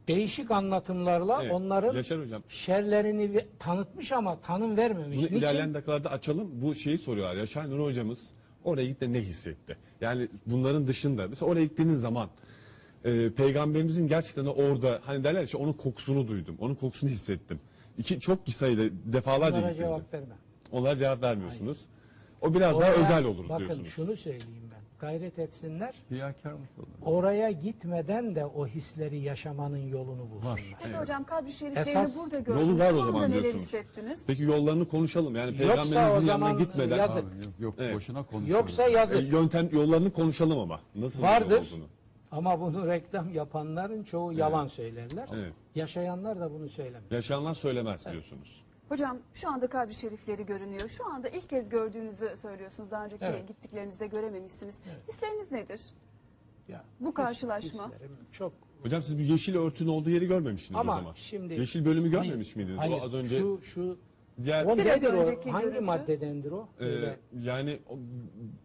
Değişik 0.08 0.50
anlatımlarla 0.50 1.42
Evet. 1.42 1.52
onların 1.52 1.94
Yaşar 1.96 2.20
Hocam 2.20 2.42
şerlerini 2.48 3.34
ve- 3.34 3.46
tanıtmış 3.58 4.12
ama 4.12 4.40
tanım 4.40 4.76
vermemiş. 4.76 5.16
bunu 5.18 5.24
Niçin? 5.24 5.36
ilerleyen 5.36 5.74
dakikalarda 5.74 6.10
açalım. 6.10 6.50
Bu 6.62 6.74
şeyi 6.74 6.98
soruyorlar. 6.98 7.36
Yaşar 7.36 7.70
Nur 7.70 7.80
Hocamız 7.80 8.30
oraya 8.64 8.86
gitti 8.86 9.12
ne 9.12 9.20
hissetti? 9.20 9.76
Yani 10.00 10.28
bunların 10.46 10.86
dışında 10.86 11.28
mesela 11.28 11.50
oraya 11.52 11.64
gittiğiniz 11.64 12.00
zaman 12.00 12.28
e, 13.04 13.30
peygamberimizin 13.30 14.06
gerçekten 14.06 14.44
de 14.44 14.50
orada 14.50 15.00
hani 15.04 15.24
derler 15.24 15.42
işte 15.42 15.56
onun 15.56 15.72
kokusunu 15.72 16.28
duydum. 16.28 16.56
Onun 16.60 16.74
kokusunu 16.74 17.10
hissettim. 17.10 17.60
İki 17.98 18.20
çok 18.20 18.48
sayıda 18.48 18.82
defalarca 19.12 19.56
gittiniz. 19.60 19.76
cevap 19.76 20.14
vermem. 20.14 20.36
Onlara 20.72 20.96
cevap 20.96 21.22
vermiyorsunuz. 21.22 21.80
O 22.40 22.54
biraz 22.54 22.80
daha 22.80 22.92
özel 22.92 23.24
olur 23.24 23.48
bakın, 23.48 23.58
diyorsunuz. 23.64 23.88
şunu 23.88 24.16
söyleyeyim. 24.16 24.70
Gayret 25.02 25.38
etsinler. 25.38 25.94
Riyakarlık 26.12 26.78
olur. 26.78 26.88
Oraya 27.02 27.50
gitmeden 27.50 28.34
de 28.34 28.46
o 28.46 28.66
hisleri 28.66 29.18
yaşamanın 29.18 29.88
yolunu 29.88 30.30
bulsunlar. 30.30 30.60
Peki 30.82 30.94
hocam 30.96 31.24
kabri 31.24 31.52
şeriflerini 31.52 31.90
Esas 31.90 32.16
burada 32.16 32.36
yolu 32.36 32.44
gördünüz. 32.44 32.78
var 32.78 32.92
o 32.92 33.04
zaman 33.04 33.32
diyorsunuz. 33.32 33.62
hissettiniz? 33.62 34.24
Peki 34.26 34.42
yollarını 34.42 34.88
konuşalım. 34.88 35.36
Yani 35.36 35.56
peygamberimizin 35.56 36.26
yanına 36.26 36.50
gitmeden 36.52 36.96
yazık. 36.98 37.24
Abi, 37.24 37.44
yok, 37.44 37.54
yok 37.60 37.74
Evet. 37.78 37.94
boşuna 37.96 38.22
konuşuyoruz. 38.22 38.60
Yoksa 38.60 38.82
E, 38.88 38.92
yazık. 38.92 39.32
yöntem 39.32 39.68
yollarını 39.72 40.12
konuşalım 40.12 40.58
ama. 40.58 40.80
Nasıl 40.94 41.22
Vardır. 41.22 41.58
olduğunu. 41.58 41.84
Ama 42.32 42.60
bunu 42.60 42.86
reklam 42.92 43.34
yapanların 43.34 44.02
çoğu 44.02 44.32
yalan 44.32 44.66
söylerler. 44.66 45.28
Evet. 45.34 45.52
Yaşayanlar 45.74 46.40
da 46.40 46.52
bunu 46.52 46.68
söylemez. 46.68 47.10
Yaşayanlar 47.12 47.54
söylemez 47.54 48.06
diyorsunuz. 48.06 48.62
Hocam 48.92 49.18
şu 49.34 49.48
anda 49.50 49.66
kabri 49.66 49.94
şerifleri 49.94 50.46
görünüyor. 50.46 50.88
Şu 50.88 51.06
anda 51.06 51.28
ilk 51.28 51.48
kez 51.48 51.68
gördüğünüzü 51.68 52.28
söylüyorsunuz. 52.36 52.90
Daha 52.90 53.04
önceki 53.04 53.24
Evet. 53.24 53.48
gittiklerinizde 53.48 54.06
görememişsiniz. 54.06 54.80
Hisleriniz 55.08 55.50
nedir? 55.52 55.80
Ya, 56.68 56.84
Bu 57.00 57.14
karşılaşma. 57.14 57.90
hislerim 57.90 58.16
çok 58.32 58.52
Hocam 58.82 59.02
siz 59.02 59.18
bir 59.18 59.24
yeşil 59.24 59.56
örtünün 59.56 59.88
olduğu 59.88 60.10
yeri 60.10 60.26
görmemiştiniz 60.26 60.80
ama 60.80 60.92
o 60.92 60.96
zaman. 60.96 61.12
şimdi 61.16 61.54
yeşil 61.54 61.84
bölümü 61.84 62.10
Hayır, 62.10 62.22
görmemiş 62.22 62.56
miydiniz? 62.56 62.78
Hayır, 62.78 63.00
o 63.00 63.04
az 63.04 63.14
önce 63.14 63.38
şu 63.38 63.60
şu 63.62 63.98
diğer 64.44 64.64
o 64.64 64.78
Biraz 64.78 65.02
nedir 65.02 65.12
o? 65.14 65.52
Hangi 65.52 65.64
görüntü. 65.66 65.80
maddedendir 65.80 66.52
o? 66.52 66.68
e, 66.76 66.80
Böyle- 66.80 67.18
yani 67.42 67.78
o, 67.88 67.98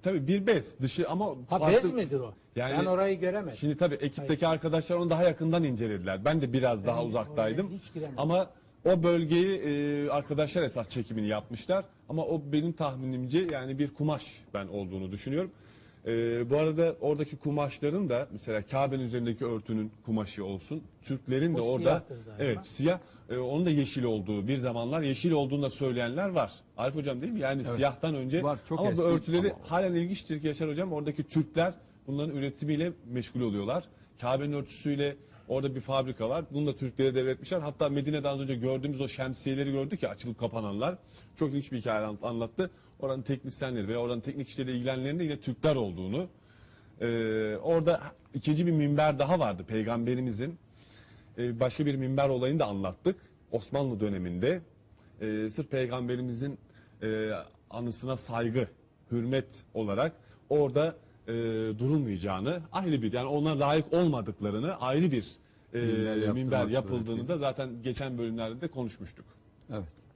tabii 0.01 0.27
bir 0.27 0.47
bez 0.47 0.79
dışı 0.79 1.09
ama 1.09 1.25
ha 1.25 1.35
farklı- 1.59 1.77
bez 1.83 1.93
midir 1.93 2.19
o? 2.19 2.33
Yani- 2.55 2.77
ben 2.79 2.85
orayı 2.85 3.19
göremedim. 3.19 3.57
Şimdi 3.57 3.77
tabii 3.77 3.95
ekipteki 3.95 4.47
arkadaşlar 4.47 4.95
onu 4.95 5.09
daha 5.09 5.23
yakından 5.23 5.63
incelediler. 5.63 6.25
Ben 6.25 6.41
de 6.41 6.53
biraz 6.53 6.85
daha 6.85 7.01
Ben 7.01 7.05
uzaktaydım. 7.07 7.69
hiç 7.71 7.93
giremedim. 7.93 8.19
Ama 8.19 8.49
o 8.85 9.03
bölgeyi 9.03 9.57
e, 9.57 10.09
arkadaşlar 10.09 10.63
esas 10.63 10.89
çekimini 10.89 11.27
yapmışlar. 11.27 11.85
Ama 12.09 12.25
o 12.25 12.41
benim 12.51 12.71
tahminimce 12.73 13.47
yani 13.51 13.79
bir 13.79 13.93
kumaş 13.93 14.25
ben 14.53 14.67
olduğunu 14.67 15.11
düşünüyorum. 15.11 15.51
E, 16.07 16.49
bu 16.49 16.57
arada 16.57 16.95
oradaki 17.01 17.37
kumaşların 17.37 18.09
da 18.09 18.27
mesela 18.31 18.61
Kabe'nin 18.67 19.03
üzerindeki 19.03 19.45
örtünün 19.45 19.91
kumaşı 20.05 20.45
olsun. 20.45 20.83
Türklerin 21.03 21.55
de 21.55 21.61
O 21.61 21.65
orada 21.65 21.83
siyahtır 21.89 22.15
galiba. 22.15 22.43
evet 22.43 22.57
siyah 22.67 22.99
e, 23.29 23.37
onun 23.37 23.65
da 23.65 23.69
yeşil 23.69 24.03
olduğu 24.03 24.47
bir 24.47 24.57
zamanlar 24.57 25.01
yeşil 25.01 25.31
olduğunu 25.31 25.61
da 25.61 25.69
söyleyenler 25.69 26.29
var. 26.29 26.51
Arif 26.77 26.95
hocam 26.95 27.21
değil 27.21 27.33
mi? 27.33 27.39
Yani 27.39 27.63
siyahtan 27.63 28.15
önce 28.15 28.43
Var, 28.43 28.59
çok 28.69 28.79
ama 28.79 28.87
bu 28.89 28.91
eski 28.91 29.03
örtüleri 29.03 29.53
ama- 29.53 29.69
halen 29.71 29.93
ilginçtir 29.93 30.41
ki 30.41 30.47
Yaşar 30.47 30.69
hocam 30.69 30.93
oradaki 30.93 31.23
Türkler 31.23 31.73
bunların 32.07 32.35
üretimiyle 32.35 32.91
meşgul 33.11 33.41
oluyorlar. 33.41 33.83
Kabe'nin 34.21 34.53
örtüsüyle 34.53 35.15
orada 35.47 35.75
bir 35.75 35.81
fabrika 35.81 36.29
var. 36.29 36.45
Bunu 36.51 36.67
da 36.67 36.75
Türklere 36.75 37.15
devretmişler. 37.15 37.59
Hatta 37.59 37.89
Medine'den 37.89 38.39
önce 38.39 38.55
gördüğümüz 38.55 39.01
o 39.01 39.07
şemsiyeleri 39.07 39.71
gördük 39.71 40.03
ya 40.03 40.09
açılıp 40.09 40.39
kapananlar. 40.39 40.97
Çok 41.35 41.49
ilginç 41.49 41.71
bir 41.71 41.79
hikaye 41.79 42.05
an- 42.05 42.17
anlattı. 42.23 42.71
Oranın 42.99 43.21
teknisyenleri 43.21 43.87
ve 43.87 43.97
oranın 43.97 44.21
teknik 44.21 44.47
işleriyle 44.49 44.77
ilgilenenlerin 44.77 45.19
de 45.19 45.23
yine 45.23 45.39
Türkler 45.39 45.75
olduğunu. 45.75 46.27
Ee, 47.01 47.55
orada 47.63 48.01
ikinci 48.33 48.65
bir 48.67 48.71
minber 48.71 49.19
daha 49.19 49.39
vardı 49.39 49.63
peygamberimizin. 49.67 50.57
Ee, 51.37 51.59
başka 51.59 51.85
bir 51.85 51.95
minber 51.95 52.29
olayını 52.29 52.59
da 52.59 52.65
anlattık. 52.65 53.15
Osmanlı 53.51 53.99
döneminde 53.99 54.61
e, 55.21 55.49
sırf 55.49 55.71
peygamberimizin 55.71 56.57
e, 57.03 57.29
anısına 57.69 58.17
saygı, 58.17 58.67
hürmet 59.11 59.47
olarak 59.73 60.11
orada 60.49 60.95
e, 61.27 61.33
durulmayacağını 61.79 62.61
ayrı 62.71 63.01
bir 63.01 63.13
yani 63.13 63.27
ona 63.27 63.59
layık 63.59 63.93
olmadıklarını 63.93 64.75
ayrı 64.75 65.11
bir 65.11 65.25
e, 65.73 65.79
Minber 65.79 66.05
yaptırmak 66.05 66.35
minber 66.35 66.67
yapıldığını 66.67 67.05
suretiyle. 67.05 67.27
da 67.27 67.37
zaten 67.37 67.69
geçen 67.83 68.17
bölümlerde 68.17 68.61
de 68.61 68.67
konuşmuştuk. 68.67 69.25
Evet. 69.73 70.06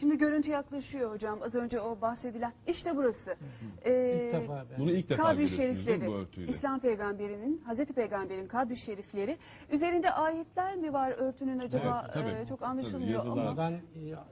Şimdi 0.00 0.18
görüntü 0.18 0.50
yaklaşıyor 0.50 1.12
hocam. 1.14 1.38
Az 1.46 1.54
önce 1.54 1.80
o 1.80 2.00
bahsedilen. 2.00 2.52
İşte 2.66 2.96
burası. 2.96 3.36
İlk 3.80 3.86
Ee, 3.86 4.30
defa 4.32 4.64
ben. 4.70 4.78
Bunu 4.78 4.90
ilk 4.90 5.08
defa 5.08 5.22
kabri 5.22 5.32
görüyorsunuz 5.34 5.58
değil 5.58 5.70
mi 5.70 5.76
şerifleri, 5.84 6.06
bu 6.10 6.14
örtüyle. 6.14 6.50
İslam 6.50 6.80
peygamberinin, 6.80 7.62
Hazreti 7.66 7.92
Peygamber'in 7.92 8.46
kabri 8.46 8.76
şerifleri. 8.76 9.36
Üzerinde 9.72 10.10
ayetler 10.10 10.76
mi 10.76 10.92
var 10.92 11.10
örtünün 11.18 11.58
acaba? 11.58 12.02
Evet, 12.04 12.14
tabii. 12.14 12.42
Ee, 12.42 12.46
çok 12.46 12.58
Tabii, 12.58 12.68
anlaşılmıyor 12.70 13.12
yazılar. 13.12 13.32
ama. 13.42 13.50
Oradan 13.50 13.72
e, 13.72 13.78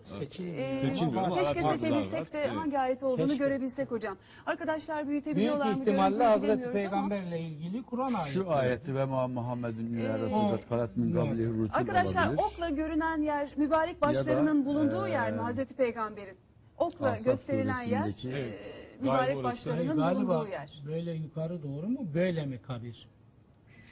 seçilmiyor. 0.04 0.56
Ee, 0.58 0.80
Seçilmiyor 0.80 1.22
ama 1.24 1.34
keşke 1.36 1.62
seçebilsek 1.62 2.32
de 2.32 2.38
Evet. 2.38 2.50
hangi 2.56 2.78
ayet 2.78 3.02
olduğunu 3.02 3.26
Keşke. 3.26 3.44
görebilsek 3.44 3.90
hocam. 3.90 4.16
Arkadaşlar 4.46 4.96
Büyük 4.96 5.08
büyütebiliyorlar 5.08 5.72
mı 5.72 5.80
ihtimalle 5.80 6.08
görüntüyü 6.16 6.24
Hazreti 6.28 6.42
bilemiyoruz 6.44 6.92
ama. 6.92 7.08
Peygamberle 7.08 7.40
ilgili 7.40 7.82
Kur'an 7.82 8.12
ayeti. 8.14 8.30
Şu 8.32 8.50
ayeti 8.50 8.94
ve 8.94 9.04
ma 9.04 9.28
Muhammedun 9.28 9.84
ila 9.86 10.18
Ee, 10.18 10.18
Resulü 10.18 10.68
kalat 10.68 10.96
min 10.96 11.14
rusul 11.14 11.74
Arkadaşlar 11.78 12.26
olabilir. 12.26 12.42
okla 12.42 12.68
görünen 12.68 13.22
yer 13.22 13.48
mübarek 13.56 14.02
başlarının 14.02 14.56
Ya 14.58 14.62
da, 14.62 14.66
bulunduğu 14.66 15.06
e, 15.06 15.10
yer 15.10 15.32
mi 15.32 15.40
Hazreti 15.54 15.74
Peygamber'in? 15.76 16.36
Okla 16.78 17.06
Asaf 17.10 17.24
gösterilen 17.24 17.82
yer 17.82 18.00
suresindeki- 18.00 18.28
e, 18.36 18.38
Evet. 18.38 19.00
mübarek 19.00 19.20
Galiba 19.26 19.38
orası. 19.48 19.70
başlarının 19.70 20.26
bulunduğu 20.26 20.48
yer. 20.50 20.82
böyle 20.86 21.12
yukarı 21.12 21.62
doğru 21.62 21.88
mu? 21.88 22.08
Böyle 22.14 22.46
mi 22.46 22.58
kabir? 22.62 23.08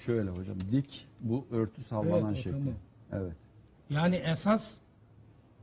Şöyle 0.06 0.30
hocam 0.30 0.56
dik 0.72 1.08
bu 1.20 1.46
örtü 1.50 1.82
sallanan 1.82 2.26
Evet, 2.26 2.36
şekli. 2.36 2.72
Evet. 3.12 3.32
Yani 3.90 4.16
esas 4.16 4.78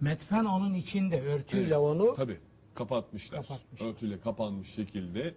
metfen 0.02 0.46
onun 0.46 0.74
içinde 0.74 1.22
örtüyle 1.22 1.64
Evet, 1.66 1.78
onu 1.78 2.14
Tabii 2.16 2.38
kapatmışlar. 2.76 3.42
Kapatmışlar. 3.42 3.88
Örtüyle 3.88 4.20
kapanmış 4.20 4.74
şekilde. 4.74 5.34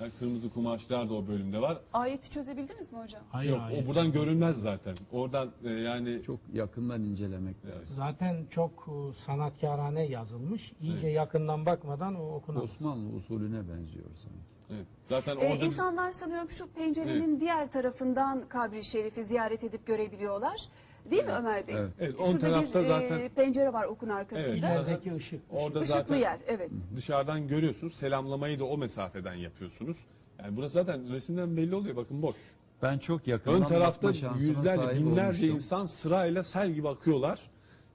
Yani 0.00 0.10
kırmızı 0.18 0.50
kumaşlar 0.50 1.08
da 1.10 1.14
o 1.14 1.26
bölümde 1.26 1.60
var. 1.60 1.78
Ayeti 1.92 2.30
çözebildiniz 2.30 2.92
mi 2.92 2.98
hocam? 2.98 3.22
hayır 3.30 3.50
Yok 3.50 3.60
hayır. 3.60 3.84
o 3.84 3.86
buradan 3.88 4.12
görünmez 4.12 4.60
zaten. 4.60 4.96
Oradan 5.12 5.50
e, 5.64 5.70
yani 5.70 6.22
Çok 6.22 6.40
yakından 6.52 7.02
incelemek 7.02 7.64
lazım. 7.66 7.80
Zaten 7.96 8.46
çok 8.50 8.88
e, 8.88 9.14
sanatkarane 9.18 10.06
yazılmış. 10.06 10.72
İyice 10.80 11.08
yakından 11.08 11.66
bakmadan 11.66 12.14
o 12.14 12.34
okunamaz. 12.34 12.64
Osmanlı 12.70 13.14
usulüne 13.16 13.58
benziyor 13.58 14.06
sanki. 14.22 14.38
evet. 14.70 14.86
zaten 15.08 15.36
Ee, 15.36 15.52
orada 15.52 15.64
insanlar 15.64 16.12
sanıyorum 16.12 16.50
şu 16.50 16.72
pencerenin 16.72 17.40
diğer 17.40 17.70
tarafından 17.70 18.48
kabri 18.48 18.84
şerifi 18.84 19.24
ziyaret 19.24 19.64
edip 19.64 19.86
görebiliyorlar. 19.86 20.68
Değil 21.10 21.24
mi 21.24 21.30
Ömer 21.30 21.68
Bey? 21.68 21.74
Evet. 21.78 21.90
Evet, 22.00 22.14
ön 22.18 22.24
Şurada 22.24 22.38
tarafta 22.40 22.82
bir 22.82 22.88
zaten- 22.88 23.18
e, 23.20 23.28
pencere 23.28 23.72
var 23.72 23.84
okun 23.84 24.08
arkasında. 24.08 24.46
Evet. 24.48 24.58
İlerideki 24.58 25.14
ışık. 25.14 25.40
orada 25.50 25.82
Işıklı 25.82 26.00
zaten 26.00 26.16
yer 26.16 26.38
evet. 26.46 26.70
dışarıdan 26.96 27.48
görüyorsunuz. 27.48 27.94
Selamlamayı 27.94 28.58
da 28.58 28.64
o 28.64 28.78
mesafeden 28.78 29.34
yapıyorsunuz. 29.34 29.96
Yani 30.38 30.56
burası 30.56 30.72
zaten 30.72 31.12
resimden 31.12 31.56
belli 31.56 31.74
oluyor. 31.74 31.96
Bakın 31.96 32.22
boş. 32.22 32.36
Ben 32.82 32.98
çok 32.98 33.26
yakından 33.26 33.62
Ön 33.62 33.66
tarafta 33.66 34.08
bakma 34.08 34.12
şansına 34.12 34.48
yüzlerce, 34.48 34.82
sahip 34.82 35.00
binlerce 35.00 35.28
olmuştum. 35.28 35.48
insan 35.56 35.86
sırayla 35.86 36.42
sel 36.42 36.70
gibi 36.72 36.88
akıyorlar. 36.88 37.40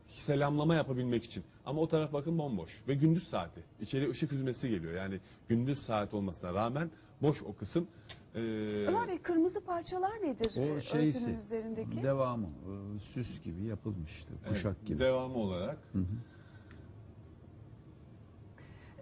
Selamlama 0.08 0.76
yapabilmek 0.76 1.24
için. 1.24 1.44
Ama 1.66 1.82
o 1.82 1.88
taraf 1.88 2.14
bakın 2.14 2.40
bomboş. 2.40 2.72
Ve 2.88 2.94
gündüz 2.94 3.28
saati. 3.28 3.60
İçeri 3.82 4.10
ışık 4.10 4.32
hüzmesi 4.32 4.70
geliyor. 4.70 4.94
Yani 4.94 5.20
gündüz 5.50 5.80
saat 5.82 6.14
olmasına 6.14 6.54
rağmen 6.54 6.92
boş 7.22 7.44
o 7.44 7.56
kısım. 7.56 7.88
Ee, 8.38 8.86
Ömer 8.88 9.08
Bey 9.08 9.18
kırmızı 9.22 9.62
parçalar 9.66 10.12
nedir 10.24 10.52
O 10.58 10.78
e, 10.78 10.82
şeysi, 10.82 11.18
örtünün 11.20 11.38
üzerindeki? 11.40 12.04
devamı, 12.04 12.46
e, 12.96 13.00
süs 13.00 13.42
gibi 13.44 13.64
yapılmıştı, 13.64 14.34
kuşak 14.50 14.86
gibi. 14.86 15.00
Devamı 15.00 15.36
olarak. 15.36 15.78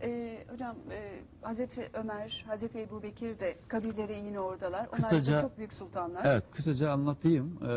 Ee, 0.01 0.45
hocam 0.51 0.75
e, 0.91 1.19
Hazreti 1.41 1.89
Ömer, 1.93 2.45
Hazreti 2.47 2.79
Ebu 2.79 3.03
Bekir 3.03 3.39
de 3.39 3.57
kabirleri 3.67 4.15
yine 4.25 4.39
oradalar. 4.39 4.79
Onlar 4.87 4.91
Kısaca- 4.99 5.33
da 5.37 5.41
çok 5.41 5.57
büyük 5.57 5.73
sultanlar. 5.73 6.25
Evet, 6.25 6.43
kısaca 6.51 6.91
anlatayım. 6.91 7.59
Ee, 7.63 7.67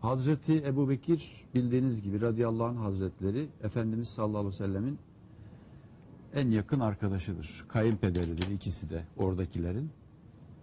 Hazreti 0.00 0.56
Ebu 0.66 0.88
Bekir 0.88 1.46
bildiğiniz 1.54 2.02
gibi 2.02 2.20
radıyallahu 2.20 2.64
anh 2.66 2.78
hazretleri 2.78 3.48
Efendimiz 3.62 4.08
sallallahu 4.08 4.38
aleyhi 4.38 4.52
ve 4.54 4.56
sellemin 4.66 4.98
en 6.34 6.50
yakın 6.50 6.80
arkadaşıdır. 6.80 7.64
Kayınpederidir 7.68 8.48
ikisi 8.50 8.90
de 8.90 9.04
oradakilerin 9.16 9.90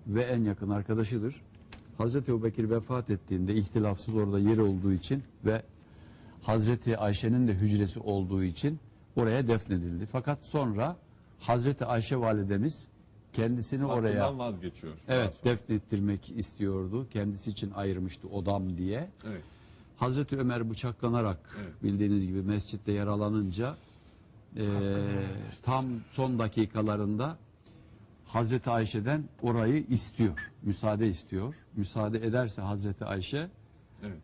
ve 0.07 0.21
en 0.23 0.43
yakın 0.43 0.69
arkadaşıdır. 0.69 1.41
Hazreti 1.97 2.31
Ebu 2.31 2.43
Bekir 2.43 2.69
vefat 2.69 3.09
ettiğinde 3.09 3.55
ihtilafsız 3.55 4.15
orada 4.15 4.39
yeri 4.39 4.61
olduğu 4.61 4.93
için 4.93 5.23
ve 5.45 5.61
Hazreti 6.41 6.97
Ayşe'nin 6.97 7.47
de 7.47 7.53
hücresi 7.53 7.99
olduğu 7.99 8.43
için 8.43 8.79
oraya 9.15 9.47
defnedildi. 9.47 10.05
Fakat 10.05 10.45
sonra 10.45 10.95
Hazreti 11.39 11.85
Ayşe 11.85 12.17
validemiz 12.17 12.87
kendisini 13.33 13.85
oraya 13.85 14.37
vazgeçiyor. 14.37 14.93
Evet 15.07 15.33
defnettirmek 15.45 16.29
istiyordu. 16.37 17.07
Kendisi 17.13 17.51
için 17.51 17.71
ayırmıştı 17.71 18.27
odam 18.27 18.77
diye. 18.77 19.09
Evet. 19.27 19.41
Hazreti 19.97 20.37
Ömer 20.37 20.69
bıçaklanarak 20.69 21.57
Evet. 21.63 21.83
bildiğiniz 21.83 22.27
gibi 22.27 22.41
mescitte 22.41 22.91
yaralanınca 22.91 23.75
eee, 24.55 24.63
tam 25.63 25.85
son 26.11 26.39
dakikalarında 26.39 27.37
Hazreti 28.25 28.69
Ayşe'den 28.69 29.23
orayı 29.41 29.83
istiyor. 29.89 30.51
Müsaade 30.63 31.07
istiyor. 31.07 31.55
Müsaade 31.75 32.17
ederse 32.27 32.61
Hazreti 32.61 33.05
Ayşe 33.05 33.47
Evet. 34.03 34.17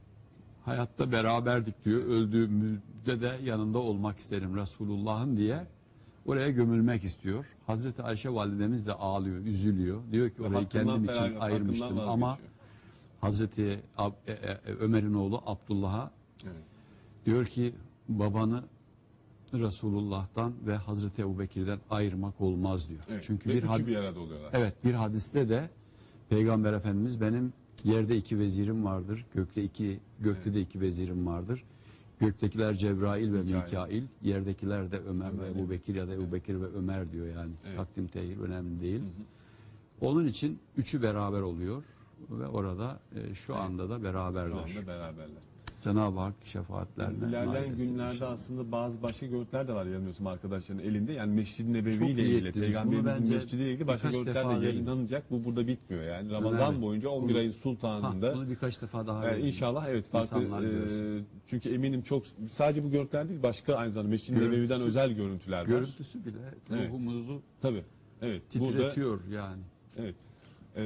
hayatta 0.66 1.12
beraberdik 1.12 1.86
diyor. 1.86 2.04
Öldüğümde 2.04 3.22
de 3.22 3.38
yanında 3.43 3.78
olmak 3.80 4.18
isterim 4.18 4.56
Resulullah'ın 4.56 5.38
diye 5.38 5.68
oraya 6.26 6.50
gömülmek 6.50 7.04
istiyor. 7.04 7.45
Hazreti 7.68 8.04
Ayşe 8.04 8.34
validemiz 8.34 8.88
de 8.88 8.93
ağlıyor, 8.93 9.38
üzülüyor. 9.45 10.02
Diyor 10.12 10.30
ki 10.30 10.43
orayı 10.43 10.68
kendim 10.68 11.04
için 11.04 11.14
hakkından 11.14 11.39
ayırmıştım 11.39 12.00
ama. 12.00 12.38
Hazreti 13.22 13.80
Ab- 13.97 14.14
e- 14.28 14.32
e- 14.32 14.58
Ömer'in 14.80 15.14
oğlu 15.14 15.41
Abdullah'a 15.45 16.12
Evet. 16.43 16.54
diyor 17.26 17.45
ki 17.45 17.74
babanı 18.10 18.64
Resulullah'tan 19.54 20.54
ve 20.68 20.76
Hazreti 20.76 21.22
Ebubekir'den 21.22 21.80
ayırmak 21.89 22.41
olmaz 22.41 22.89
diyor. 22.89 23.00
Evet. 23.10 23.24
Çünkü 23.28 23.50
Ve 23.50 23.54
bir 23.54 23.64
had- 23.64 23.88
bir 23.88 23.95
arada 23.95 24.20
oluyorlar. 24.20 24.50
Evet 24.54 24.74
bir 24.84 24.93
hadiste 24.93 25.50
de 25.50 25.70
Peygamber 26.30 26.74
Efendimiz 26.74 27.22
benim 27.22 27.54
yerde 27.84 28.18
iki 28.18 28.39
vezirim 28.39 28.86
vardır. 28.86 29.26
Gökte 29.36 29.64
iki 29.64 30.00
gökte 30.20 30.54
de 30.54 30.62
iki 30.62 30.82
vezirim 30.82 31.28
vardır. 31.28 31.64
Göktekiler 32.20 32.74
Cebrail 32.74 33.34
ve 33.34 33.41
Mikail. 33.41 34.04
Yerdekiler 34.22 34.91
de 34.91 35.00
Ömer 35.00 35.39
ve 35.39 35.41
Ömer. 35.43 35.50
Ebu 35.62 35.70
Bekir 35.70 35.95
ya 35.95 36.08
da 36.08 36.14
Ebu 36.14 36.32
Bekir 36.32 36.62
ve 36.62 36.66
Ömer 36.66 37.12
diyor 37.12 37.28
yani. 37.28 37.52
Evet. 37.68 37.78
Takdim 37.78 38.08
tehir 38.08 38.38
önemli 38.38 38.82
değil. 38.82 39.02
Onun 40.02 40.28
için 40.28 40.60
üçü 40.78 41.02
beraber 41.02 41.41
oluyor 41.41 41.84
ve 42.30 42.47
orada 42.47 43.00
e, 43.16 43.36
şu 43.36 43.56
anda 43.56 43.89
da 43.89 43.97
Şu 43.97 44.04
beraberler. 44.04 44.52
anda 44.52 44.88
beraberler. 44.88 45.41
Cenab-ı 45.82 46.19
Hak 46.19 46.34
şefaatlerle. 46.43 47.19
nail 47.21 47.30
İlerleyen 47.30 47.77
günlerde 47.77 48.13
inşallah. 48.15 48.32
aslında 48.32 48.71
bazı 48.71 49.01
başka 49.03 49.25
görüntüler 49.25 49.67
de 49.67 49.73
var 49.73 49.86
yanılmıyorsam 49.86 50.27
arkadaşların 50.27 50.84
elinde. 50.84 51.13
Yani 51.13 51.34
Mescid-i 51.34 51.73
Nebevi 51.73 51.99
Çok 51.99 52.09
ile 52.09 52.23
iyi 52.23 52.27
ilgili, 52.34 52.47
ettiniz. 52.47 52.55
Bunu 52.55 52.61
Peygamberimizin 52.65 53.21
bence 53.23 53.36
Mescidi 53.36 53.61
ile 53.61 53.71
ilgili 53.71 53.88
başka 53.88 54.07
birkaç 54.07 54.21
görüntüler 54.21 54.45
de 54.45 54.49
yayın. 54.49 54.61
yayınlanacak. 54.63 55.32
Bu 55.32 55.45
burada 55.45 55.67
bitmiyor 55.67 56.03
yani. 56.03 56.32
Ramazan 56.32 56.71
Evet. 56.73 56.82
boyunca 56.84 57.09
11 57.09 57.30
Bunu- 57.34 57.38
ayın 57.39 57.51
Ha, 57.51 57.57
sultanında. 57.57 58.36
bunu 58.36 58.49
birkaç 58.49 58.82
defa 58.82 59.07
daha 59.07 59.25
Yani 59.25 59.41
inşallah 59.47 59.88
evet 59.89 60.09
farklı 60.09 60.38
İnsanlar 60.43 60.63
e, 60.63 60.69
görsün. 60.69 61.25
çünkü 61.47 61.69
eminim 61.73 62.01
çok 62.01 62.23
sadece 62.49 62.84
bu 62.84 62.91
görüntüler 62.91 63.30
değil 63.30 63.43
başka 63.43 63.75
aynı 63.75 63.91
zamanda 63.91 64.09
Mescid-i 64.09 64.39
Görüntüsü- 64.39 64.51
Nebevi'den 64.51 64.82
özel 64.82 65.11
görüntüler 65.11 65.59
var. 65.59 65.65
Görüntüsü 65.65 66.25
bile 66.25 66.38
Evet. 66.71 66.89
ruhumuzu 66.89 67.41
Tabii. 67.61 67.84
Evet. 68.21 68.41
Burada 68.55 68.71
titretiyor 68.71 69.19
yani. 69.32 69.61
evet. 69.97 70.15
Ee, 70.75 70.82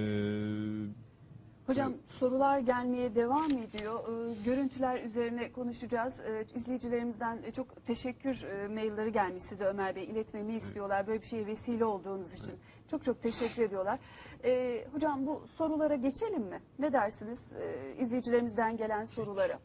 Hocam 1.67 1.93
sorular 2.07 2.59
gelmeye 2.59 3.15
devam 3.15 3.51
ediyor. 3.51 3.99
Ee, 3.99 4.43
görüntüler 4.45 5.03
üzerine 5.03 5.51
konuşacağız. 5.51 6.19
Ee, 6.19 6.45
izleyicilerimizden 6.55 7.39
e, 7.45 7.51
çok 7.51 7.85
teşekkür 7.85 8.43
e, 8.43 8.67
mailleri 8.67 9.11
gelmiş 9.11 9.43
size 9.43 9.65
Ömer 9.65 9.95
Bey. 9.95 10.03
iletmemi 10.03 10.53
istiyorlar. 10.55 11.07
Böyle 11.07 11.21
bir 11.21 11.25
şeye 11.25 11.45
vesile 11.45 11.85
olduğunuz 11.85 12.33
için. 12.33 12.59
Çok 12.91 13.03
çok 13.03 13.21
teşekkür 13.21 13.61
ediyorlar. 13.61 13.99
Ee, 14.43 14.85
hocam 14.93 15.27
bu 15.27 15.43
sorulara 15.57 15.95
geçelim 15.95 16.43
mi? 16.43 16.61
Ne 16.79 16.93
dersiniz? 16.93 17.43
Ee, 17.53 17.95
izleyicilerimizden 18.01 18.77
gelen 18.77 19.05
sorulara. 19.05 19.59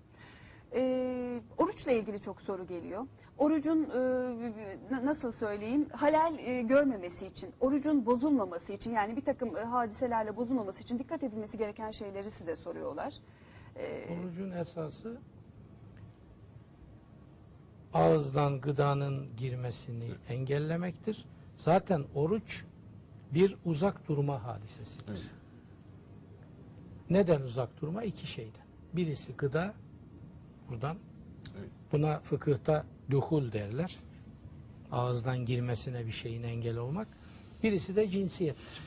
Ee, 0.74 1.40
oruçla 1.58 1.92
ilgili 1.92 2.20
çok 2.20 2.40
soru 2.42 2.66
geliyor. 2.66 3.06
Orucun 3.38 3.82
e, 3.82 5.04
nasıl 5.04 5.32
söyleyeyim 5.32 5.88
halal 5.92 6.38
e, 6.38 6.62
görmemesi 6.62 7.26
için, 7.26 7.50
orucun 7.60 8.06
bozulmaması 8.06 8.72
için 8.72 8.92
yani 8.92 9.16
bir 9.16 9.24
takım 9.24 9.56
e, 9.56 9.60
hadiselerle 9.60 10.36
bozulmaması 10.36 10.82
için 10.82 10.98
dikkat 10.98 11.22
edilmesi 11.22 11.58
gereken 11.58 11.90
şeyleri 11.90 12.30
size 12.30 12.56
soruyorlar. 12.56 13.14
Ee, 13.76 14.06
Orucun 14.20 14.50
esası 14.50 15.18
ağızdan 17.94 18.60
gıdanın 18.60 19.36
girmesini 19.36 20.10
engellemektir. 20.28 21.24
Zaten 21.56 22.04
oruç 22.14 22.64
bir 23.34 23.56
uzak 23.64 24.08
durma 24.08 24.44
hadisesidir. 24.44 25.08
Evet. 25.08 25.20
Neden 27.10 27.40
uzak 27.40 27.80
durma? 27.80 28.02
İki 28.02 28.26
şeyden. 28.26 28.66
Birisi 28.92 29.32
gıda, 29.32 29.74
buradan. 30.68 30.96
Evet. 31.58 31.70
Buna 31.92 32.20
fıkıhta 32.20 32.84
duhul 33.10 33.52
derler. 33.52 33.96
Ağızdan 34.92 35.44
girmesine 35.44 36.06
bir 36.06 36.12
şeyin 36.12 36.42
engel 36.42 36.76
olmak. 36.76 37.08
Birisi 37.62 37.96
de 37.96 38.10
cinsiyettir. 38.10 38.80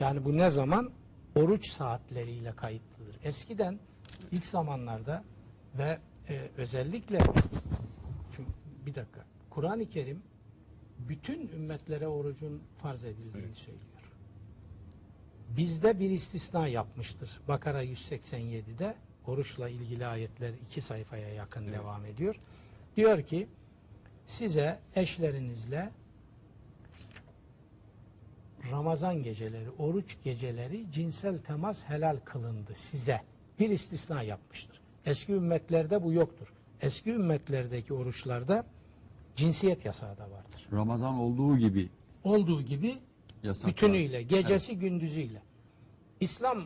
Yani 0.00 0.24
bu 0.24 0.36
ne 0.36 0.50
zaman? 0.50 0.90
Oruç 1.34 1.70
saatleriyle 1.70 2.52
kayıtlıdır. 2.52 3.16
Eskiden 3.24 3.78
ilk 4.32 4.46
zamanlarda 4.46 5.24
ve 5.78 5.98
e, 6.28 6.50
özellikle 6.56 7.18
Şimdi 8.36 8.48
bir 8.86 8.94
dakika. 8.94 9.24
Kur'an-ı 9.50 9.88
Kerim 9.88 10.22
bütün 10.98 11.48
ümmetlere 11.48 12.08
orucun 12.08 12.62
farz 12.76 13.04
edildiğini 13.04 13.54
söylüyor. 13.54 13.82
Bizde 15.56 16.00
bir 16.00 16.10
istisna 16.10 16.68
yapmıştır. 16.68 17.40
Bakara 17.48 17.84
187'de 17.84 18.94
oruçla 19.28 19.68
ilgili 19.68 20.06
ayetler 20.06 20.52
iki 20.64 20.80
sayfaya 20.80 21.28
yakın 21.28 21.72
devam 21.72 22.04
ediyor. 22.04 22.40
Diyor 22.96 23.22
ki 23.22 23.48
size 24.26 24.80
eşlerinizle 24.94 25.90
Ramazan 28.70 29.22
geceleri, 29.22 29.70
oruç 29.70 30.16
geceleri 30.24 30.92
cinsel 30.92 31.38
temas 31.38 31.84
helal 31.84 32.16
kılındı 32.24 32.74
size. 32.74 33.20
Bir 33.58 33.70
istisna 33.70 34.22
yapmıştır. 34.22 34.80
Eski 35.04 35.32
ümmetlerde 35.32 36.02
bu 36.02 36.12
yoktur. 36.12 36.52
Eski 36.80 37.10
ümmetlerdeki 37.10 37.94
oruçlarda 37.94 38.66
cinsiyet 39.36 39.84
yasağı 39.84 40.18
da 40.18 40.30
vardır. 40.30 40.68
Ramazan 40.72 41.14
olduğu 41.14 41.58
gibi 41.58 41.88
Olduğu 42.24 42.62
gibi 42.62 42.98
yasak 43.42 43.70
bütünüyle, 43.70 44.22
gecesi 44.22 44.78
gündüzüyle. 44.78 45.42
İslam 46.20 46.64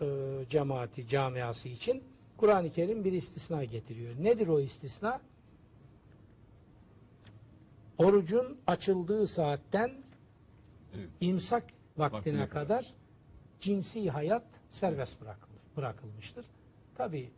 e, 0.00 0.06
cemaati, 0.50 1.08
camiası 1.08 1.68
için 1.68 2.02
Kur'an-ı 2.36 2.70
Kerim 2.70 3.04
bir 3.04 3.12
istisna 3.12 3.64
getiriyor. 3.64 4.14
Nedir 4.20 4.48
o 4.48 4.60
istisna? 4.60 5.20
Orucun 7.98 8.58
açıldığı 8.66 9.26
saatten 9.26 9.90
Evet. 10.96 11.08
imsak 11.20 11.62
vaktine, 11.96 12.18
Vaktine 12.18 12.48
kadar. 12.48 12.68
kadar, 12.68 12.94
cinsi 13.60 14.10
hayat 14.10 14.44
serbest 14.70 15.20
bırakılır, 15.20 15.60
bırakılmıştır. 15.76 16.46
Tabi 16.94 17.30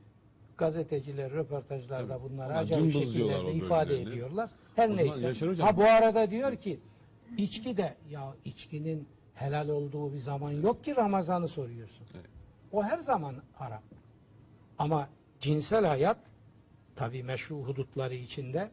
gazeteciler 0.58 1.32
röportajlarda 1.32 2.18
Tabii. 2.18 2.22
bunları 2.30 2.50
Ama 2.52 2.58
acayip 2.60 2.92
şekillerde 2.92 3.52
ifade 3.52 4.02
ediyorlar. 4.02 4.50
Her 4.76 4.88
O 4.88 4.96
neyse. 4.96 5.28
Hocam- 5.46 5.66
Ha 5.66 5.76
bu 5.76 5.84
arada 5.84 6.30
diyor 6.30 6.56
ki 6.56 6.80
içki 7.36 7.76
de 7.76 7.96
ya 8.10 8.34
içkinin 8.44 9.08
helal 9.34 9.68
olduğu 9.68 10.12
bir 10.12 10.18
zaman 10.18 10.50
yok 10.52 10.84
ki 10.84 10.96
Ramazan'ı 10.96 11.48
soruyorsun. 11.48 12.06
Evet. 12.14 12.26
O 12.72 12.82
her 12.82 12.98
zaman 12.98 13.34
haram. 13.54 13.82
Ama 14.78 15.08
cinsel 15.40 15.84
hayat 15.86 16.18
tabi 16.96 17.22
meşru 17.22 17.56
hudutları 17.56 18.14
içinde 18.14 18.70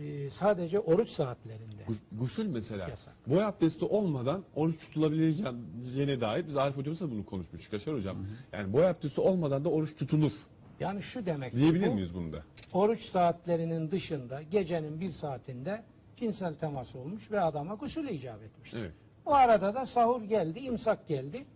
e, 0.00 0.30
sadece 0.30 0.80
oruç 0.80 1.08
saatlerinde. 1.08 1.82
Gus- 1.88 2.00
Gusül 2.12 2.46
mesela. 2.46 2.88
Yasak. 2.88 3.14
Boy 3.26 3.44
abdesti 3.44 3.84
olmadan 3.84 4.44
oruç 4.54 4.78
tutulabileceğine 4.80 6.20
dair 6.20 6.46
biz 6.46 6.56
Arif 6.56 6.76
hocamızla 6.76 7.10
bunu 7.10 7.26
konuşmuştuk 7.26 7.72
Yaşar 7.72 7.94
hocam. 7.94 8.16
Yani 8.52 8.72
boy 8.72 8.86
abdesti 8.86 9.20
olmadan 9.20 9.64
da 9.64 9.68
oruç 9.68 9.96
tutulur. 9.96 10.32
Yani 10.80 11.02
şu 11.02 11.26
demek 11.26 11.54
Diyebilir 11.56 11.88
bu, 11.88 11.94
miyiz 11.94 12.14
bunu 12.14 12.32
da? 12.32 12.42
oruç 12.72 13.02
saatlerinin 13.02 13.90
dışında 13.90 14.42
gecenin 14.42 15.00
bir 15.00 15.10
saatinde 15.10 15.82
cinsel 16.16 16.54
temas 16.54 16.94
olmuş 16.94 17.30
ve 17.30 17.40
adama 17.40 17.74
gusül 17.74 18.08
icap 18.08 18.42
etmiştir. 18.42 18.78
Evet. 18.78 18.92
O 19.26 19.32
arada 19.34 19.74
da 19.74 19.86
sahur 19.86 20.22
geldi, 20.22 20.58
imsak 20.58 21.08
geldi. 21.08 21.46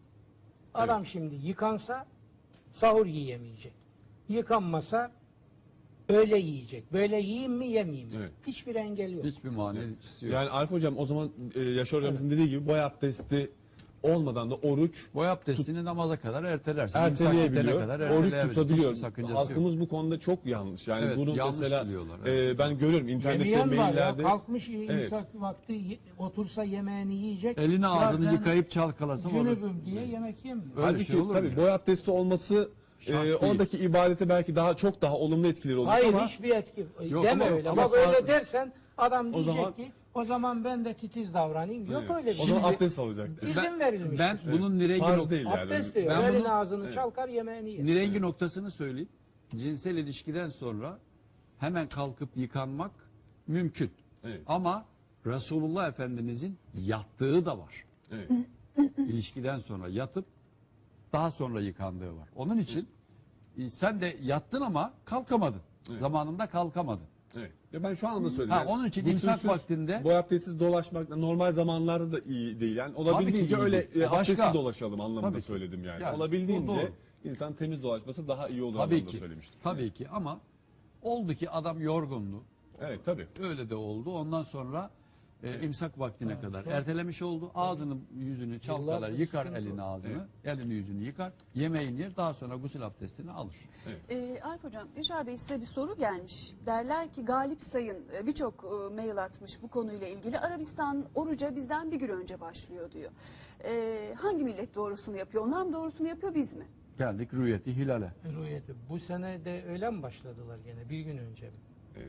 Adam 0.77 1.07
şimdi 1.07 1.35
yıkansa 1.35 2.07
sahur 2.73 3.07
yiyemeyecek. 3.07 3.73
Yıkanmasa 4.29 5.11
öyle 6.09 6.39
yiyecek. 6.39 6.93
Böyle 6.93 7.21
yiyeyim 7.21 7.53
mi 7.53 7.67
yemeyeyim 7.67 8.09
mi? 8.09 8.17
Evet. 8.19 8.33
Hiçbir 8.47 8.75
engel 8.75 9.13
yok. 9.13 9.25
Hiçbir 9.25 9.49
manisi 9.49 10.27
yok. 10.27 10.35
Yani 10.35 10.51
Arif 10.51 10.71
hocam 10.71 10.99
o 10.99 11.07
zaman 11.07 11.31
e, 11.55 11.61
Yaşar 11.61 12.01
hocamızın 12.01 12.31
dediği 12.31 12.49
gibi 12.49 12.67
boy 12.67 12.81
abdesti 12.81 13.51
olmadan 14.03 14.51
da 14.51 14.55
oruç 14.55 15.07
Boy 15.15 15.29
abdestini 15.29 15.85
namaza 15.85 16.17
kadar 16.21 16.45
ertelersin. 16.45 16.99
İmsak 16.99 17.13
bitene 17.13 17.29
erteleyebiliyor. 17.29 17.81
kadar 17.81 17.99
Oruç 18.01 18.11
erteleyebilirsin. 18.13 18.49
tutabiliyor. 18.63 18.91
Hiçbir 18.91 19.01
sakıncası 19.01 19.33
yok. 19.35 19.49
Halkımız 19.51 19.81
bu 19.81 19.89
konuda 19.89 20.19
çok 20.21 20.47
yanlış. 20.47 20.89
Yani 20.89 21.05
Evet, 21.07 21.17
bunu 21.17 21.37
yanlış 21.37 21.61
mesela 21.61 21.85
biliyorlar, 21.87 22.27
e, 22.27 22.59
ben 22.59 22.79
görüyorum 22.79 23.09
internette 23.09 23.49
Yemeyen 23.49 23.71
var 23.71 23.75
ya 23.77 23.83
maillerde. 23.85 24.23
kalkmış 24.23 24.69
Evet. 24.69 24.91
imsak 25.03 25.25
vakti 25.35 25.73
ye- 25.73 25.99
otursa 26.19 26.65
yemeğini 26.65 27.15
yiyecek. 27.15 27.59
Elini 27.59 27.87
ağzını 27.87 28.25
Zaten 28.25 28.37
yıkayıp 28.37 28.71
çalkalasın 28.71 29.31
onu. 29.31 29.45
Cünübüm 29.45 29.83
diye 29.87 30.07
yemek 30.07 30.45
yemiyor. 30.45 30.67
Öyle 30.77 30.87
Halbuki 30.87 31.05
şey 31.05 31.17
olur 31.17 31.27
mu 31.27 31.33
tabii 31.33 31.49
ya? 31.51 31.57
boy 31.57 31.73
abdesti 31.73 32.11
olması 32.11 32.69
Şart 33.01 33.17
e, 33.25 33.29
değil. 33.29 33.37
oradaki 33.41 33.79
ibadete 33.79 34.29
belki 34.29 34.57
daha 34.57 34.75
çok 34.77 35.03
daha 35.03 35.15
olumlu 35.17 35.47
etkileri 35.47 35.77
olacak 35.77 35.95
Hayır 35.95 36.09
ama 36.15 36.27
hiçbir 36.29 36.51
etki 36.51 36.87
Yok 37.09 37.25
deme 37.25 37.45
ama- 37.45 37.57
öyle. 37.57 37.71
ama 37.71 37.83
Ama 37.83 37.93
böyle 37.93 38.05
farklı- 38.07 38.27
dersen 38.29 38.73
adam 38.99 39.33
diyecek 39.35 39.55
zaman- 39.55 39.73
ki 39.77 39.93
o 40.17 40.25
zaman 40.25 40.65
ben 40.65 40.85
de 40.85 40.95
titiz 40.95 41.35
davranayım. 41.35 41.91
Yok 41.91 42.03
öyle 42.11 42.27
bir 42.27 42.31
o 42.31 42.35
şey. 42.35 42.47
zaman 42.55 42.73
abdest 42.73 42.99
alacak. 42.99 43.31
İzin 43.43 43.79
verilmiştir. 43.81 44.19
Ben 44.19 44.39
bunun 44.53 44.79
nirengi, 44.79 45.01
Farz 45.01 45.19
nok- 45.23 45.31
değil 45.31 45.47
yani. 45.47 45.61
Abdest 45.61 45.95
diyor. 45.95 46.11
Ben 46.11 46.23
Elini 46.23 46.41
bunu- 46.41 46.53
ağzını 46.53 46.85
Evet. 46.85 46.95
çalkar 46.95 47.29
yemeğini 47.29 47.71
yer. 47.71 47.87
nirengi 47.87 48.21
noktasını 48.23 48.71
söyleyeyim. 48.71 49.09
Cinsel 49.57 49.97
ilişkiden 49.97 50.49
sonra 50.49 50.99
hemen 51.59 51.89
kalkıp 51.89 52.37
yıkanmak 52.37 52.91
mümkün. 53.47 53.91
Evet. 54.25 54.41
Ama 54.47 54.85
Resulullah 55.27 55.89
Efendimizin 55.89 56.59
yattığı 56.81 57.47
da 57.47 57.59
var. 57.59 57.85
Evet. 58.13 58.31
İlişkiden 58.99 59.59
sonra 59.59 59.89
yatıp 59.89 60.25
daha 61.13 61.31
sonra 61.31 61.61
yıkandığı 61.61 62.17
var. 62.17 62.29
Onun 62.37 62.59
için 62.59 62.89
e, 63.59 63.71
sen 63.71 64.01
de 64.01 64.17
yattın 64.23 64.61
ama 64.61 64.93
kalkamadın. 65.05 65.61
Zamanında 65.99 66.47
kalkamadın. 66.47 67.07
Evet. 67.39 67.53
Ya 67.73 67.83
ben 67.83 67.95
şu 67.95 68.09
anda 68.09 68.31
söyledim. 68.31 68.51
Ha, 68.51 68.57
Yani 68.59 68.69
onun 68.71 68.87
için 68.89 69.05
gusülsüz, 69.05 69.29
imsak 69.29 69.45
vaktinde- 69.53 70.05
boy 70.05 70.17
abdestsiz 70.17 70.61
dolaşmak 70.61 71.09
normal 71.17 71.53
zamanlarda 71.53 72.13
da 72.13 72.21
iyi 72.21 72.61
değil. 72.61 72.77
Yani 72.77 72.95
olabildiğince 72.97 73.57
öyle 73.57 73.77
e, 73.95 74.07
abdestsiz 74.07 74.55
dolaşalım 74.55 75.01
anlamında 75.01 75.31
Tabii 75.33 75.43
söyledim 75.43 75.85
yani. 75.85 76.03
Yani 76.03 76.13
bu 76.13 76.17
olabildiğince 76.17 76.93
insan 77.25 77.53
temiz 77.53 77.83
dolaşması 77.83 78.29
daha 78.29 78.49
iyi 78.49 78.63
olur 78.63 78.73
Tabii 78.77 78.83
anlamında 78.95 79.11
ki. 79.11 79.17
söylemiştim. 79.17 79.61
Tabii 79.63 79.91
ki 79.91 80.09
ama 80.09 80.41
oldu 81.03 81.35
ki 81.35 81.51
adam 81.51 81.81
yorgundu. 81.81 82.43
Evet 82.81 83.01
tabii. 83.05 83.27
Öyle 83.43 83.71
de 83.71 83.75
oldu. 83.75 84.11
Ondan 84.15 84.43
sonra 84.43 84.91
e, 85.43 85.61
imsak 85.61 85.99
vaktine 85.99 86.41
kadar 86.41 86.67
ertelemiş 86.67 87.23
oldu. 87.23 87.51
Ağzını 87.55 87.97
yüzünü 88.15 88.61
çalkalar, 88.61 88.95
Yıllardır 88.95 89.19
yıkar 89.19 89.45
sıkıntı 89.45 89.61
elini 89.61 89.83
ağzını, 89.83 90.29
elini 90.45 90.75
yüzünü 90.75 91.03
yıkar, 91.05 91.33
yemeğini 91.55 92.01
yer, 92.01 92.17
daha 92.17 92.35
sonra 92.35 92.57
gusül 92.57 92.87
abdestini 92.87 93.31
alır. 93.31 93.55
Ee, 94.11 94.41
Arif 94.43 94.65
Hocam, 94.65 94.89
Yaşar 94.97 95.27
Bey 95.27 95.37
size 95.37 95.61
bir 95.61 95.67
soru 95.67 95.97
gelmiş. 95.97 96.55
Derler 96.67 97.13
ki 97.13 97.25
Galip 97.25 97.63
Sayın 97.63 98.05
e, 98.19 98.27
birçok 98.27 98.65
e, 98.65 98.95
mail 98.95 99.25
atmış 99.25 99.63
bu 99.63 99.69
konuyla 99.69 100.07
ilgili. 100.09 100.39
Arabistan 100.39 101.05
oruca 101.15 101.57
bizden 101.57 101.91
bir 101.93 101.97
gün 101.97 102.09
önce 102.09 102.41
başlıyor 102.41 102.93
diyor. 102.93 103.11
Ee, 103.65 104.15
hangi 104.19 104.45
millet 104.45 104.75
doğrusunu 104.75 105.17
yapıyor? 105.17 105.47
Onlar 105.47 105.63
mı 105.63 105.73
doğrusunu 105.73 106.09
yapıyor 106.09 106.35
biz 106.35 106.55
mi? 106.55 106.67
Geldik 106.99 107.35
rüyeti 107.35 107.77
hilale. 107.77 108.13
Rüyeti. 108.25 108.75
Bu 108.89 109.01
sene 109.01 109.45
de 109.45 109.65
öyle 109.69 109.91
mi 109.91 110.03
başladılar 110.03 110.59
gene 110.65 110.89
bir 110.91 111.01
gün 111.01 111.19
önce 111.19 111.47
mi? 111.47 111.57
Ee, 111.97 112.01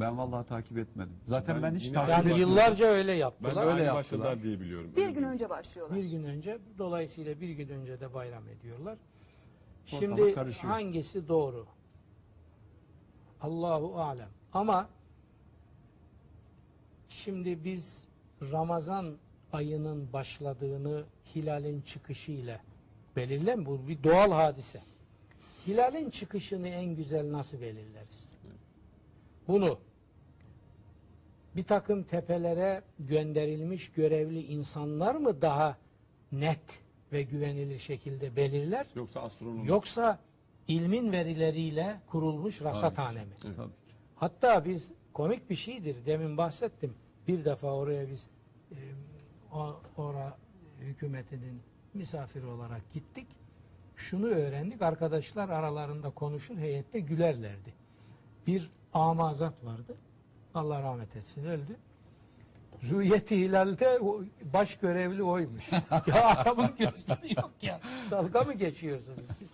Ben 0.00 0.18
vallahi 0.18 0.46
takip 0.46 0.78
etmedim. 0.78 1.12
Zaten 1.24 1.56
ben, 1.56 1.62
Ben 1.62 1.74
hiç 1.76 1.86
yine 1.86 1.94
takip 1.94 2.08
aynı 2.14 2.28
Yani 2.28 2.30
etmedim. 2.32 2.48
yıllarca 2.48 2.86
öyle 2.86 3.12
ben 3.12 3.16
yaptılar. 3.16 3.54
de 3.56 3.60
öyle 3.60 3.68
yaptılar. 3.70 3.94
başladılar 3.94 4.42
diye 4.42 4.60
biliyorum. 4.60 4.92
Bir 4.96 5.02
Öyle 5.02 5.12
gün 5.12 5.22
önce 5.22 5.50
başlıyorlar. 5.50 5.98
Bir 5.98 6.04
gün 6.10 6.24
önce 6.24 6.58
dolayısıyla 6.78 7.40
bir 7.40 7.50
gün 7.50 7.68
önce 7.68 8.00
de 8.00 8.14
bayram 8.14 8.48
ediyorlar. 8.48 8.98
Ortalık 9.92 10.00
Şimdi 10.18 10.34
karışıyor. 10.34 10.72
hangisi 10.72 11.28
doğru? 11.28 11.66
Allahu 13.40 14.00
alem. 14.00 14.28
Ama 14.52 14.88
şimdi 17.08 17.64
biz 17.64 18.08
Ramazan 18.52 19.14
ayının 19.52 20.12
başladığını 20.12 21.04
hilalin 21.34 21.80
çıkışı 21.82 22.32
ile 22.32 22.60
belirlem 23.16 23.66
bu 23.66 23.88
bir 23.88 24.02
doğal 24.02 24.32
hadise. 24.32 24.80
Hilalin 25.66 26.10
çıkışını 26.10 26.68
en 26.68 26.96
güzel 26.96 27.32
nasıl 27.32 27.60
belirleriz? 27.60 28.28
Bunu 29.48 29.78
bir 31.56 31.64
takım 31.64 32.02
tepelere 32.02 32.82
gönderilmiş 32.98 33.92
görevli 33.92 34.42
insanlar 34.42 35.14
mı 35.14 35.42
daha 35.42 35.76
net 36.32 36.80
ve 37.12 37.22
güvenilir 37.22 37.78
şekilde 37.78 38.36
belirler? 38.36 38.86
Yoksa 38.94 39.20
astronom. 39.20 39.64
Yoksa 39.64 40.18
ilmin 40.68 41.12
verileriyle 41.12 42.00
kurulmuş 42.06 42.62
rasathane 42.62 43.24
mi? 43.24 43.32
Tabii. 43.40 43.68
Hatta 44.16 44.64
biz 44.64 44.92
komik 45.12 45.50
bir 45.50 45.56
şeydir. 45.56 45.96
Demin 46.06 46.36
bahsettim. 46.36 46.94
Bir 47.28 47.44
defa 47.44 47.72
oraya 47.72 48.10
biz 48.10 48.28
e, 48.72 48.78
o, 49.52 49.80
ora 49.96 50.38
hükümetinin 50.80 51.60
misafiri 51.94 52.46
olarak 52.46 52.92
gittik. 52.92 53.26
Şunu 53.96 54.26
öğrendik. 54.26 54.82
Arkadaşlar 54.82 55.48
aralarında 55.48 56.10
konuşur 56.10 56.56
heyette 56.56 57.00
gülerlerdi. 57.00 57.74
Bir 58.46 58.70
amazat 58.92 59.64
vardı. 59.64 59.96
Allah 60.58 60.82
rahmet 60.82 61.16
etsin 61.16 61.44
öldü. 61.44 61.76
Rüyeti 62.82 63.36
Hilal'de 63.36 64.00
baş 64.52 64.76
görevli 64.78 65.22
oymuş. 65.22 65.72
ya 66.06 66.28
adamın 66.28 66.70
gözleri 66.78 67.34
yok 67.36 67.50
ya. 67.62 67.80
Dalga 68.10 68.42
mı 68.42 68.54
geçiyorsunuz 68.54 69.26
siz? 69.38 69.50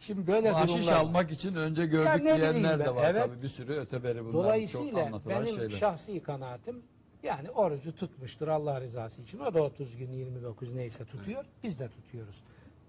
Şimdi 0.00 0.26
böyle 0.26 0.52
Bahşiş 0.52 0.76
durumlar 0.76 0.92
almak 0.92 1.30
için 1.30 1.54
önce 1.54 1.86
gördük 1.86 2.26
Ya 2.26 2.38
diyenler 2.38 2.78
de 2.78 2.94
var 2.94 3.10
evet. 3.10 3.22
tabii. 3.24 3.42
Bir 3.42 3.48
sürü 3.48 3.72
öteberi 3.72 4.20
bunlar 4.20 4.32
çok 4.32 4.44
Dolayısıyla 4.44 5.06
anlatılan 5.06 5.44
benim 5.44 5.54
şeyler. 5.54 5.70
şahsi 5.70 6.20
kanaatim 6.22 6.82
yani 7.22 7.50
orucu 7.50 7.96
tutmuştur 7.96 8.48
Allah 8.48 8.80
rızası 8.80 9.22
için. 9.22 9.38
O 9.38 9.54
da 9.54 9.62
30 9.62 9.96
gün 9.96 10.12
29 10.12 10.74
neyse 10.74 11.04
tutuyor. 11.04 11.44
Biz 11.62 11.78
de 11.78 11.88
tutuyoruz. 11.88 12.36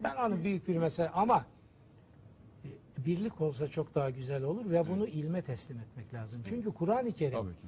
Ben 0.04 0.16
onu 0.16 0.44
büyük 0.44 0.68
bir 0.68 0.78
mesele 0.78 1.10
ama 1.10 1.46
birlik 3.06 3.42
olsa 3.42 3.68
çok 3.68 3.96
daha 3.96 4.10
güzel 4.10 4.44
olur 4.44 4.70
ve 4.70 4.90
bunu 4.90 5.08
ilme 5.08 5.42
teslim 5.42 5.80
etmek 5.80 6.14
lazım. 6.14 6.42
Çünkü 6.50 6.72
Kur'an-ı 6.74 7.12
Kerim 7.12 7.40
Tabii 7.40 7.50
ki. 7.52 7.68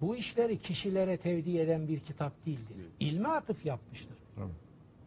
bu 0.00 0.16
işleri 0.16 0.58
kişilere 0.58 1.16
tevdi 1.16 1.58
eden 1.58 1.88
bir 1.88 2.00
kitap 2.00 2.46
değildir. 2.46 2.76
İlme 3.00 3.28
atıf 3.28 3.66
yapmıştır. 3.66 4.16
Tabii. 4.36 4.52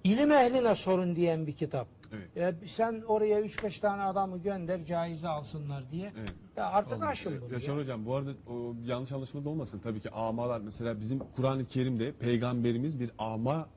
İlim 0.03 0.31
ehline 0.31 0.75
sorun 0.75 1.15
diyen 1.15 1.47
bir 1.47 1.53
kitap. 1.53 1.87
Evet. 2.35 2.55
E, 2.63 2.67
sen 2.67 3.03
oraya 3.07 3.41
3-5 3.41 3.79
tane 3.79 4.01
adamı 4.01 4.37
gönder 4.37 4.85
caize 4.85 5.27
alsınlar 5.27 5.91
diye. 5.91 6.13
Evet. 6.17 6.35
Ya 6.57 6.65
artık 6.65 7.03
aşın 7.03 7.41
bunu. 7.41 7.53
Yaşar 7.53 7.73
ya. 7.73 7.79
Hocam 7.79 8.05
bu 8.05 8.15
arada 8.15 8.31
o 8.49 8.75
yanlış 8.85 9.11
anlaşılma 9.11 9.45
da 9.45 9.49
olmasın. 9.49 9.79
Tabii 9.83 9.99
ki 9.99 10.09
amalar 10.09 10.61
mesela 10.61 10.99
bizim 10.99 11.19
Kur'an-ı 11.35 11.65
Kerim'de 11.65 12.11
peygamberimiz 12.11 12.99
bir 12.99 13.11
ama 13.17 13.67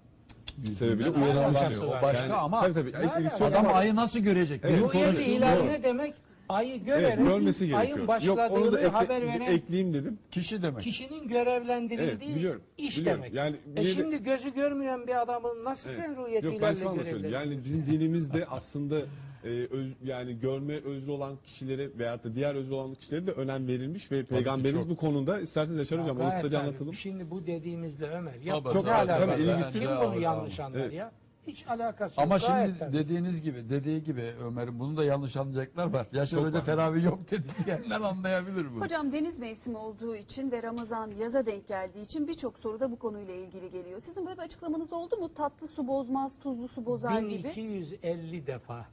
sebebiyle 0.71 1.13
Ne 1.13 1.15
uyarılmış. 1.25 1.57
alakası 1.61 1.87
O 1.89 2.03
başka 2.03 2.35
ama 2.37 2.61
Tabii 2.61 2.75
tabii. 2.75 2.91
İlgisi 2.91 3.43
yok 3.43 3.53
adam 3.53 3.67
ama- 3.67 3.79
ayı 3.79 3.97
nasıl 3.97 4.21
görecek? 4.21 4.65
Bizim 4.65 4.77
Rüyeti 4.79 4.93
konuştuğumuz 4.99 5.21
hilal 5.37 5.61
o. 5.61 5.67
ne 5.67 5.83
demek? 5.83 6.15
Ayı 6.49 6.85
görerek 6.85 7.15
Evet, 7.19 7.19
görmesi 7.29 7.69
gerekiyor. 7.69 7.81
ayın 8.09 8.27
Yok 8.27 8.39
onu 8.51 8.73
da 8.73 8.81
ekle- 8.81 8.89
haber 8.89 9.23
bir 9.23 9.27
veren 9.27 9.41
ekleyeyim 9.41 9.95
dedim. 9.95 10.19
Kişi 10.31 10.63
demek. 10.63 10.81
kişinin 10.83 11.29
görevlendirildiği 11.29 12.11
Evet, 12.31 12.37
biliyorum, 12.37 12.63
iş 12.79 12.97
biliyorum. 12.99 13.23
demek. 13.23 13.35
Yani 13.35 13.57
e 13.57 13.77
bir 13.77 13.77
de- 13.77 13.85
şimdi 13.85 14.23
gözü 14.23 14.55
görmeyen 14.55 15.07
bir 15.07 15.21
adamın 15.23 15.65
nasıl 15.65 15.91
sen 15.91 16.27
rüyeti 16.27 16.47
Yok 16.47 16.55
ben 16.63 16.75
anda 16.89 17.05
söyleyeyim. 17.05 17.35
Yani 17.35 17.65
bizim 17.65 17.87
dinimizde 17.87 18.47
aslında 18.47 18.97
e, 19.45 19.49
öz- 19.49 19.95
yani 20.05 20.39
görme 20.41 20.75
özrü 20.75 21.11
olan 21.13 21.37
kişilere 21.45 21.99
veyahut 21.99 22.25
da 22.25 22.35
diğer 22.35 22.55
özrü 22.55 22.75
olan 22.75 22.95
kişilere 22.95 23.27
de 23.27 23.31
önem 23.33 23.67
verilmiş 23.67 24.13
ve 24.13 24.25
peygamberimiz 24.25 24.83
çok. 24.83 24.91
bu 24.91 24.97
konuda 24.97 25.41
isterseniz 25.41 25.79
Yaşar 25.79 26.01
Hocam 26.03 26.17
onu 26.17 26.23
Gayet 26.25 26.35
kısaca 26.35 26.59
tabii. 26.59 26.69
anlatalım. 26.69 26.95
Şimdi 26.95 27.31
bu 27.31 27.47
dediğimizle 27.47 28.07
Ömer. 28.11 28.35
Ya, 28.45 28.55
Tabii, 28.63 28.87
var? 28.87 29.39
ilgisiz. 29.39 29.81
Kim 29.83 29.91
bunu 30.05 30.21
yanlış 30.21 30.61
anlar 30.61 30.79
Evet. 30.81 30.93
ya? 30.93 31.13
Hiç 31.47 31.67
alakası 31.69 32.21
Ama 32.21 32.35
yok. 32.35 32.47
Gayet 32.47 32.67
şimdi 32.69 32.79
tabii. 32.79 32.93
dediğiniz 32.93 33.43
gibi, 33.43 33.69
dediği 33.71 34.03
gibi 34.05 34.33
Ömer'in 34.45 34.79
bunu 34.81 34.97
da 34.97 35.05
yanlış 35.05 35.37
anlayacaklar 35.37 35.87
var. 35.93 36.07
Yaşar 36.13 36.37
Çok 36.39 36.47
Hoca 36.47 36.59
var. 36.59 36.65
teravih 36.65 37.05
yok 37.05 37.31
dedi 37.31 37.43
diyenler 37.67 38.01
anlayabilir 38.01 38.67
bu. 38.77 38.81
Hocam 38.81 39.13
deniz 39.13 39.39
mevsimi 39.39 39.77
olduğu 39.77 40.17
için 40.17 40.51
ve 40.51 40.63
Ramazan 40.63 41.11
yaza 41.21 41.47
denk 41.47 41.69
geldiği 41.69 42.01
için 42.03 42.29
birçok 42.29 42.59
soru 42.59 42.81
da 42.81 42.91
bu 42.91 42.99
konuyla 42.99 43.35
ilgili 43.35 43.71
geliyor. 43.71 44.01
Sizin 44.01 44.27
böyle 44.27 44.37
bir 44.39 44.43
açıklamanız 44.43 44.93
oldu 44.93 45.17
mu? 45.17 45.35
Tatlı 45.35 45.67
su 45.67 45.89
bozmaz, 45.89 46.33
tuzlu 46.43 46.69
su 46.69 46.87
bozar 46.87 47.21
gibi. 47.21 47.45
1250 47.57 48.47
defa. 48.47 48.87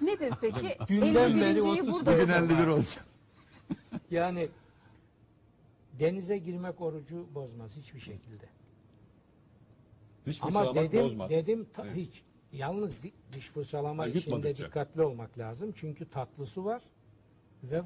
Nedir 0.00 0.34
peki? 0.40 0.76
Dünden 0.88 1.14
beri 1.40 1.58
51.yi 1.58 1.82
30 1.82 1.92
burada 1.92 2.12
Bugün 2.12 2.32
yapalım. 2.32 2.50
51 2.50 2.66
olacak. 2.66 3.06
Yani 4.10 4.48
denize 5.98 6.38
girmek 6.38 6.80
orucu 6.80 7.26
bozmaz 7.34 7.76
hiçbir 7.76 8.00
şekilde. 8.00 8.44
Hiç 10.26 10.42
Ama 10.42 10.50
fırçalamak 10.50 10.92
dedim 10.92 11.04
bozmaz. 11.04 11.30
dedim 11.30 11.66
ta- 11.74 11.86
Evet. 11.86 11.96
hiç. 11.96 12.22
Yalnız 12.52 13.04
di- 13.04 13.12
diş 13.32 13.46
fırçalama 13.48 14.02
Ha, 14.02 14.06
işinde 14.08 14.18
yutmadıkça. 14.24 14.66
dikkatli 14.66 15.02
olmak 15.02 15.38
lazım. 15.38 15.72
Çünkü 15.76 16.10
tatlı 16.10 16.46
su 16.46 16.64
var 16.64 16.82
ve 17.70 17.76
e, 17.76 17.82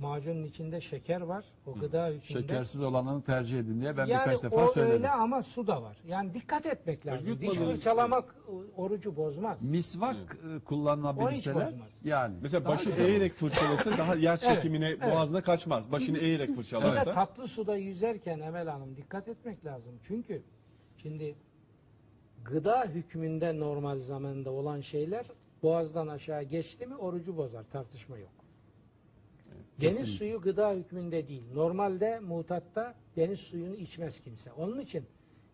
macunun 0.00 0.44
içinde 0.44 0.80
şeker 0.80 1.20
var. 1.20 1.44
O 1.66 1.74
gıda 1.74 2.06
hükmünde. 2.08 2.22
Şekersiz 2.40 2.80
olanını 2.80 3.22
tercih 3.22 3.58
edin 3.58 3.80
diye 3.80 3.96
ben 3.96 4.06
yani 4.06 4.20
birkaç 4.26 4.42
defa 4.42 4.64
o 4.64 4.68
söyledim. 4.68 4.94
öyle 4.96 5.10
ama 5.10 5.42
su 5.42 5.66
da 5.66 5.82
var. 5.82 5.96
Yani 6.06 6.34
dikkat 6.34 6.66
etmek 6.66 7.06
lazım. 7.06 7.40
Diş 7.40 7.48
yutmadığın- 7.48 7.72
fırçalamak 7.72 8.34
e, 8.48 8.80
orucu 8.80 9.16
bozmaz. 9.16 9.62
Misvak 9.62 10.16
e, 10.16 10.46
O 10.48 10.56
hiç 10.58 10.64
kullanılabilseler 10.64 11.66
bozmaz. 11.72 11.88
yani. 12.04 12.36
Mesela 12.42 12.64
Daha 12.64 12.72
başı 12.72 12.88
güzel 12.90 13.08
eğerek 13.08 13.32
fırçalasa 13.32 13.90
daha 13.98 14.14
yer 14.14 14.36
çekimine 14.36 14.88
evet. 14.88 15.02
boğazına 15.02 15.42
kaçmaz. 15.42 15.92
Başını 15.92 16.18
eğerek 16.18 16.56
fırçalarsa. 16.56 17.12
tatlı 17.12 17.48
suda 17.48 17.76
yüzerken 17.76 18.40
Emel 18.40 18.68
Hanım 18.68 18.96
dikkat 18.96 19.28
etmek 19.28 19.64
lazım. 19.64 19.92
Çünkü 20.02 20.42
şimdi 20.96 21.34
gıda 22.44 22.84
hükmünde 22.84 23.58
normal 23.60 23.98
zamanda 23.98 24.50
olan 24.50 24.80
şeyler 24.80 25.26
boğazdan 25.62 26.08
aşağı 26.08 26.42
geçti 26.42 26.86
mi 26.86 26.96
orucu 26.96 27.36
bozar. 27.36 27.64
Tartışma 27.72 28.18
yok. 28.18 28.30
Deniz 29.80 29.98
kesinlikle. 29.98 30.18
suyu 30.18 30.40
gıda 30.40 30.72
hükmünde 30.72 31.28
değil. 31.28 31.42
Normalde 31.54 32.20
mutatta 32.20 32.94
deniz 33.16 33.40
suyunu 33.40 33.76
içmez 33.76 34.20
kimse. 34.20 34.52
Onun 34.52 34.80
için 34.80 35.04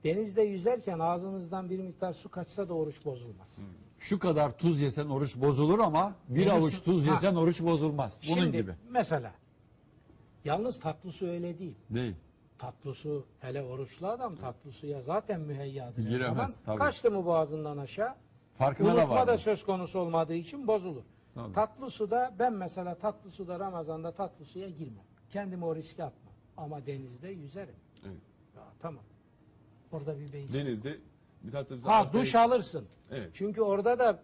denizde 0.04 0.42
yüzerken 0.42 0.98
ağzınızdan 0.98 1.70
bir 1.70 1.78
miktar 1.80 2.12
su 2.12 2.28
kaçsa 2.28 2.68
da 2.68 2.74
oruç 2.74 3.04
bozulmaz. 3.04 3.56
Şu 3.98 4.18
kadar 4.18 4.58
tuz 4.58 4.80
yesen 4.80 5.06
oruç 5.08 5.36
bozulur 5.36 5.78
ama 5.78 6.14
bir 6.28 6.40
Deniz 6.46 6.52
avuç 6.62 6.74
su- 6.74 6.84
tuz 6.84 7.06
Ha. 7.06 7.10
yesen 7.12 7.34
oruç 7.34 7.62
bozulmaz. 7.62 8.20
Bunun 8.28 8.36
Şimdi 8.40 8.56
gibi. 8.56 8.72
mesela 8.90 9.32
yalnız 10.44 10.80
tatlı 10.80 11.12
su 11.12 11.26
öyle 11.26 11.58
değil. 11.58 11.74
Değil. 11.90 12.14
Tatlı 12.58 12.94
su 12.94 13.26
hele 13.40 13.62
oruçlu 13.62 14.06
adam 14.08 14.36
tatlı 14.36 14.72
suya 14.72 15.00
zaten 15.02 15.40
müheyyadır. 15.40 16.02
her 16.04 16.08
Giremez, 16.10 16.36
zaman. 16.56 16.66
tabii. 16.66 16.78
Kaçtı 16.78 17.10
mı 17.10 17.26
boğazından 17.26 17.78
aşağı? 17.78 18.14
Farkına 18.54 18.96
da 18.96 19.00
Unutma 19.00 19.26
da 19.26 19.36
söz 19.38 19.64
konusu 19.64 19.98
olmadığı 19.98 20.34
için 20.34 20.66
bozulur. 20.66 21.02
Tabii. 21.36 21.52
Tatlı 21.52 21.90
suda 21.90 22.34
ben 22.38 22.52
mesela 22.52 22.94
tatlı 22.94 23.30
suda 23.30 23.58
Ramazan'da 23.58 24.12
tatlı 24.12 24.44
suya 24.44 24.68
girmem. 24.70 25.04
Kendimi 25.30 25.64
o 25.64 25.74
riske 25.76 26.04
atmam. 26.04 26.34
Ama 26.56 26.86
denizde 26.86 27.28
yüzerim. 27.28 27.74
Evet. 28.06 28.16
Ya, 28.56 28.62
tamam. 28.82 29.02
Orada 29.92 30.18
bir 30.18 30.32
beis. 30.32 30.52
Denizde 30.54 30.98
bir 31.42 31.50
tatlı 31.50 31.80
Ha 31.80 32.12
duş 32.12 32.34
alırsın. 32.34 32.86
Evet. 33.10 33.30
Çünkü 33.34 33.60
orada 33.60 33.98
da 33.98 34.22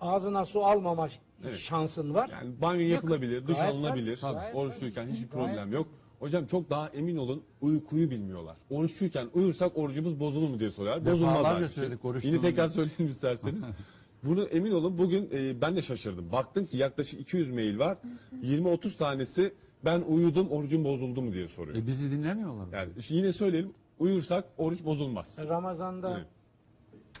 ağzına 0.00 0.44
su 0.44 0.64
almama 0.64 1.08
Evet. 1.44 1.58
şansın 1.58 2.14
var. 2.14 2.28
Yani 2.32 2.60
banyo 2.60 2.80
Yık- 2.80 2.90
yapılabilir, 2.92 3.46
duş 3.46 3.58
Gayet 3.58 3.74
alınabilir. 3.74 4.16
tabii, 4.16 4.34
gayet 4.34 4.56
Oruçluyken 4.56 5.06
hiçbir 5.06 5.30
Gayet 5.30 5.48
problem 5.48 5.72
yok. 5.72 5.88
Hocam 6.18 6.46
çok 6.46 6.70
daha 6.70 6.88
emin 6.88 7.16
olun 7.16 7.44
uykuyu 7.60 8.10
bilmiyorlar. 8.10 8.56
Oruçluyken 8.70 9.28
uyursak 9.34 9.78
orucumuz 9.78 10.20
bozulur 10.20 10.48
mu 10.48 10.60
diye 10.60 10.70
soruyorlar. 10.70 11.12
Bozulmaz 11.12 11.38
Defalarca 11.38 11.68
söyledik, 11.68 12.24
Yine 12.24 12.40
tekrar 12.40 12.68
söyleyeyim 12.68 13.10
isterseniz. 13.10 13.64
Bunu 14.24 14.42
emin 14.44 14.70
olun 14.72 14.98
bugün 14.98 15.30
e, 15.32 15.60
ben 15.60 15.76
de 15.76 15.82
şaşırdım. 15.82 16.32
Baktım 16.32 16.66
ki 16.66 16.76
yaklaşık 16.76 17.20
200 17.20 17.50
mail 17.50 17.78
var. 17.78 17.98
20-30 18.42 18.96
tanesi 18.96 19.54
ben 19.84 20.00
uyudum 20.00 20.48
orucum 20.50 20.84
bozuldu 20.84 21.22
mu 21.22 21.32
diye 21.32 21.48
soruyor. 21.48 21.76
E 21.76 21.86
bizi 21.86 22.10
dinlemiyorlar. 22.10 22.78
Yani 22.78 22.92
yine 23.08 23.32
söyleyelim 23.32 23.72
uyursak 23.98 24.44
oruç 24.58 24.84
bozulmaz. 24.84 25.38
Ramazan'da 25.38 26.16
Evet. 26.16 26.26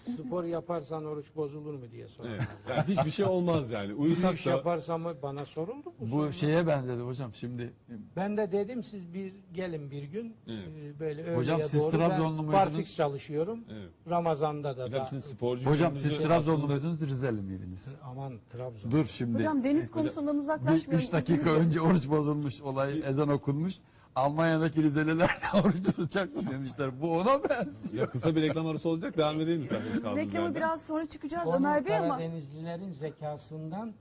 Spor 0.08 0.44
yaparsan 0.44 1.04
oruç 1.04 1.26
bozulur 1.36 1.74
mu 1.74 1.90
diye 1.92 2.08
soruyorlar. 2.08 2.46
Evet. 2.68 2.76
Yani 2.76 2.96
hiçbir 2.98 3.10
şey 3.10 3.24
olmaz 3.24 3.70
yani. 3.70 3.94
Uyusak 3.94 4.22
Yürüyüş 4.24 4.46
da 4.46 4.50
yaparsam 4.50 5.02
mı 5.02 5.14
bana 5.22 5.44
soruldu 5.44 5.88
mu? 5.90 5.94
Bu 6.00 6.32
şeye 6.32 6.66
benzedi 6.66 7.02
hocam 7.02 7.34
şimdi. 7.34 7.72
Ben 8.16 8.36
de 8.36 8.52
dedim 8.52 8.84
siz 8.84 9.14
bir 9.14 9.32
gelin 9.54 9.90
bir 9.90 10.02
gün 10.02 10.34
Evet. 10.46 10.58
e, 10.96 11.00
böyle 11.00 11.22
öğleye 11.22 11.36
Hocam 11.36 11.60
siz 11.64 11.82
doğru 11.82 11.90
Trabzonlu 11.90 12.24
ben 12.38 12.44
muydunuz? 12.44 12.52
barfix 12.52 12.96
çalışıyorum. 12.96 13.64
Evet. 13.72 13.90
Ramazan'da 14.08 14.76
da, 14.76 14.84
Hocam 14.84 15.00
da 15.00 15.04
sizin 15.04 15.34
sporcu 15.34 15.70
Hocam 15.70 15.96
siz 15.96 16.04
gününüzü 16.04 16.28
Trabzonlu 16.28 16.56
aslında- 16.56 16.72
muydunuz 16.74 17.00
Rizeli 17.10 17.42
miydiniz? 17.42 17.94
aman 18.04 18.32
Trabzon. 18.52 18.90
Dur 18.90 19.04
şimdi. 19.04 19.38
Hocam 19.38 19.64
deniz 19.64 19.90
konusundan 19.90 20.38
uzaklaşmayalım. 20.38 21.06
üç 21.06 21.12
dakika 21.12 21.34
izninizle. 21.34 21.60
önce 21.60 21.80
oruç 21.80 22.08
bozulmuş 22.10 22.62
olay 22.62 23.02
ezan 23.06 23.28
okunmuş. 23.28 23.74
Almanya'daki 24.18 24.82
Rizeliler 24.82 25.28
de 25.28 25.58
oruç 25.64 25.82
tutacak 25.86 26.36
mı 26.36 26.50
demişler. 26.50 27.00
Bu 27.00 27.18
ona 27.18 27.48
benziyor. 27.48 28.04
Ya 28.06 28.10
kısa 28.10 28.36
bir 28.36 28.42
reklam 28.42 28.66
arası 28.66 28.88
olacak. 28.88 29.16
Devam 29.16 29.40
edelim 29.40 29.62
isterseniz 29.62 30.02
kaldığımız 30.02 30.16
Reklamı 30.16 30.44
yerden. 30.46 30.54
biraz 30.54 30.82
sonra 30.86 31.06
çıkacağız 31.06 31.44
Konu 31.44 31.56
Ömer 31.56 31.86
Bey 31.86 31.96
ama 31.96 32.08
Karadenizlilerin 32.08 32.92
zekasından 32.92 33.92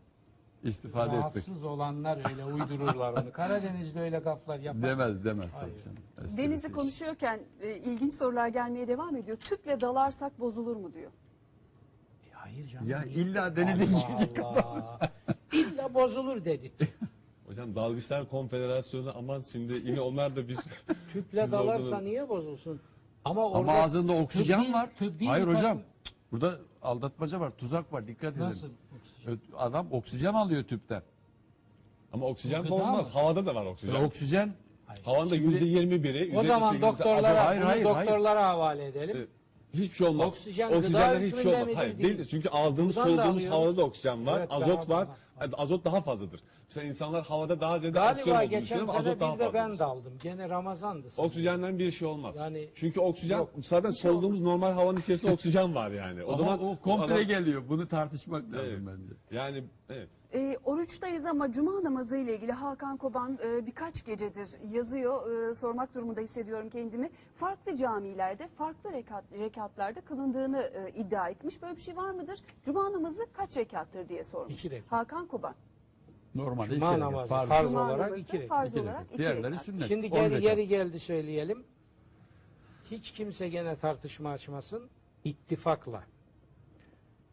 İstifade 0.63 1.09
ettik. 1.09 1.19
rahatsız 1.19 1.63
olanlar 1.63 2.29
öyle 2.31 2.45
uydururlar 2.45 3.13
onu. 3.13 3.31
Karadeniz'de 3.31 3.99
öyle 4.01 4.19
gaflar 4.19 4.59
yapar. 4.59 4.81
Demez 4.81 5.25
demez 5.25 5.51
tabii 5.51 5.81
canım. 5.83 5.97
Esprisi 6.17 6.37
Deniz'i 6.37 6.67
için. 6.67 6.75
konuşuyorken 6.75 7.39
e, 7.61 7.75
ilginç 7.75 8.13
sorular 8.13 8.47
gelmeye 8.47 8.87
devam 8.87 9.15
ediyor. 9.15 9.37
Tüple 9.37 9.81
dalarsak 9.81 10.39
bozulur 10.39 10.75
mu 10.75 10.93
diyor. 10.93 11.11
E, 12.29 12.31
Hayır 12.33 12.67
canım. 12.69 12.89
Ya 12.89 13.03
illa 13.03 13.55
denize 13.55 13.83
Allah 13.83 14.07
girecek 14.07 14.39
Allah. 14.39 14.99
İlla 15.53 15.93
bozulur 15.93 16.45
dedik. 16.45 16.73
Hocam 17.57 17.75
Dalgıçlar 17.75 18.29
Konfederasyonu 18.29 19.13
aman 19.17 19.41
şimdi 19.51 19.73
yine 19.73 20.01
onlar 20.01 20.35
da 20.35 20.47
bir 20.47 20.57
Tüple 21.13 21.51
dalarsa 21.51 21.83
orada- 21.85 21.99
niye 22.01 22.29
bozulsun? 22.29 22.81
Ama 23.25 23.45
Ama 23.45 23.59
orada 23.59 23.71
ağzında 23.71 24.13
oksijen 24.13 24.59
tıbbi- 24.63 24.73
var. 24.73 24.89
tıbbi 24.95 25.25
Hayır 25.25 25.47
bir 25.47 25.53
hocam. 25.53 25.79
Burada 26.31 26.55
aldatmaca 26.81 27.39
var, 27.39 27.51
tuzak 27.57 27.93
var. 27.93 28.07
Dikkat 28.07 28.33
edin. 28.33 28.41
Nasıl? 28.43 28.67
oksijen? 28.97 29.39
Adam 29.57 29.87
oksijen 29.91 30.33
alıyor 30.33 30.63
tüpten. 30.63 31.01
ama 32.13 32.25
oksijen 32.25 32.61
Gıda 32.63 32.73
olmaz. 32.73 33.07
mı? 33.07 33.13
Havada 33.13 33.45
da 33.45 33.55
var 33.55 33.65
oksijen. 33.65 34.03
oksijen 34.03 34.53
Havanın 35.05 35.31
da 35.31 35.35
yüzde 35.35 35.65
yirmi 35.65 36.03
biri. 36.03 36.37
O 36.37 36.43
zaman 36.43 36.81
doktorlara, 36.81 37.45
Hayır, 37.45 37.61
hayır, 37.61 37.83
hayır. 37.85 38.05
doktorlara 38.07 38.47
havale 38.47 38.85
edelim. 38.85 39.15
Evet. 39.17 39.29
Hiçbir 39.73 39.95
şey 39.95 40.07
olmaz. 40.07 40.27
Oksijen 40.27 40.71
Oksijenden 40.71 41.21
hiçbir 41.21 41.41
şey 41.43 41.53
olmaz. 41.55 41.67
Hayır 41.75 41.97
değil? 41.97 42.09
değildir. 42.09 42.27
Çünkü 42.29 42.49
aldığımız 42.49 42.95
Buradan 42.95 43.17
da 43.17 43.23
alıyoruz. 43.23 43.51
havada 43.57 43.77
da 43.77 43.83
oksijen 43.83 44.25
var. 44.25 44.39
Evet, 44.39 44.51
azot 44.51 44.89
var. 44.89 45.07
daha- 45.39 45.49
Azot 45.57 45.85
daha 45.85 46.01
fazladır. 46.01 46.41
Mesela 46.69 46.87
insanlar 46.87 47.23
havada 47.25 47.61
daha 47.61 47.79
ziyade 47.79 47.99
oksijen 47.99 48.13
Galiba 48.15 48.31
olduğunu 48.37 48.49
geçen 48.49 48.61
düşünüyor 48.61 48.83
ama 48.89 48.93
sene 48.99 49.09
azot 49.09 49.19
daha 49.21 49.35
bir 49.35 49.39
de 49.39 49.53
ben 49.53 49.79
daldım. 49.79 50.13
Gene 50.23 50.49
Ramazan'dı. 50.49 51.09
sanırım. 51.09 51.29
Oksijenden 51.29 51.79
bir 51.79 51.91
şey 51.91 52.07
olmaz. 52.07 52.35
Yani- 52.39 52.69
Çünkü 52.75 52.99
oksijen 52.99 53.37
Yok. 53.37 53.49
zaten 53.63 53.91
soluduğumuz 53.91 54.41
normal 54.41 54.71
havanın 54.71 54.99
içerisinde 54.99 55.31
oksijen 55.31 55.75
var 55.75 55.91
yani. 55.91 56.23
O 56.23 56.35
zaman 56.37 56.57
zaman 56.57 56.71
o 56.71 56.79
komple 56.81 57.13
adam- 57.13 57.21
geliyor. 57.27 57.63
Bunu 57.69 57.87
tartışmak 57.87 58.43
lazım 58.51 58.65
Evet. 58.69 58.79
bence. 58.87 59.13
Yani 59.37 59.63
evet. 59.89 60.07
E, 60.33 60.57
oruçtayız 60.65 61.25
ama 61.25 61.51
cuma 61.51 61.83
namazı 61.83 62.17
ile 62.17 62.35
ilgili 62.35 62.51
Hakan 62.51 62.97
Koban 62.97 63.37
e, 63.45 63.65
birkaç 63.65 64.05
gecedir 64.05 64.47
yazıyor. 64.71 65.49
E, 65.51 65.55
sormak 65.55 65.95
durumunda 65.95 66.21
hissediyorum 66.21 66.69
kendimi. 66.69 67.09
Farklı 67.35 67.75
camilerde, 67.75 68.47
farklı 68.57 68.91
rekat, 68.93 69.23
rekatlarda 69.39 70.01
kılındığını 70.01 70.61
e, 70.61 70.91
iddia 70.99 71.29
etmiş. 71.29 71.61
Böyle 71.61 71.75
bir 71.75 71.81
şey 71.81 71.95
var 71.97 72.11
mıdır? 72.11 72.39
Cuma 72.63 72.91
namazı 72.93 73.25
kaç 73.33 73.57
rekattır 73.57 74.09
diye 74.09 74.23
sormuş. 74.23 74.65
İki 74.65 74.75
rekat. 74.75 74.91
Hakan 74.91 75.27
Koban. 75.27 75.55
Normalde 76.37 76.73
Cuma 76.75 76.85
iki 76.85 76.95
rekat. 76.95 76.99
namazı, 76.99 77.29
Farz. 77.29 77.49
farz 77.49 77.63
Cuma 77.63 77.85
olarak 77.85 78.19
iki 78.19 78.33
rekat. 78.33 78.49
farz 78.49 78.71
İki 78.71 78.81
olarak 78.81 78.95
rekat. 78.99 79.09
iki 79.09 79.17
Diğerleri 79.17 79.51
rekat. 79.51 79.65
sünnet. 79.65 79.87
Şimdi 79.87 80.07
rekat. 80.11 80.41
geri 80.41 80.67
geldi 80.67 80.99
söyleyelim. 80.99 81.63
Hiç 82.91 83.11
kimse 83.11 83.49
gene 83.49 83.75
tartışma 83.75 84.29
açmasın. 84.31 84.89
ittifakla 85.23 86.03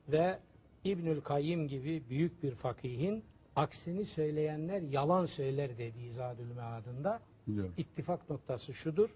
ve 0.09 0.39
İbnül 0.85 1.21
Kayyim 1.21 1.69
gibi 1.69 2.03
büyük 2.11 2.43
bir 2.43 2.55
fakihin 2.55 3.25
aksini 3.57 4.07
söyleyenler 4.07 4.83
yalan 4.83 5.27
söyler 5.27 5.79
dediği 5.79 6.11
Zadül 6.13 6.53
Mead'ında 6.57 7.21
Biliyorum. 7.47 7.73
ittifak 7.77 8.31
noktası 8.31 8.75
şudur. 8.75 9.11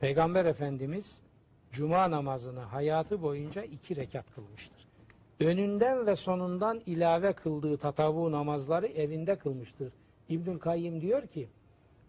Peygamber 0.00 0.44
Efendimiz 0.44 1.18
Cuma 1.72 2.10
namazını 2.10 2.60
hayatı 2.60 3.22
boyunca 3.22 3.62
iki 3.62 3.96
rekat 3.96 4.34
kılmıştır. 4.34 4.85
Önünden 5.40 6.06
ve 6.06 6.16
sonundan 6.16 6.80
ilave 6.86 7.32
kıldığı 7.32 7.76
tatavu 7.76 8.32
namazları 8.32 8.86
evinde 8.86 9.38
kılmıştır. 9.38 9.92
İbnül 10.28 10.58
Kayyim 10.58 11.00
diyor 11.00 11.26
ki, 11.26 11.48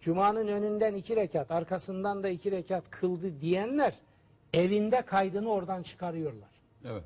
Cuma'nın 0.02 0.48
önünden 0.48 0.96
iki 0.96 1.16
rekat, 1.16 1.52
arkasından 1.52 2.24
da 2.24 2.30
iki 2.30 2.52
rekat 2.52 2.90
kıldı 2.90 3.42
diyenler 3.42 3.94
evinde 4.54 5.02
kaydını 5.02 5.52
oradan 5.52 5.84
çıkarıyorlar. 5.84 6.50
Evet. 6.86 7.04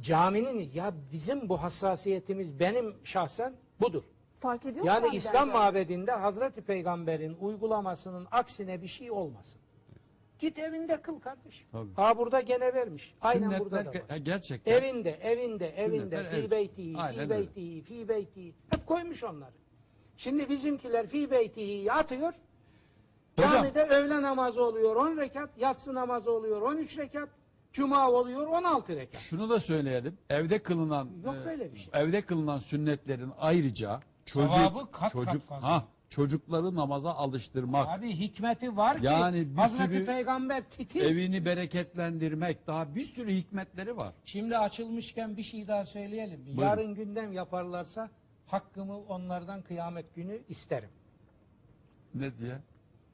Caminin 0.00 0.70
ya 0.74 0.94
bizim 1.12 1.48
bu 1.48 1.62
hassasiyetimiz 1.62 2.60
benim 2.60 2.94
şahsen 3.04 3.54
budur. 3.80 4.02
Fark 4.38 4.66
ediyor 4.66 4.84
Yani 4.84 5.16
İslam 5.16 5.46
cami? 5.46 5.52
mabedinde 5.52 6.12
Hazreti 6.12 6.62
Peygamber'in 6.62 7.36
uygulamasının 7.40 8.26
aksine 8.30 8.82
bir 8.82 8.86
şey 8.88 9.10
olmasın. 9.10 9.61
Git 10.42 10.58
evinde 10.58 11.02
kıl 11.02 11.20
kardeşim. 11.20 11.66
Tabii. 11.72 11.94
Ha 11.94 12.18
burada 12.18 12.40
gene 12.40 12.74
vermiş. 12.74 13.14
Aynen 13.20 13.40
Sünnetler 13.40 13.60
burada 13.60 13.84
da 13.84 13.88
var. 13.88 13.94
ge- 13.94 14.18
gerçekten. 14.18 14.72
Evinde, 14.72 15.10
evinde, 15.10 15.68
evinde, 15.76 15.98
Sünnetler, 16.00 16.30
fi 16.30 16.36
evet. 16.36 16.50
beytihi, 16.50 16.96
Aynen 16.98 17.14
fi 17.14 17.20
öyle. 17.20 17.30
beytihi, 17.30 17.82
fi 17.82 18.08
beytihi. 18.08 18.54
Hep 18.70 18.86
koymuş 18.86 19.24
onları. 19.24 19.52
Şimdi 20.16 20.48
bizimkiler 20.48 21.06
fi 21.06 21.30
beytihi 21.30 21.92
atıyor. 21.92 22.32
Hocam. 23.36 23.52
Camide 23.52 23.82
öğle 23.82 24.22
namazı 24.22 24.62
oluyor 24.64 24.96
10 24.96 25.16
rekat, 25.16 25.58
yatsı 25.58 25.94
namazı 25.94 26.32
oluyor 26.32 26.62
13 26.62 26.98
rekat, 26.98 27.28
cuma 27.72 28.10
oluyor 28.10 28.46
16 28.46 28.96
rekat. 28.96 29.20
Şunu 29.20 29.50
da 29.50 29.60
söyleyelim. 29.60 30.18
Evde 30.30 30.62
kılınan 30.62 31.08
Yok 31.24 31.34
e, 31.42 31.46
böyle 31.46 31.72
bir 31.72 31.78
şey. 31.78 31.90
Evde 31.94 32.22
kılınan 32.22 32.58
sünnetlerin 32.58 33.32
ayrıca 33.38 34.00
çocuk 34.24 34.52
Sevabı 34.52 34.78
kat 34.78 35.00
kat 35.00 35.12
çocuk 35.12 35.48
fazla. 35.48 35.68
ha 35.68 35.84
çocukları 36.12 36.74
namaza 36.74 37.12
alıştırmak, 37.14 37.98
Abi 37.98 38.16
hikmeti 38.16 38.76
var 38.76 38.98
ki 38.98 39.06
Yani 39.06 39.50
bir 39.50 39.56
Hazreti 39.56 39.92
sürü 39.92 40.06
Peygamber 40.06 40.70
titiz. 40.70 41.02
evini 41.02 41.44
bereketlendirmek 41.44 42.66
daha 42.66 42.94
bir 42.94 43.04
sürü 43.04 43.32
hikmetleri 43.32 43.96
var. 43.96 44.12
Şimdi 44.24 44.58
açılmışken 44.58 45.36
bir 45.36 45.42
şey 45.42 45.68
daha 45.68 45.84
söyleyelim. 45.84 46.46
Buyurun. 46.46 46.62
Yarın 46.62 46.94
gündem 46.94 47.32
yaparlarsa 47.32 48.10
hakkımı 48.46 48.98
onlardan 48.98 49.62
kıyamet 49.62 50.14
günü 50.14 50.42
isterim. 50.48 50.90
Ne 52.14 52.38
diye? 52.38 52.58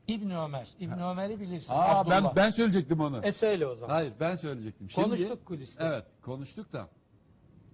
İbn 0.09 0.31
Ömer. 0.31 0.69
İbn 0.81 1.01
Ömer'i 1.01 1.41
bilirsin. 1.41 1.73
Aa 1.73 1.99
Abdullah. 1.99 2.25
ben 2.25 2.37
ben 2.37 2.51
söyleyecektim 2.51 3.01
onu. 3.01 3.21
E 3.23 3.33
söyle 3.33 3.67
o 3.67 3.75
zaman. 3.75 3.95
Hayır 3.95 4.13
ben 4.21 4.35
söyleyecektim. 4.35 4.91
Şimdi, 4.91 5.05
Konuştuk 5.07 5.47
kuliste. 5.47 5.85
Evet 5.85 6.05
konuştuk 6.23 6.73
da. 6.73 6.89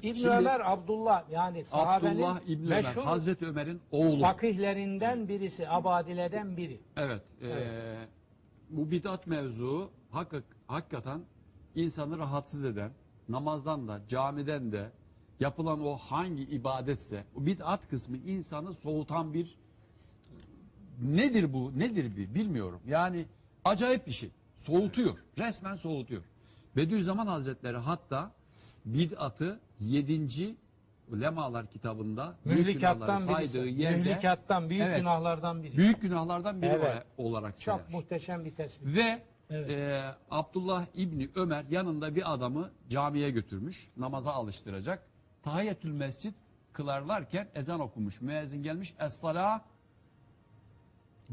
İbn 0.04 0.14
Şimdi- 0.16 0.28
Ömer 0.28 0.60
Abdullah 0.72 1.30
yani 1.30 1.64
sahabenin 1.64 2.14
Abdullah 2.14 2.40
İbni 2.46 2.66
Ömer, 2.66 2.76
meşhur 2.84 3.02
Hazreti 3.02 3.46
Ömer'in 3.46 3.80
oğlu. 3.92 4.20
fakihlerinden 4.20 5.28
birisi, 5.28 5.68
abadileden 5.68 6.56
biri. 6.56 6.80
Evet. 6.96 7.22
eee, 7.42 7.48
bu 8.70 8.90
bid'at 8.90 9.26
mevzu 9.26 9.90
hak, 10.10 10.34
hakikaten 10.66 11.20
insanı 11.74 12.18
rahatsız 12.18 12.64
eden, 12.64 12.90
namazdan 13.28 13.88
da, 13.88 14.00
camiden 14.08 14.72
de 14.72 14.90
yapılan 15.40 15.86
o 15.86 15.96
hangi 15.96 16.42
ibadetse, 16.42 17.24
o 17.36 17.46
bid'at 17.46 17.88
kısmı 17.88 18.16
insanı 18.16 18.74
soğutan 18.74 19.34
bir 19.34 19.58
nedir 21.02 21.52
bu, 21.52 21.78
nedir 21.78 22.16
bir 22.16 22.34
bilmiyorum. 22.34 22.80
Yani 22.86 23.26
acayip 23.64 24.06
bir 24.06 24.12
şey. 24.12 24.30
Soğutuyor. 24.56 25.18
Resmen 25.38 25.74
soğutuyor. 25.74 26.22
Bediüzzaman 26.76 27.26
Hazretleri 27.26 27.76
hatta 27.76 28.30
bid'atı 28.84 29.60
7. 29.80 30.56
Lemalar 31.20 31.66
kitabında 31.66 32.36
büyük 32.46 32.56
günahları 32.56 33.12
Mühlikattan 33.12 33.38
birisi. 33.38 33.52
saydığı 33.52 33.68
yerde 33.68 33.98
Mühlikattan, 33.98 34.70
büyük 34.70 34.82
Evet. 34.82 34.98
günahlardan 34.98 35.62
biri. 35.62 35.76
büyük 35.76 36.02
günahlardan 36.02 36.62
biri 36.62 36.70
Evet. 36.70 37.02
olarak 37.16 37.56
Çok 37.60 37.62
sayar. 37.80 37.80
muhteşem 37.92 38.44
bir 38.44 38.54
tespit. 38.54 38.86
Ve 38.96 39.22
Evet. 39.50 39.70
e, 39.70 40.02
Abdullah 40.30 40.86
İbni 40.94 41.28
Ömer 41.34 41.64
yanında 41.70 42.14
bir 42.14 42.32
adamı 42.34 42.70
camiye 42.88 43.30
götürmüş. 43.30 43.90
Namaza 43.96 44.32
alıştıracak. 44.32 45.06
Tahiyyetül 45.42 45.98
mescid 45.98 46.34
kılarlarken 46.72 47.48
ezan 47.54 47.80
okumuş. 47.80 48.20
Müezzin 48.20 48.62
gelmiş. 48.62 48.94
Es-salah 48.98 49.60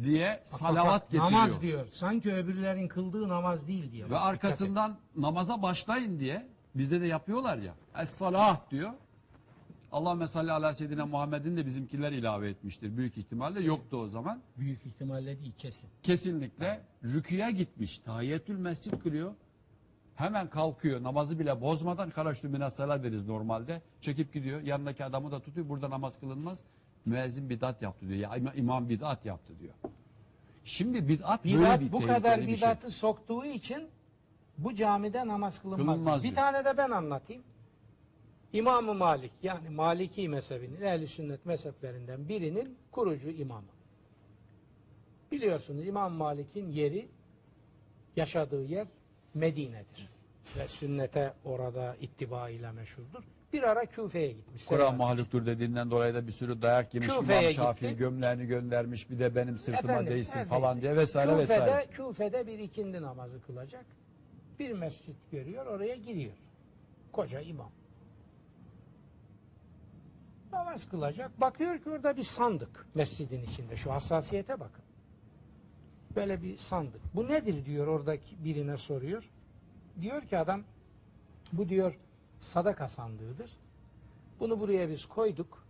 diye 0.04 0.30
Bak, 0.40 0.48
salavat 0.48 0.86
bak, 1.02 1.12
getiriyor. 1.12 1.32
Namaz 1.32 1.62
diyor. 1.62 1.88
Sanki 1.92 2.34
öbürlerin 2.34 2.88
kıldığı 2.88 3.30
namaz 3.30 3.68
değil 3.68 3.92
diye. 3.92 4.06
Ve 4.06 4.10
Bak, 4.10 4.18
dikkat 4.20 4.36
et. 4.36 4.44
arkasından 4.46 4.98
namaza 5.16 5.62
başlayın 5.62 6.20
diye 6.20 6.48
bizde 6.76 7.02
de 7.02 7.06
yapıyorlar 7.06 7.58
ya. 7.58 7.74
Es-salah 8.02 8.72
diyor. 8.72 8.92
Allahümme 9.92 10.28
salli 10.28 10.52
ala 10.52 10.74
seyyidina 10.74 11.06
Muhammed'in 11.06 11.58
de 11.58 11.66
bizimkiler 11.66 12.12
ilave 12.12 12.50
etmiştir. 12.50 12.98
Büyük 12.98 13.18
ihtimalle 13.18 13.62
yoktu 13.62 13.98
o 13.98 14.08
zaman. 14.08 14.42
Büyük 14.58 14.86
ihtimalle 14.86 15.40
değil 15.40 15.54
kesin. 15.58 15.90
Kesinlikle 16.04 16.82
rüküye 17.04 17.52
gitmiş. 17.52 18.00
Tahiyyetül 18.00 18.58
mescid 18.58 18.94
kılıyor. 19.04 19.34
Hemen 20.16 20.50
kalkıyor. 20.50 21.04
Namazı 21.04 21.40
bile 21.40 21.62
bozmadan 21.62 22.10
karaştü 22.10 22.48
minasala 22.48 23.04
deriz 23.04 23.28
normalde. 23.28 23.82
Çekip 24.02 24.34
gidiyor. 24.34 24.62
Yanındaki 24.62 25.06
adamı 25.06 25.32
da 25.32 25.40
tutuyor. 25.40 25.70
Burada 25.70 25.90
namaz 25.90 26.20
kılınmaz. 26.20 26.60
Müezzin 27.06 27.50
bid'at 27.50 27.82
yaptı 27.82 28.08
diyor. 28.08 28.20
Ya 28.20 28.30
ima- 28.38 28.56
imam 28.56 28.90
bid'at 28.90 29.26
yaptı 29.26 29.54
diyor. 29.60 29.74
Şimdi 30.66 31.08
bid'at 31.08 31.46
böyle 31.46 31.58
Bidat 31.58 31.80
bir 31.82 31.92
bu 31.92 32.00
tehlikeli 32.00 32.18
kadar 32.18 32.40
bir 32.42 32.46
şey. 32.46 32.56
bidatı 32.56 32.92
soktuğu 32.92 33.46
için 33.46 33.88
Bu 34.64 34.76
camide 34.76 35.28
namaz 35.28 35.62
kılınmaz. 35.62 35.86
Kılınmaz 35.86 36.24
bir 36.24 36.30
diyor. 36.30 36.36
tane 36.36 36.66
de 36.66 36.78
ben 36.78 36.90
anlatayım. 36.90 37.44
İmam-ı 38.54 38.94
Malik 38.94 39.32
yani 39.44 39.70
Maliki 39.70 40.30
mezhebinin 40.30 40.82
ehl 40.82 41.06
sünnet 41.06 41.46
mezheplerinden 41.46 42.30
birinin 42.30 42.78
kurucu 42.92 43.30
imamı. 43.30 43.68
Biliyorsunuz 45.32 45.88
İmam 45.88 46.14
Malik'in 46.14 46.70
yeri 46.70 47.08
yaşadığı 48.16 48.64
yer 48.64 48.88
Medine'dir. 49.34 50.10
Ve 50.58 50.68
sünnete 50.68 51.34
orada 51.46 51.96
ittiba 52.02 52.50
ile 52.50 52.72
meşhurdur. 52.72 53.24
Bir 53.54 53.64
ara 53.64 53.86
Küfe'ye 53.86 54.32
gitmiş. 54.32 54.66
Kur'an 54.66 54.96
mahluktur 54.98 55.46
dediğinden 55.46 55.92
dolayı 55.92 56.14
da 56.14 56.28
bir 56.28 56.32
sürü 56.32 56.62
dayak 56.62 56.94
yemiş. 56.94 57.10
Küfe'ye 57.18 57.42
İmam 57.42 57.52
Şafii 57.54 57.88
gitti. 57.88 57.98
gömleğini 58.00 58.46
göndermiş. 58.46 59.10
Bir 59.10 59.20
de 59.20 59.36
benim 59.36 59.58
sırtıma 59.58 59.94
Efendim, 59.94 60.14
değsin 60.14 60.40
her 60.40 60.46
falan 60.46 60.76
neyse. 60.76 60.82
diye 60.82 60.96
vesaire 60.96 61.32
Küfe'de, 61.32 61.42
vesaire. 61.44 61.88
Küfe'de 61.92 62.48
bir 62.48 62.60
ikindi 62.60 63.02
namazı 63.02 63.42
kılacak. 63.42 63.86
Bir 64.62 64.72
mescit 64.72 65.16
görüyor, 65.32 65.66
oraya 65.66 65.96
giriyor. 65.96 66.34
Koca 67.12 67.40
imam. 67.40 67.72
Namaz 70.52 70.90
kılacak. 70.90 71.42
Bakıyor 71.42 71.80
ki 71.80 71.90
orada 71.90 72.18
bir 72.18 72.24
sandık 72.24 72.86
mescidin 72.96 73.44
içinde. 73.44 73.76
Şu 73.76 73.92
hassasiyete 73.92 74.60
bakın. 74.60 74.84
Böyle 76.16 76.44
bir 76.44 76.58
sandık. 76.58 77.02
Bu 77.16 77.28
nedir 77.28 77.66
diyor 77.66 77.88
oradaki 77.88 78.44
birine 78.44 78.78
soruyor. 78.78 79.30
Diyor 80.02 80.22
ki 80.22 80.38
adam 80.38 80.64
bu 81.54 81.70
diyor 81.70 82.00
sadaka 82.40 82.88
sandığıdır. 82.88 83.52
Bunu 84.40 84.60
buraya 84.60 84.90
biz 84.90 85.06
koyduk. 85.06 85.64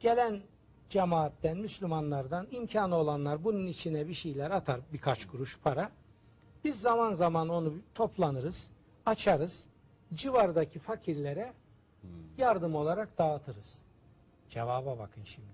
Gelen 0.00 0.40
cemaatten, 0.88 1.56
Müslümanlardan 1.56 2.46
imkanı 2.50 2.94
olanlar 2.96 3.44
bunun 3.44 3.66
içine 3.66 4.08
bir 4.08 4.14
şeyler 4.14 4.50
atar, 4.50 4.80
birkaç 4.92 5.26
kuruş 5.26 5.58
para. 5.60 5.90
Biz 6.64 6.80
zaman 6.80 7.14
zaman 7.14 7.48
onu 7.48 7.74
toplanırız, 7.94 8.70
açarız, 9.06 9.66
civardaki 10.14 10.78
fakirlere 10.78 11.52
yardım 12.38 12.74
olarak 12.74 13.18
dağıtırız. 13.18 13.78
Cevaba 14.48 14.98
bakın 14.98 15.24
şimdi. 15.24 15.48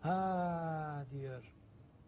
Ha 0.00 1.04
diyor, 1.12 1.52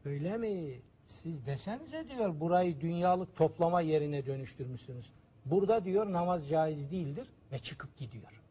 öyle 0.05 0.37
mi? 0.37 0.81
Siz 1.07 1.47
desenize 1.47 2.09
diyor 2.09 2.41
burayı 2.41 2.81
dünyalık 2.81 3.37
toplama 3.37 3.81
yerine 3.81 4.27
dönüştürmüşsünüz. 4.27 5.13
Burada 5.45 5.85
diyor 5.85 6.13
namaz 6.13 6.49
caiz 6.49 6.91
değildir 6.91 7.29
ve 7.53 7.59
çıkıp 7.59 7.97
gidiyor. 7.97 8.43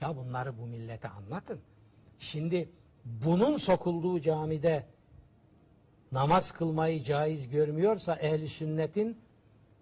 Ya 0.00 0.16
bunları 0.16 0.58
bu 0.58 0.66
millete 0.66 1.08
anlatın. 1.08 1.60
Şimdi 2.18 2.68
bunun 3.04 3.56
sokulduğu 3.56 4.20
camide 4.20 4.86
namaz 6.12 6.52
kılmayı 6.52 7.02
caiz 7.02 7.48
görmüyorsa 7.48 8.16
ehli 8.16 8.48
sünnetin 8.48 9.16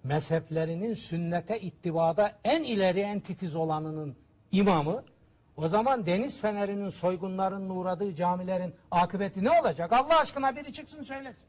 mezheplerinin 0.05 0.95
sünnete 0.95 1.61
ittibada 1.61 2.39
en 2.45 2.63
ileri 2.63 3.01
en 3.01 3.21
titiz 3.21 3.57
olanının 3.57 4.17
imamı 4.53 5.05
o 5.57 5.69
zaman 5.69 6.07
deniz 6.07 6.41
fenerinin 6.41 6.89
soygunlarının 6.89 7.69
uğradığı 7.71 8.15
camilerin 8.15 8.75
akıbeti 8.91 9.45
ne 9.45 9.61
olacak? 9.61 9.93
Allah 9.93 10.19
aşkına 10.21 10.57
biri 10.57 10.73
çıksın 10.73 11.03
söylesin. 11.03 11.49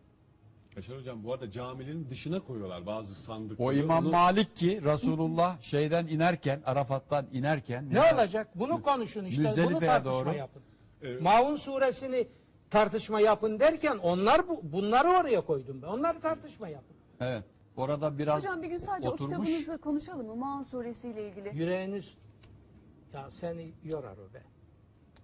Yaşar 0.76 0.98
hocam 0.98 1.24
bu 1.24 1.34
arada 1.34 1.52
camilerin 1.52 2.08
dışına 2.10 2.40
koyuyorlar 2.40 2.86
bazı 2.86 3.16
sandıkları. 3.16 3.68
O 3.70 3.74
İmam 3.74 4.06
Onu- 4.06 4.12
Malik 4.12 4.56
ki 4.56 4.82
Resulullah 4.84 5.62
şeyden 5.62 6.08
inerken, 6.08 6.62
Arafat'tan 6.66 7.26
inerken 7.32 7.94
Ne 7.94 8.14
olacak? 8.14 8.48
Bunu 8.56 8.82
konuşun 8.82 9.26
işte. 9.26 9.44
Bunu 9.44 9.80
tartışma 9.80 10.14
doğru. 10.14 10.34
yapın. 10.34 10.62
Evet. 11.02 11.22
Maun 11.22 11.56
suresini 11.56 12.28
tartışma 12.76 13.20
yapın 13.22 13.60
derken 13.60 13.98
onlar 13.98 14.48
bu, 14.50 14.60
bunları 14.64 15.10
oraya 15.10 15.42
koydum 15.42 15.82
ben. 15.82 15.88
Onları 15.88 16.20
tartışma 16.20 16.68
yapın. 16.70 16.96
Evet. 17.20 17.44
Orada 17.78 18.18
biraz 18.18 18.38
Hocam 18.38 18.62
bir 18.64 18.68
gün 18.68 18.78
sadece 18.78 19.10
oturmuş. 19.10 19.38
o 19.38 19.42
kitabınızı 19.44 19.82
konuşalım 19.82 20.28
mı? 20.28 20.36
Maun 20.36 20.64
suresiyle 20.64 21.30
ilgili. 21.30 21.58
Yüreğiniz 21.58 22.14
ya 23.14 23.32
seni 23.32 23.74
yorar 23.84 24.18
o 24.18 24.34
be. 24.34 24.44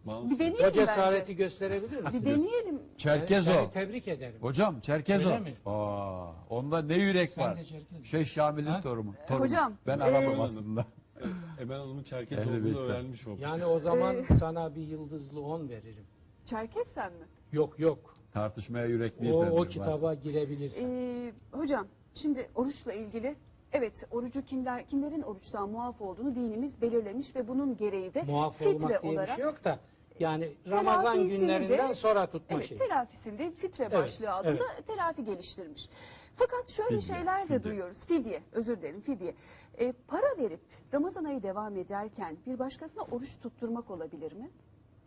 Mahmut 0.06 0.32
Bir 0.32 0.40
deneyelim 0.40 0.68
O 0.70 0.72
cesareti 0.72 1.20
bence. 1.22 1.34
gösterebilir 1.34 2.02
misin? 2.04 2.22
Bir 2.22 2.26
deneyelim. 2.26 2.82
Çerkezo. 2.98 3.52
Seni 3.54 3.72
tebrik 3.72 4.08
ederim. 4.08 4.38
Hocam 4.42 4.80
Çerkezo. 4.80 5.30
Öyle 5.30 5.40
mi? 5.40 5.54
Aa, 5.66 6.32
onda 6.50 6.82
ne 6.82 6.96
yürek 6.98 7.30
Sen 7.30 7.44
var. 7.46 7.58
de 7.58 7.66
Çerkezo. 7.66 8.04
Şeyh 8.04 8.26
Şamil'in 8.26 8.68
Ha? 8.70 8.82
torunu. 8.82 9.14
torunu. 9.28 9.44
Hocam, 9.44 9.74
Ben 9.88 10.00
e, 10.00 10.04
Arap'ım 10.04 10.42
aslında. 10.42 10.86
Emel 11.62 11.78
Hanım'ın 11.78 12.04
Çerkez 12.04 12.48
olduğunu 12.48 12.78
öğrenmiş 12.80 13.28
olduk. 13.28 13.42
Yani 13.42 13.66
o 13.66 13.80
zaman 13.80 14.16
sana 14.40 14.76
bir 14.76 14.82
yıldızlı 14.82 15.42
on 15.42 15.70
veririm. 15.70 16.06
Çerkes 16.46 16.88
sen 16.88 17.14
mi? 17.14 17.26
Yok 17.52 17.80
yok. 17.80 18.14
Tartışmaya 18.34 18.86
O, 18.86 18.90
yürekliysen. 18.90 19.48
o 19.48 19.52
diyor, 19.52 19.70
kitaba 19.70 19.92
varsa. 20.02 20.14
girebilirsin. 20.14 20.90
Ee, 20.90 21.32
hocam 21.52 21.88
şimdi 22.16 22.50
oruçla 22.56 22.94
ilgili 22.94 23.36
evet 23.72 24.08
orucu 24.12 24.46
kimler 24.46 24.88
kimlerin 24.88 25.22
oruçtan 25.22 25.70
muaf 25.70 26.02
olduğunu 26.02 26.36
dinimiz 26.36 26.82
belirlemiş 26.82 27.36
ve 27.36 27.48
bunun 27.48 27.78
gereği 27.78 28.14
de 28.14 28.22
Muaf 28.24 28.58
fitre 28.58 28.70
olmak 28.76 28.90
diye 29.04 29.12
olarak 29.14 29.30
bir 29.30 29.36
şey 29.36 29.44
yok 29.46 29.64
da 29.64 29.80
yani 30.20 30.54
Ramazan 30.70 31.02
telafisini 31.14 31.40
günlerinden 31.40 31.90
de- 31.90 31.94
sonra 31.94 32.28
tutma 32.28 32.58
evet, 32.58 32.68
şeyi. 32.68 32.78
telafisinde 32.78 33.52
fitre 33.52 33.84
Evet, 33.84 33.94
başlığı 33.94 34.32
altında 34.32 34.64
evet. 34.76 34.88
telafi 34.88 35.26
geliştirmiş. 35.26 35.90
Fakat 36.36 36.70
şöyle 36.70 37.00
Fidye, 37.00 37.02
şeyler 37.16 37.42
de 37.42 37.44
fidye. 37.48 37.64
duyuyoruz. 37.64 38.06
Fidye, 38.06 38.42
özür 38.52 38.78
dilerim 38.78 39.02
fidye. 39.02 39.34
Ee, 39.80 39.94
para 40.08 40.38
verip 40.38 40.60
Ramazan 40.94 41.24
ayı 41.24 41.44
devam 41.44 41.78
ederken 41.78 42.38
bir 42.48 42.60
başkasına 42.60 43.04
oruç 43.12 43.40
tutturmak 43.42 43.92
olabilir 43.92 44.34
mi? 44.34 44.50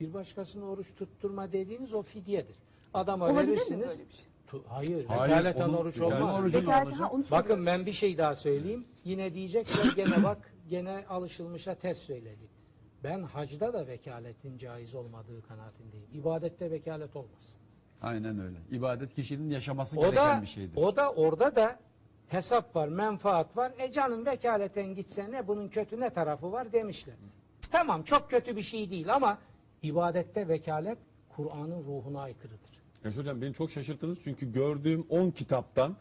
Bir 0.01 0.15
başkasına 0.15 0.65
oruç 0.65 0.95
tutturma 0.95 1.53
dediğiniz 1.53 1.95
o 1.95 2.03
fidyedir. 2.03 2.57
Adama 2.95 3.25
Olabilir 3.25 3.43
mi 3.45 3.51
verirsiniz. 3.51 3.81
böyle 3.99 4.09
bir 4.09 4.15
şey? 4.15 4.27
Tu- 4.47 4.63
hayır, 4.69 5.05
Hayır, 5.07 5.31
vekaleten 5.33 5.69
onun- 5.69 5.75
oruç 5.79 5.97
vekaleten 6.01 6.23
olmaz. 6.23 6.41
orucu 6.43 6.67
ha, 7.05 7.09
onu 7.13 7.25
Bakın 7.31 7.67
ben 7.67 7.87
bir 7.87 7.93
şey 7.93 8.19
daha 8.19 8.35
söyleyeyim. 8.35 8.85
Yine 9.05 9.35
diyecekler 9.35 9.93
gene 9.97 10.25
bak 10.25 10.55
gene 10.69 11.05
alışılmışa 11.09 11.75
ters 11.75 11.99
söyledi. 11.99 12.49
Ben 13.05 13.23
hacda 13.23 13.73
da 13.73 13.87
vekaletin 13.87 14.59
caiz 14.59 14.95
olmadığı 14.95 15.43
kanaatindeyim. 15.43 16.07
İbadette 16.15 16.71
vekalet 16.71 17.17
olmaz. 17.17 17.57
Aynen 18.03 18.39
öyle. 18.41 18.57
İbadet 18.71 19.15
kişinin 19.15 19.51
yaşaması 19.51 20.01
O 20.01 20.03
gereken 20.03 20.39
da 20.39 20.43
bir 20.43 20.47
şeydir. 20.47 20.77
o 20.77 20.97
da 20.97 21.13
orada 21.13 21.57
da 21.57 21.79
hesap 22.29 22.77
var, 22.77 22.89
menfaat 22.89 23.57
var. 23.57 23.73
E 23.79 23.93
canım 23.93 24.27
vekaleten 24.27 24.95
gitse 24.95 25.31
ne 25.31 25.49
bunun 25.49 25.69
kötü 25.69 26.01
ne 26.01 26.11
tarafı 26.11 26.53
var 26.53 26.73
demişler. 26.73 27.15
Tamam 27.73 28.03
çok 28.03 28.31
kötü 28.31 28.57
bir 28.57 28.63
şey 28.63 28.91
değil 28.91 29.15
ama 29.15 29.39
ibadette 29.83 30.49
vekalet 30.49 30.99
Kur'an'ın 31.37 31.85
ruhuna 31.85 32.21
aykırıdır. 32.21 32.71
Yaşar 33.05 33.21
hocam 33.21 33.43
beni 33.43 33.55
çok 33.55 33.71
şaşırttınız 33.71 34.19
çünkü 34.25 34.53
gördüğüm 34.53 35.07
10 35.09 35.31
kitaptan 35.31 35.97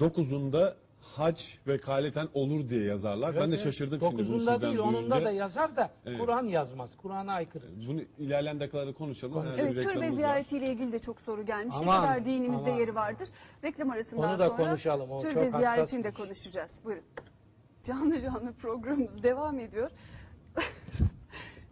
9'unda 0.00 0.74
hac 1.00 1.42
vekaleten 1.66 2.28
olur 2.34 2.68
diye 2.68 2.84
yazarlar. 2.84 3.34
ben 3.36 3.42
de 3.42 3.46
Evet, 3.54 3.60
şaşırdım 3.64 3.98
evet. 4.02 4.02
şimdi 4.10 4.12
bunu 4.12 4.28
Dokuzunda 4.28 4.52
sizden 4.52 4.68
değil, 4.70 4.78
duyunca. 4.82 4.98
onunda 4.98 5.24
da 5.24 5.30
yazar 5.30 5.76
da 5.76 5.90
Evet. 6.06 6.18
Kur'an 6.20 6.46
yazmaz. 6.46 6.90
Kur'an'a 6.96 7.32
aykırı. 7.32 7.64
Bunu 7.88 8.00
ilerleyen 8.18 8.60
dakikalarda 8.60 8.92
konuşalım. 8.92 9.34
Konuş- 9.34 9.46
Herhalde 9.46 9.62
bir 9.62 9.64
Evet, 9.66 9.74
türbe 9.76 9.88
reklamımız 9.90 10.12
var. 10.12 10.16
ziyaretiyle 10.16 10.66
ilgili 10.72 10.92
de 10.92 10.98
çok 10.98 11.20
soru 11.20 11.46
gelmiş. 11.46 11.74
Aman, 11.78 12.02
ne 12.02 12.06
kadar 12.06 12.24
dinimizde 12.24 12.70
aman. 12.70 12.78
yeri 12.80 12.94
vardır. 12.94 13.28
Reklam 13.64 13.90
arasından 13.90 14.30
Onu 14.30 14.38
da 14.38 14.46
sonra 14.46 14.56
konuşalım, 14.56 15.10
o 15.10 15.22
türbe 15.22 15.50
çok 15.50 15.54
ziyaretini 15.60 16.04
de 16.04 16.08
iş. 16.08 16.14
konuşacağız. 16.14 16.80
Buyurun. 16.84 17.04
Canlı 17.84 18.20
canlı 18.20 18.52
programımız 18.52 19.22
devam 19.22 19.58
ediyor. 19.60 19.90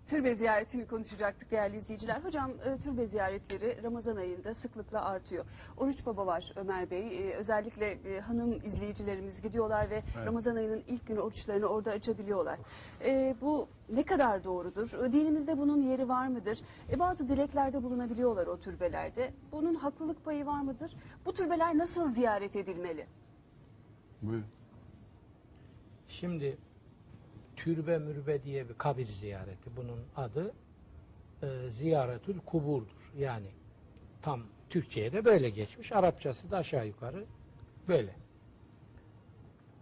türbe 0.08 0.34
ziyaretini 0.34 0.86
konuşacaktık 0.86 1.50
değerli 1.50 1.76
izleyiciler. 1.76 2.20
Hocam 2.24 2.50
e, 2.50 2.78
türbe 2.78 3.06
ziyaretleri 3.06 3.82
Ramazan 3.82 4.16
ayında 4.16 4.54
sıklıkla 4.54 5.04
artıyor. 5.04 5.44
Oruç 5.76 6.06
Baba 6.06 6.26
var 6.26 6.52
Ömer 6.56 6.90
Bey. 6.90 7.30
E, 7.30 7.34
özellikle 7.34 7.90
e, 7.90 8.20
hanım 8.20 8.52
izleyicilerimiz 8.64 9.42
gidiyorlar 9.42 9.90
ve 9.90 10.02
Ramazan 10.26 10.56
ayının 10.56 10.82
ilk 10.88 11.06
günü 11.06 11.20
oruçlarını 11.20 11.66
orada 11.66 11.90
açabiliyorlar. 11.90 12.58
E, 13.04 13.36
bu 13.40 13.68
ne 13.88 14.02
kadar 14.02 14.44
doğrudur? 14.44 15.12
Dinimizde 15.12 15.58
bunun 15.58 15.82
yeri 15.82 16.08
var 16.08 16.28
mıdır? 16.28 16.60
E, 16.92 16.98
bazı 16.98 17.28
dileklerde 17.28 17.82
bulunabiliyorlar 17.82 18.46
o 18.46 18.60
türbelerde. 18.60 19.32
Bunun 19.52 19.74
haklılık 19.74 20.24
payı 20.24 20.46
var 20.46 20.62
mıdır? 20.62 20.96
Bu 21.26 21.32
türbeler 21.34 21.78
nasıl 21.78 22.14
ziyaret 22.14 22.56
edilmeli? 22.56 23.06
Buyur. 24.22 24.42
Şimdi 26.08 26.58
türbe 27.58 27.98
mürbe 27.98 28.42
diye 28.42 28.68
bir 28.68 28.74
kabir 28.74 29.06
ziyareti 29.06 29.76
bunun 29.76 30.00
adı 30.16 30.52
e, 31.42 31.70
ziyaretül 31.70 32.38
kuburdur. 32.46 33.12
Yani 33.18 33.46
tam 34.22 34.42
Türkçe'ye 34.70 35.12
de 35.12 35.24
böyle 35.24 35.50
geçmiş. 35.50 35.92
Arapçası 35.92 36.50
da 36.50 36.56
aşağı 36.56 36.86
yukarı 36.86 37.24
böyle. 37.88 38.14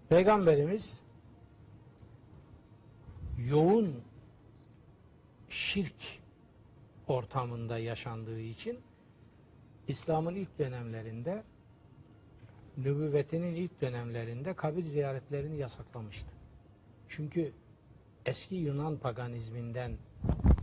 Peygamberimiz 0.09 1.03
yoğun 3.39 4.03
şirk 5.49 6.21
ortamında 7.09 7.79
yaşandığı 7.79 8.41
için 8.41 8.79
İslam'ın 9.89 10.35
ilk 10.35 10.59
dönemlerinde 10.59 11.43
nübüvvetinin 12.77 13.55
ilk 13.55 13.81
dönemlerinde 13.81 14.55
kabir 14.55 14.83
ziyaretlerini 14.83 15.57
yasaklamıştı. 15.57 16.31
Çünkü 17.09 17.53
eski 18.27 18.55
Yunan 18.55 18.97
paganizminden 18.97 19.93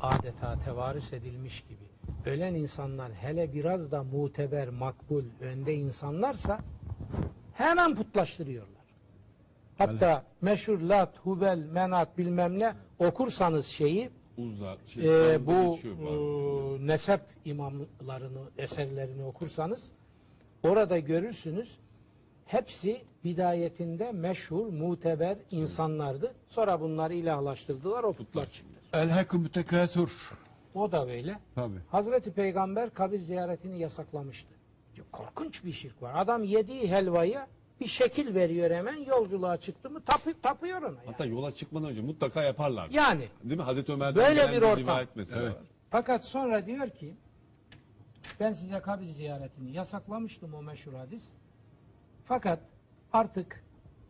adeta 0.01 0.59
tevarüs 0.66 1.14
edilmiş 1.14 1.61
gibi 1.61 1.84
ölen 2.26 2.55
insanlar 2.55 3.11
hele 3.11 3.53
biraz 3.53 3.91
da 3.91 4.03
muteber, 4.03 4.70
makbul, 4.70 5.24
önde 5.41 5.76
insanlarsa 5.76 6.59
hemen 7.53 7.95
putlaştırıyorlar. 7.95 8.84
Hatta 9.78 10.24
meşhur 10.41 10.80
Lat, 10.80 11.18
Hubel, 11.24 11.57
Menat 11.57 12.18
bilmem 12.18 12.59
ne 12.59 12.74
okursanız 12.99 13.66
şeyi 13.66 14.09
Uzza, 14.38 14.76
şey, 14.86 15.34
e, 15.34 15.45
bu 15.45 15.78
e, 15.84 16.88
nesep 16.88 17.22
imamlarını, 17.45 18.39
eserlerini 18.57 19.24
okursanız 19.24 19.91
orada 20.64 20.99
görürsünüz 20.99 21.78
hepsi 22.45 23.01
bidayetinde 23.24 24.11
meşhur, 24.11 24.67
muteber 24.67 25.38
insanlardı. 25.51 26.34
Sonra 26.49 26.82
bunları 26.82 27.13
ilahlaştırdılar, 27.13 28.03
o 28.03 28.13
putlar 28.13 28.51
çıktı. 28.51 28.74
El 28.93 29.09
hakkı 29.09 29.49
tekâtur. 29.49 30.32
O 30.74 30.91
da 30.91 31.07
böyle. 31.07 31.39
Tabii. 31.55 31.80
Hazreti 31.91 32.32
Peygamber 32.32 32.89
kabir 32.93 33.19
ziyaretini 33.19 33.80
yasaklamıştı. 33.80 34.53
Korkunç 35.11 35.65
bir 35.65 35.71
şirk 35.71 36.01
var. 36.01 36.13
Adam 36.15 36.43
yediği 36.43 36.91
helvaya 36.91 37.47
bir 37.80 37.88
şekil 37.88 38.36
veriyor 38.36 38.71
hemen 38.71 38.95
yolculuğa 38.95 39.57
çıktı 39.57 39.89
mı 39.89 40.01
tapı, 40.01 40.41
tapıyor 40.41 40.78
ona. 40.82 40.88
Yani. 40.88 40.97
Hatta 41.05 41.26
yola 41.26 41.55
çıkmadan 41.55 41.89
önce 41.89 42.01
mutlaka 42.01 42.43
yaparlar. 42.43 42.89
yani 42.89 43.28
Değil 43.43 43.57
mi? 43.57 43.63
Hazreti 43.63 43.91
Ömer'den 43.91 44.24
Böyle 44.26 44.51
bir 44.51 44.61
ortam. 44.61 44.97
Evet. 45.17 45.36
var. 45.36 45.53
Fakat 45.89 46.26
sonra 46.26 46.65
diyor 46.65 46.89
ki 46.89 47.15
ben 48.39 48.53
size 48.53 48.80
kabir 48.80 49.07
ziyaretini 49.07 49.71
yasaklamıştım 49.71 50.53
o 50.53 50.61
meşhur 50.61 50.93
hadis. 50.93 51.24
Fakat 52.26 52.59
artık 53.14 53.64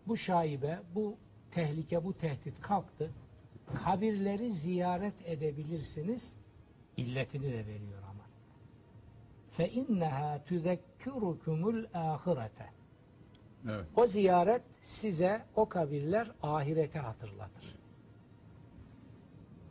bu 0.07 0.17
şaibe, 0.17 0.79
bu 0.95 1.17
tehlike, 1.51 2.03
bu 2.03 2.13
tehdit 2.13 2.61
kalktı. 2.61 3.11
Kabirleri 3.85 4.51
ziyaret 4.51 5.13
edebilirsiniz. 5.25 6.35
İlletini 6.97 7.53
de 7.53 7.65
veriyor 7.67 8.03
ama. 8.03 8.23
Fe 9.51 9.69
inneha 9.69 10.43
tuzekkirukumul 10.45 11.85
ahirete. 11.93 12.69
Evet. 13.69 13.85
O 13.95 14.05
ziyaret 14.05 14.61
size 14.81 15.45
o 15.55 15.69
kabirler 15.69 16.31
ahirete 16.43 16.99
hatırlatır. 16.99 17.75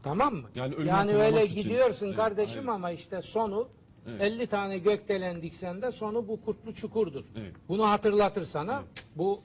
Tamam 0.03 0.35
mı? 0.35 0.49
Yani 0.55 0.75
yani 0.87 1.13
öyle 1.13 1.45
için. 1.45 1.57
gidiyorsun 1.63 2.07
Evet, 2.07 2.17
kardeşim 2.17 2.61
aynen. 2.61 2.73
ama 2.73 2.91
işte 2.91 3.23
sonu 3.23 3.69
Evet. 4.07 4.21
50 4.21 4.47
tane 4.47 4.79
gökdelen 4.79 5.43
diksen 5.43 5.83
de 5.83 5.93
sonu 5.93 6.29
bu 6.29 6.41
kurtlu 6.45 6.75
çukurdur. 6.75 7.25
Evet. 7.37 7.53
Bunu 7.69 7.89
hatırlatır 7.89 8.45
sana. 8.45 8.83
Bu 9.17 9.41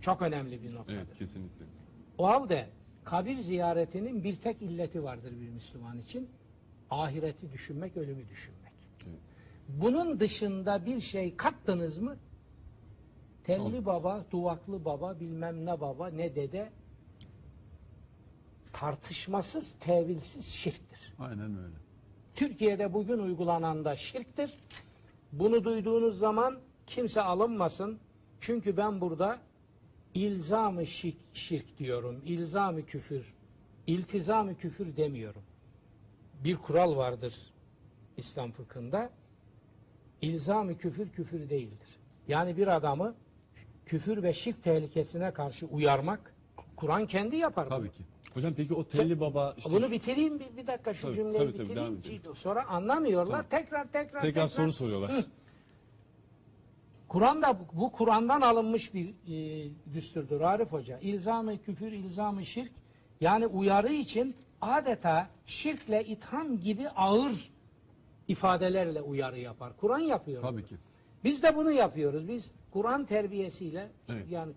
çok 0.00 0.22
önemli 0.22 0.62
bir 0.62 0.74
noktadır. 0.74 0.96
Evet 0.98 1.18
kesinlikle. 1.18 1.64
O 2.18 2.26
halde 2.28 2.68
kabir 3.04 3.38
ziyaretinin 3.38 4.24
bir 4.24 4.36
tek 4.36 4.62
illeti 4.62 5.04
vardır 5.04 5.32
bir 5.40 5.48
Müslüman 5.48 5.98
için. 5.98 6.28
Ahireti 6.90 7.52
düşünmek, 7.52 7.96
ölümü 7.96 8.28
düşünmek. 8.28 8.72
Evet. 9.06 9.18
Bunun 9.68 10.20
dışında 10.20 10.86
bir 10.86 11.00
şey 11.00 11.36
kattınız 11.36 11.98
mı? 11.98 12.16
Telli 13.44 13.60
Olmaz. 13.60 13.86
baba, 13.86 14.24
duvaklı 14.30 14.84
baba, 14.84 15.20
bilmem 15.20 15.66
ne 15.66 15.80
baba, 15.80 16.08
ne 16.08 16.34
dede 16.34 16.70
tartışmasız, 18.72 19.76
tevilsiz 19.80 20.46
şirktir. 20.46 21.14
Aynen 21.18 21.58
öyle. 21.58 21.74
Türkiye'de 22.38 22.94
bugün 22.94 23.18
uygulanan 23.18 23.84
da 23.84 23.96
şirktir. 23.96 24.54
Bunu 25.32 25.64
duyduğunuz 25.64 26.18
zaman 26.18 26.58
kimse 26.86 27.22
alınmasın. 27.22 27.98
Çünkü 28.40 28.76
ben 28.76 29.00
burada 29.00 29.38
ilzamı 30.14 30.86
şirk, 30.86 31.16
şirk 31.32 31.78
diyorum. 31.78 32.22
İlzamı 32.24 32.86
küfür, 32.86 33.34
iltizamı 33.86 34.56
küfür 34.56 34.96
demiyorum. 34.96 35.42
Bir 36.44 36.56
kural 36.56 36.96
vardır 36.96 37.34
İslam 38.16 38.52
fıkhında. 38.52 39.10
İlzamı 40.22 40.78
küfür 40.78 41.10
küfür 41.10 41.50
değildir. 41.50 41.88
Yani 42.28 42.56
bir 42.56 42.66
adamı 42.76 43.14
küfür 43.86 44.22
ve 44.22 44.32
şirk 44.32 44.62
tehlikesine 44.62 45.30
karşı 45.30 45.66
uyarmak 45.66 46.34
Kur'an 46.76 47.06
kendi 47.06 47.36
yapar. 47.36 47.66
bunu. 47.70 47.78
Tabii 47.78 47.90
ki. 47.90 48.02
Hocam 48.38 48.54
peki 48.54 48.74
o 48.74 48.84
telli 48.84 49.20
baba 49.20 49.54
işte 49.58 49.70
Bunu 49.72 49.90
bitireyim 49.90 50.40
bir, 50.40 50.56
bir 50.56 50.66
dakika 50.66 50.94
şu 50.94 51.02
Tabii, 51.02 51.14
cümleyi 51.16 51.38
tabii, 51.38 51.52
tabii, 51.52 51.68
bitireyim. 51.68 51.94
edelim. 51.94 52.36
Sonra 52.36 52.68
anlamıyorlar. 52.68 53.48
Tekrar 53.50 53.92
tekrar 53.92 54.20
tekrar 54.20 54.48
soru 54.48 54.72
soruyorlar. 54.72 55.10
Kur'an'da 57.08 57.58
bu, 57.60 57.80
bu 57.80 57.92
Kur'an'dan 57.92 58.40
alınmış 58.40 58.94
bir 58.94 59.08
e, 59.08 59.68
düsturdur 59.94 60.40
Arif 60.40 60.72
Hoca. 60.72 60.98
İlzam-ı 60.98 61.58
küfür, 61.58 61.92
ilzam-ı 61.92 62.46
şirk 62.46 62.72
yani 63.20 63.46
uyarı 63.46 63.92
için 63.92 64.34
adeta 64.60 65.28
şirkle 65.46 66.04
itham 66.04 66.60
gibi 66.60 66.88
ağır 66.88 67.50
ifadelerle 68.28 69.02
uyarı 69.02 69.38
yapar. 69.38 69.72
Kur'an 69.76 69.98
yapıyor. 69.98 70.42
Tabii 70.42 70.60
bunu. 70.60 70.66
ki. 70.66 70.76
Biz 71.24 71.42
de 71.42 71.56
bunu 71.56 71.72
yapıyoruz. 71.72 72.28
Biz 72.28 72.50
Kur'an 72.70 73.04
terbiyesiyle 73.04 73.88
Evet. 74.08 74.26
yani 74.30 74.52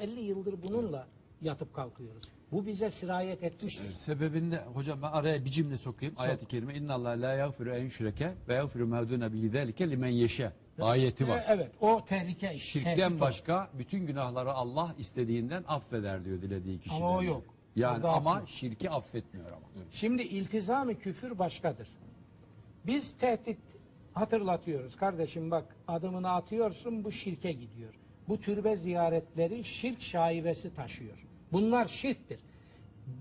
40-50 0.00 0.20
yıldır 0.20 0.54
bununla 0.62 1.06
yatıp 1.42 1.74
kalkıyoruz. 1.74 2.22
Bu 2.52 2.66
bize 2.66 2.90
sirayet 2.90 3.42
etmiş. 3.42 3.78
Sebebinde 3.78 4.56
hocam 4.74 5.02
ben 5.02 5.08
araya 5.12 5.44
bir 5.44 5.50
cümle 5.50 5.76
sokayım. 5.76 6.14
Ayet-i 6.18 6.46
kerime 6.46 6.74
inna 6.74 6.94
Allah 6.94 7.08
la 7.22 7.32
yaghfiru 7.32 7.70
en 7.74 7.82
yüşreke 7.82 8.34
ve 8.48 8.54
yaghfiru 8.54 8.86
ma 8.86 9.08
dune 9.08 9.32
bihi 9.32 9.48
zalike 9.50 9.90
limen 9.90 10.08
yeşe. 10.08 10.52
Ayeti 10.80 11.28
var. 11.28 11.38
E, 11.38 11.44
Evet, 11.48 11.70
o 11.80 12.04
tehlike. 12.04 12.54
Şirkten 12.58 13.12
o. 13.16 13.20
başka 13.20 13.68
bütün 13.78 14.06
günahları 14.06 14.52
Allah 14.52 14.94
istediğinden 14.98 15.64
affeder 15.68 16.24
diyor 16.24 16.42
dilediği 16.42 16.78
kişileri. 16.80 17.04
Ama 17.04 17.16
o 17.16 17.22
yok. 17.22 17.42
Yani 17.76 17.96
Orada 17.96 18.08
ama 18.08 18.30
affı- 18.36 18.46
şirki 18.48 18.90
affetmiyor 18.90 19.46
ama. 19.52 19.66
Şimdi 19.90 20.22
iltizam-ı 20.22 20.94
küfür 20.98 21.38
başkadır. 21.38 21.88
Biz 22.86 23.12
tehdit 23.16 23.58
hatırlatıyoruz. 24.14 24.96
Kardeşim 24.96 25.50
bak 25.50 25.76
adımını 25.88 26.30
atıyorsun 26.30 27.04
bu 27.04 27.12
şirke 27.12 27.52
gidiyor. 27.52 27.94
Bu 28.28 28.40
türbe 28.40 28.76
ziyaretleri 28.76 29.64
şirk 29.64 30.02
şaibesi 30.02 30.74
taşıyor. 30.74 31.25
Bunlar 31.52 31.88
şirktir. 31.88 32.38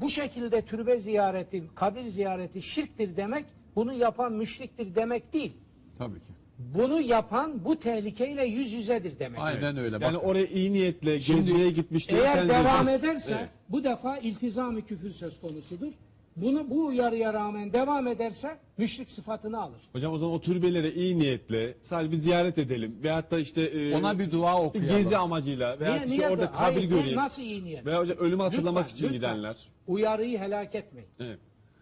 Bu 0.01 0.09
şekilde 0.09 0.61
türbe 0.61 0.97
ziyareti, 0.97 1.63
kabir 1.76 2.03
ziyareti 2.05 2.61
şirktir 2.61 3.15
demek, 3.17 3.45
bunu 3.76 3.93
yapan 3.93 4.34
müşriktir 4.34 4.95
demek 4.95 5.34
değil. 5.34 5.53
Tabii 5.97 6.19
ki. 6.19 6.26
Bunu 6.59 7.01
yapan 7.01 7.65
bu 7.65 7.80
tehlikeyle 7.80 8.45
yüz 8.45 8.71
yüzedir 8.73 9.19
demek. 9.19 9.39
Aynen 9.39 9.78
öyle. 9.78 9.95
Yani 10.01 10.15
bakın. 10.15 10.28
oraya 10.28 10.45
iyi 10.45 10.73
niyetle 10.73 11.19
Şimdi- 11.19 11.39
gezmeye 11.45 11.69
gitmişler. 11.71 12.17
Eğer 12.17 12.49
devam 12.49 12.88
ederse 12.88 13.36
Evet. 13.39 13.49
bu 13.69 13.84
defa 13.84 14.17
iltizam-ı 14.17 14.82
küfür 14.86 15.09
söz 15.09 15.41
konusudur. 15.41 15.91
Bunu 16.36 16.69
bu 16.69 16.86
uyarıya 16.86 17.33
rağmen 17.33 17.73
devam 17.73 18.07
ederse 18.07 18.57
müşrik 18.77 19.11
sıfatını 19.11 19.61
alır. 19.61 19.81
Hocam 19.93 20.13
o 20.13 20.17
zaman 20.17 20.33
o 20.36 20.41
türbelere 20.41 20.91
iyi 20.91 21.19
niyetle 21.19 21.77
sadece 21.81 22.11
bir 22.11 22.17
ziyaret 22.17 22.57
edelim. 22.57 22.95
Veyahut 23.03 23.31
da 23.31 23.39
işte 23.39 23.61
e, 23.61 23.95
Ona 23.95 24.19
bir 24.19 24.31
dua 24.31 24.61
okuyalım. 24.61 24.97
gezi 24.97 25.17
amacıyla 25.17 25.79
veyahut 25.79 25.99
Niye- 26.01 26.05
işte 26.13 26.17
niye 26.17 26.29
orada 26.29 26.51
kabir 26.51 26.75
Hayır, 26.75 26.89
göreyim. 26.89 27.17
Nasıl 27.17 27.41
iyi 27.41 27.63
niyet? 27.65 27.86
Veya 27.86 27.99
hocam 27.99 28.17
ölümü 28.17 28.43
hatırlamak 28.43 28.83
Lütfen, 28.83 28.95
için 28.95 29.05
lütfen. 29.05 29.17
gidenler. 29.36 29.55
Uyarıyı 29.88 30.39
helak 30.39 30.75
etmeyin. 30.75 31.09
Evet. 31.19 31.39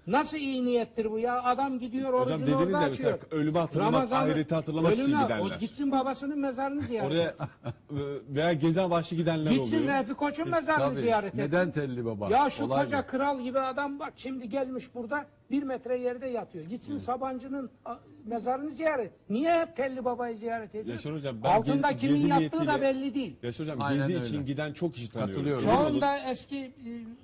Nasıl 0.07 0.37
iyi 0.37 0.65
niyettir 0.65 1.11
bu 1.11 1.19
ya? 1.19 1.43
Adam 1.43 1.79
gidiyor 1.79 2.13
Hocam 2.13 2.21
orucunu 2.21 2.41
dediniz 2.41 2.55
orada 2.73 2.81
ya 2.81 2.87
mesela 2.87 3.13
açıyor. 3.13 3.31
ölümü 3.41 3.57
hatırlamak, 3.57 3.93
Ramazan'ı- 3.93 4.19
ahireti 4.23 4.55
hatırlamak 4.55 4.93
için 4.93 5.03
ölüme- 5.03 5.23
gidenler. 5.23 5.55
O 5.55 5.59
gitsin 5.59 5.91
babasının 5.91 6.39
mezarını 6.39 6.81
ziyaret 6.81 7.11
Oraya 7.11 7.29
etsin. 7.29 7.43
e, 7.91 8.01
veya 8.35 8.53
gezi 8.53 8.81
amaçlı 8.81 9.17
gidenler 9.17 9.51
Gitsin 9.51 9.77
oluyor. 9.79 9.93
Vehbi 10.03 10.13
Koç'un 10.13 10.49
mezarını 10.49 10.83
Tabii. 10.93 10.99
ziyaret 11.01 11.27
etsin. 11.27 11.39
Neden 11.39 11.71
telli 11.71 12.05
baba? 12.05 12.29
Ya 12.29 12.49
şu 12.49 12.65
Olay 12.65 12.83
koca 12.85 13.03
bu. 13.03 13.07
kral 13.07 13.41
gibi 13.41 13.59
adam 13.59 13.99
bak 13.99 14.13
şimdi 14.17 14.49
gelmiş 14.49 14.95
burada 14.95 15.25
bir 15.51 15.63
metre 15.63 15.99
yerde 15.99 16.27
yatıyor. 16.27 16.65
Gitsin 16.65 16.97
Sabancı'nın 16.97 17.69
a, 17.85 17.95
mezarını 18.25 18.71
ziyaret. 18.71 19.11
Niye 19.29 19.59
hep 19.59 19.75
Telli 19.75 20.05
Baba'yı 20.05 20.37
ziyaret 20.37 20.75
ediyor? 20.75 20.95
Yaşar 20.95 21.13
hocam, 21.13 21.35
ben 21.43 21.49
Altında 21.49 21.91
gezi- 21.91 21.99
kimin 22.01 22.15
gezi 22.15 22.27
yattığı 22.43 22.57
da 22.57 22.63
niyetiyle- 22.63 22.81
belli 22.81 23.13
değil. 23.13 23.35
Yaşar 23.43 23.65
hocam 23.67 23.81
Aynen 23.81 24.07
gezi 24.07 24.17
öyle. 24.19 24.27
için 24.27 24.45
giden 24.45 24.73
çok 24.73 24.93
kişi 24.93 25.11
tanıyorum. 25.11 25.33
Katılıyorum. 25.35 25.63
Şu 25.63 25.71
anda 25.71 26.17
eski 26.29 26.71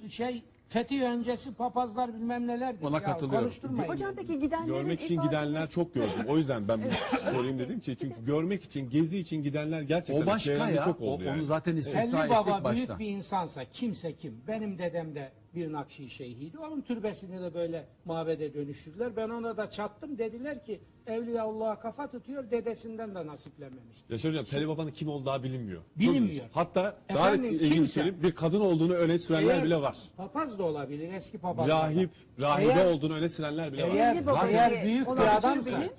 e, 0.06 0.10
şey 0.10 0.44
fetih 0.70 1.02
öncesi 1.02 1.54
papazlar 1.54 2.14
bilmem 2.14 2.48
nelerdir. 2.48 2.86
Ona 2.86 3.04
katılıyorum. 3.04 3.40
Konuşturmayın. 3.42 3.90
Hocam 3.90 4.14
peki 4.16 4.40
gidenlerin 4.40 4.74
Görmek 4.74 5.02
için 5.02 5.16
ifade- 5.18 5.28
gidenler 5.28 5.70
çok 5.70 5.94
gördüm. 5.94 6.26
O 6.28 6.38
yüzden 6.38 6.68
ben 6.68 6.80
bir 6.84 6.92
sorayım 7.18 7.60
dedim 7.60 7.80
ki 7.80 7.98
çünkü 8.02 8.26
görmek 8.26 8.64
için, 8.64 8.90
gezi 8.90 9.18
için 9.20 9.44
gidenler 9.44 9.82
gerçekten 9.82 10.24
O 10.24 10.26
başka 10.26 10.40
çevremde 10.52 10.74
ya. 10.76 10.82
çok 10.84 11.02
O, 11.02 11.06
oldu 11.06 11.24
yani. 11.24 11.40
Onu 11.40 11.46
zaten 11.46 11.76
istisna 11.76 12.02
Telli 12.02 12.18
ettik 12.18 12.30
Baba 12.32 12.74
büyük 12.74 13.00
bir 13.00 13.08
insansa 13.08 13.66
kimse 13.66 14.16
kim? 14.16 14.42
Benim 14.48 14.78
dedem 14.78 15.16
de 15.16 15.32
bir 15.56 15.72
Nakşi 15.72 16.10
şeyhiydi. 16.10 16.58
Onun 16.58 16.82
türbesini 16.82 17.42
de 17.42 17.54
böyle 17.54 17.86
mabede 18.06 18.54
dönüştürdüler. 18.54 19.16
Ben 19.16 19.30
ona 19.30 19.58
da 19.58 19.72
çattım. 19.72 20.18
Dediler 20.18 20.66
ki 20.66 20.82
Evliyaullah'a 21.10 21.80
kafa 21.80 22.08
tutuyor. 22.12 22.52
Dedesinden 22.52 23.16
de 23.16 23.28
nasiplenmemiş. 23.28 23.98
Yaşar 24.10 24.32
hocam 24.32 24.46
Telli 24.46 24.68
Baba'nın 24.68 24.92
kim 24.92 25.10
olduğu 25.10 25.26
daha 25.26 25.44
bilinmiyor. 25.44 25.82
Bilinmiyor. 25.96 26.46
Hatta 26.52 26.96
daha 27.14 27.30
Efendim, 27.30 27.52
ilginç 27.54 27.74
kimse- 27.74 27.88
söyleyeyim 27.94 28.18
bir 28.24 28.32
kadın 28.32 28.62
olduğunu 28.62 28.94
öne 28.94 29.20
sürenler 29.20 29.54
Eğer- 29.56 29.64
bile 29.64 29.82
var. 29.82 29.98
Papaz 30.18 30.60
da 30.60 30.64
olabilir. 30.64 31.14
Eski 31.14 31.38
papaz. 31.38 31.68
Rahip, 31.68 32.10
rahibe 32.42 32.72
Eğer- 32.72 32.86
olduğunu 32.94 33.14
öne 33.14 33.30
sürenler 33.30 33.74
bile 33.74 33.84
var. 33.84 33.96
Eğer, 33.96 34.26
Baba 34.26 34.48
eğer 34.48 34.72
diye 34.72 34.84
büyük 34.84 35.08
bir 35.08 35.12
adamsa 35.38 35.54
türbenin 35.64 35.92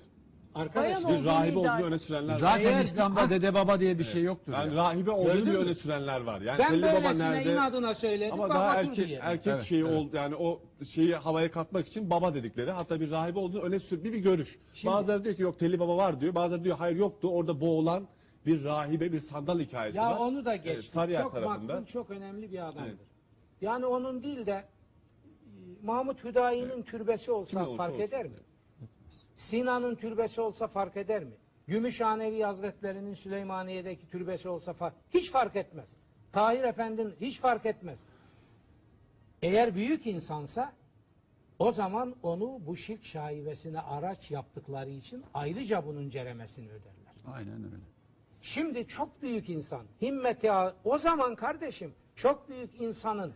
arkadaş 0.55 0.85
bayan 0.85 1.03
Bir 1.03 1.09
olduğunu 1.09 1.25
rahibe 1.27 1.61
iddia 1.61 1.75
olduğunu 1.77 1.87
öne 1.87 1.99
sürenler 1.99 2.33
var. 2.35 2.39
Zaten 2.39 2.65
Eğer- 2.73 2.81
İslam'da 2.81 3.31
dede 3.31 3.55
baba 3.55 3.81
diye 3.81 3.99
bir 3.99 4.05
şey 4.05 4.23
yoktur. 4.23 4.53
Yani 4.53 4.71
ya. 4.75 4.77
rahibe 4.77 5.11
olduğunu 5.11 5.33
Gördün 5.35 5.47
bir 5.47 5.51
mü? 5.51 5.57
öne 5.59 5.75
sürenler 5.75 6.21
var. 6.21 6.41
Yani 6.41 6.59
ben 6.59 6.69
Telli 6.69 6.83
Baba 6.83 6.95
böylesine 7.03 7.31
nerede? 7.31 7.53
inadına 7.53 7.95
söyledim. 7.95 8.33
Ama 8.35 8.49
daha 8.49 8.75
erkek 8.77 9.07
diye. 9.07 9.19
erkek 9.23 9.53
Evet, 9.53 9.63
şeyi 9.63 9.85
evet. 9.85 9.93
ol 9.99 10.07
yani 10.13 10.35
o 10.37 10.61
şeyi 10.85 11.15
havaya 11.15 11.51
katmak 11.51 11.87
için 11.87 12.11
baba 12.11 12.35
dedikleri 12.35 12.71
hatta 12.71 13.01
bir 13.01 13.11
rahibe 13.11 13.39
olduğunu 13.39 13.63
öne 13.63 13.79
sür 13.81 14.05
bir 14.05 14.13
bir 14.13 14.19
görüş. 14.19 14.59
bazıları 14.87 15.25
diyor 15.25 15.37
ki 15.37 15.43
yok 15.43 15.59
telli 15.59 15.79
baba 15.79 15.97
var 15.97 16.21
diyor. 16.21 16.35
Bazıları 16.35 16.65
diyor 16.65 16.77
hayır 16.79 16.97
yoktu. 16.97 17.29
Orada 17.33 17.61
boğulan 17.61 18.09
bir 18.47 18.65
rahibe 18.65 19.13
bir 19.13 19.21
sandal 19.21 19.61
hikayesi 19.61 19.99
Ya 19.99 20.11
var. 20.11 20.17
onu 20.19 20.45
da 20.45 20.55
Evet, 20.55 20.65
geçtik. 20.65 20.91
Sarıyer 20.91 21.23
çok 21.23 21.33
tarafında. 21.35 21.73
makbul, 21.75 21.87
çok 21.87 22.11
önemli 22.11 22.53
bir 22.53 22.59
adamdır. 22.69 22.89
Evet. 22.89 22.99
Yani 23.61 23.87
onun 23.87 24.23
değil 24.23 24.47
de 24.47 24.53
e, 24.53 24.65
Mahmut 25.83 26.25
Hüdayi'nin 26.25 26.83
türbesi 26.83 27.33
olsa 27.33 27.51
Kimin 27.51 27.65
olursa 27.65 27.77
fark 27.83 27.93
olsun. 27.95 28.03
eder 28.05 28.25
mi? 28.25 28.31
Sinan'ın 29.41 29.95
türbesi 29.95 30.41
olsa 30.41 30.67
fark 30.67 30.97
eder 30.97 31.25
mi? 31.25 31.33
Gümüşhanevi 31.67 32.43
Hazretleri'nin 32.43 33.15
Süleymaniye'deki 33.15 34.09
türbesi 34.09 34.49
olsa 34.49 34.73
fark 34.73 34.95
hiç 35.15 35.31
fark 35.31 35.57
etmez. 35.57 35.89
Tahir 36.33 36.65
Efendi'nin 36.65 37.15
hiç 37.21 37.41
fark 37.41 37.67
etmez. 37.67 37.99
Eğer 39.43 39.75
büyük 39.75 40.07
insansa 40.07 40.73
o 41.59 41.73
zaman 41.73 42.15
onu 42.23 42.59
bu 42.67 42.77
şirk 42.77 43.05
şaibesine 43.05 43.81
araç 43.81 44.31
yaptıkları 44.31 44.91
için 44.91 45.25
ayrıca 45.35 45.87
bunun 45.87 46.11
ceremesini 46.11 46.69
öderler. 46.69 47.35
Aynen 47.35 47.65
öyle. 47.65 47.77
Şimdi 48.43 48.87
çok 48.87 49.23
büyük 49.23 49.49
insan, 49.49 49.87
himmeti 50.03 50.53
o 50.85 50.99
zaman 50.99 51.35
kardeşim 51.35 51.95
çok 52.15 52.49
büyük 52.49 52.81
insanın 52.81 53.35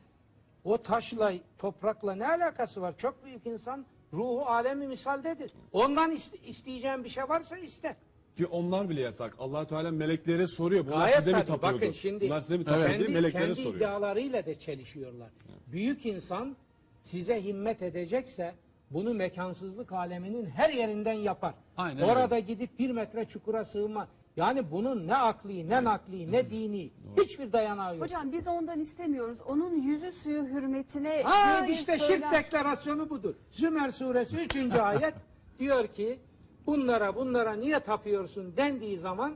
o 0.65 0.83
taşla, 0.83 1.33
toprakla 1.59 2.15
ne 2.15 2.29
alakası 2.29 2.81
var? 2.81 2.95
Çok 2.99 3.25
büyük 3.25 3.47
insan 3.47 3.87
ruhu 4.15 4.47
alemi 4.47 4.87
misaldedir. 4.87 5.51
Ondan 5.73 6.13
iste- 6.13 6.39
isteyeceğin 6.47 7.05
bir 7.05 7.09
şey 7.09 7.25
varsa 7.29 7.57
iste. 7.57 7.97
Ki 8.37 8.47
onlar 8.47 8.89
bile 8.91 9.01
yasak. 9.01 9.37
allah 9.39 9.67
Teala 9.67 9.91
meleklere 9.93 10.47
soruyor. 10.47 10.87
Bunlar 10.87 10.97
Gayet 10.99 11.17
size 11.19 11.31
mi 11.33 11.39
tabii. 11.39 11.47
tapıyordu? 11.47 11.77
Bakın 11.77 11.93
şimdi 11.93 12.25
Bunlar 12.27 12.41
size 12.41 12.57
mi 12.59 12.65
tapıyordu 12.65 12.91
kendi, 12.93 13.07
diye 13.07 13.15
meleklere 13.15 13.43
kendi 13.45 13.57
soruyor. 13.57 13.75
iddialarıyla 13.77 14.47
da 14.47 14.59
çelişiyorlar. 14.59 15.29
Büyük 15.67 16.07
insan 16.07 16.57
size 17.03 17.45
himmet 17.45 17.83
edecekse 17.83 18.55
bunu 18.91 19.15
mekansızlık 19.15 19.93
aleminin 19.93 20.47
her 20.47 20.71
yerinden 20.71 21.13
yapar. 21.13 21.55
Aynen 21.77 22.03
Orada 22.03 22.39
gidip 22.39 22.79
bir 22.79 22.91
metre 22.91 23.25
çukura 23.25 23.65
sığınma. 23.65 24.09
Yani 24.37 24.71
bunun 24.71 25.07
ne 25.07 25.17
akli, 25.17 25.69
ne 25.69 25.85
nakli, 25.85 26.33
ne 26.33 26.51
dini 26.51 26.91
hiçbir 27.21 27.53
dayanağı 27.53 27.95
yok. 27.95 28.05
Hocam 28.05 28.33
biz 28.33 28.49
ondan 28.49 28.81
istemiyoruz. 28.81 29.41
Onun 29.41 29.75
yüzü 29.75 30.13
suyu 30.13 30.43
hürmetine 30.43 31.23
Ha 31.23 31.59
diye 31.59 31.69
bir 31.69 31.75
işte 31.75 31.99
şirk 31.99 32.33
deklarasyonu 32.33 33.11
budur. 33.11 33.35
Zümer 33.51 33.91
suresi 33.91 34.37
3. 34.37 34.57
ayet 34.81 35.15
diyor 35.59 35.87
ki 35.87 36.19
bunlara 36.67 37.17
bunlara 37.17 37.53
niye 37.53 37.81
tapıyorsun 37.81 38.57
dendiği 38.57 38.97
zaman 38.99 39.35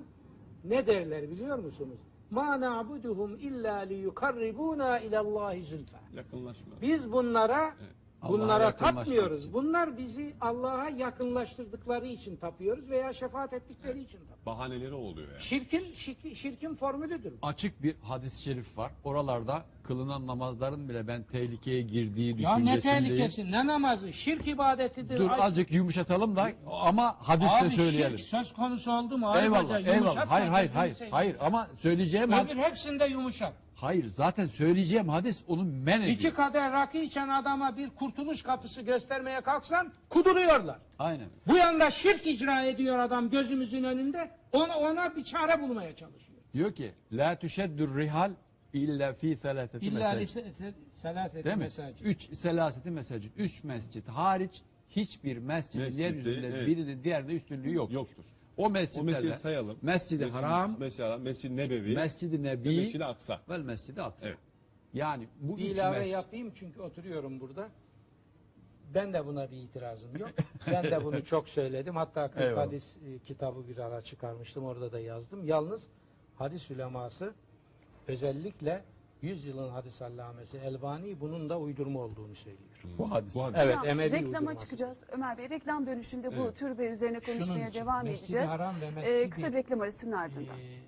ne 0.64 0.86
derler 0.86 1.30
biliyor 1.30 1.58
musunuz? 1.58 1.98
Ma 2.30 2.60
na'buduhum 2.60 3.34
illa 3.34 3.76
liyukarribuna 3.76 4.98
ilallahi 4.98 5.64
zülfe. 5.64 5.96
Yakınlaşma. 6.14 6.72
Biz 6.82 7.12
bunlara 7.12 7.58
Allah'a 7.58 7.97
bunlara 8.28 8.76
tapmıyoruz. 8.76 9.52
Bunlar 9.52 9.98
bizi 9.98 10.34
Allah'a 10.40 10.88
yakınlaştırdıkları 10.88 12.06
için 12.06 12.36
tapıyoruz 12.36 12.90
veya 12.90 13.12
şefaat 13.12 13.52
ettikleri 13.52 14.00
için 14.00 14.18
tapıyoruz. 14.18 14.46
Bahaneleri 14.46 14.94
oluyor 14.94 15.28
yani. 15.32 15.42
Şirkin, 15.42 15.92
şirkin, 15.92 16.32
şirkin 16.34 16.74
formülüdür. 16.74 17.32
Açık 17.42 17.82
bir 17.82 17.94
hadis-i 18.02 18.42
şerif 18.42 18.78
var. 18.78 18.92
Oralarda 19.04 19.62
kılınan 19.82 20.26
namazların 20.26 20.88
bile 20.88 21.08
ben 21.08 21.22
tehlikeye 21.22 21.82
girdiği 21.82 22.42
Ya 22.42 22.56
ne 22.56 22.64
düşüncesindeyim. 22.64 23.04
tehlikesi, 23.16 23.50
ne 23.50 23.66
namazı, 23.66 24.12
şirk 24.12 24.46
ibadetidir. 24.48 25.18
Dur 25.18 25.30
Ay- 25.30 25.42
azıcık 25.42 25.72
yumuşatalım 25.72 26.36
da 26.36 26.48
ama 26.82 27.16
hadisle 27.20 27.56
Abi 27.60 27.70
söyleyelim. 27.70 28.18
şirk 28.18 28.28
söz 28.28 28.52
konusu 28.52 28.92
oldu 28.92 29.18
mu? 29.18 29.32
Eyvallah, 29.42 29.86
eyvallah. 29.86 30.30
Hayır, 30.30 30.48
hayır, 30.48 30.70
hayır. 30.74 30.96
Hayır 31.10 31.36
ama 31.40 31.68
söyleyeceğim 31.78 32.30
had- 32.32 32.46
Öbür 32.46 32.56
hepsinde 32.56 33.04
yumuşak. 33.04 33.52
Hayır 33.80 34.06
zaten 34.06 34.46
söyleyeceğim 34.46 35.08
hadis 35.08 35.42
onu 35.48 35.64
men 35.64 36.00
ediyor. 36.00 36.16
İki 36.16 36.30
kadeh 36.30 36.72
rakı 36.72 36.98
içen 36.98 37.28
adama 37.28 37.76
bir 37.76 37.90
kurtuluş 37.90 38.42
kapısı 38.42 38.82
göstermeye 38.82 39.40
kalksan 39.40 39.92
kuduruyorlar. 40.08 40.78
Aynen. 40.98 41.28
Bu 41.46 41.56
yanda 41.56 41.90
şirk 41.90 42.26
icra 42.26 42.64
ediyor 42.64 42.98
adam 42.98 43.30
gözümüzün 43.30 43.84
önünde. 43.84 44.30
Ona, 44.52 44.78
ona 44.78 45.16
bir 45.16 45.24
çare 45.24 45.62
bulmaya 45.62 45.96
çalışıyor. 45.96 46.38
Diyor 46.54 46.74
ki 46.74 46.92
la 47.12 47.38
tuşeddür 47.38 47.96
rihal 47.96 48.30
illa 48.72 49.12
fi 49.12 49.36
selaseti 49.36 49.86
İlla 49.86 50.12
mesacid. 50.14 50.74
selaseti 50.94 51.44
Değil 51.44 51.56
mi? 51.56 51.62
mesacid. 51.62 52.06
Üç 52.06 52.36
selaseti 52.36 52.90
mesacid. 52.90 53.32
Üç 53.36 53.64
mescit 53.64 54.08
hariç 54.08 54.62
hiçbir 54.90 55.38
mescidin 55.38 55.92
yeryüzünde 55.92 56.46
evet. 56.46 56.66
birinin 56.66 57.04
diğerinde 57.04 57.34
üstünlüğü 57.34 57.74
yoktur. 57.74 57.94
Yoktur. 57.94 58.24
O 58.58 58.64
O 58.64 58.70
mescitlerde 58.70 59.10
mescidi 59.12 59.36
sayalım. 59.36 59.78
Mescid-i 59.82 60.24
Mescid- 60.24 60.30
Haram, 60.32 60.76
Mescid-i 60.78 61.02
Haram, 61.02 61.20
Mescid-i 61.22 61.56
Nebevi, 61.56 61.94
Mescid-i 61.94 62.38
ve 62.38 62.42
Nebi 62.42 62.76
Mescid-i 62.76 63.04
Aksa. 63.04 63.40
ve 63.48 63.58
Mescid-i 63.58 64.02
Aksa. 64.02 64.28
Evet. 64.28 64.38
Yani 64.94 65.28
bu 65.40 65.56
Bir 65.58 65.64
üç 65.64 65.70
ilave 65.70 65.98
mescid. 65.98 66.12
yapayım 66.12 66.52
çünkü 66.54 66.80
oturuyorum 66.80 67.40
burada. 67.40 67.68
Ben 68.94 69.12
de 69.12 69.26
buna 69.26 69.50
bir 69.50 69.56
itirazım 69.56 70.16
yok. 70.16 70.30
Ben 70.72 70.84
de 70.84 71.04
bunu 71.04 71.24
çok 71.24 71.48
söyledim. 71.48 71.96
Hatta 71.96 72.30
40 72.30 72.42
Eyvallah. 72.42 72.66
hadis 72.66 72.96
e, 72.96 73.18
kitabı 73.18 73.68
bir 73.68 73.78
ara 73.78 74.02
çıkarmıştım. 74.04 74.64
Orada 74.64 74.92
da 74.92 75.00
yazdım. 75.00 75.44
Yalnız 75.44 75.86
hadis 76.36 76.70
uleması 76.70 77.34
özellikle 78.08 78.84
100 79.22 79.44
yılın 79.44 79.68
hadis 79.70 80.02
allamesi 80.02 80.56
Elbani 80.58 81.20
bunun 81.20 81.50
da 81.50 81.58
uydurma 81.60 82.00
olduğunu 82.00 82.34
söylüyor. 82.34 82.68
Bu 82.98 83.10
hadis. 83.10 83.34
Bu 83.36 83.42
hadis. 83.44 83.60
Evet, 83.62 83.76
Hocam, 83.76 83.88
Emevi 83.88 84.12
reklama 84.12 84.38
uydurması. 84.38 84.64
çıkacağız. 84.64 85.04
Ömer 85.12 85.38
Bey 85.38 85.50
reklam 85.50 85.86
dönüşünde 85.86 86.36
bu 86.38 86.42
Evet. 86.42 86.56
türbe 86.56 86.86
üzerine 86.86 87.20
konuşmaya 87.20 87.68
için, 87.68 87.80
devam 87.80 88.04
Mescid-i 88.04 88.24
edeceğiz. 88.24 88.48
Haram 88.48 88.74
ve 88.80 88.86
Ee, 88.86 88.90
Mescid-i- 88.90 89.30
kısa 89.30 89.48
bir 89.48 89.52
reklam 89.56 89.80
arasının 89.80 90.12
ardından. 90.12 90.58
Ee, 90.58 90.78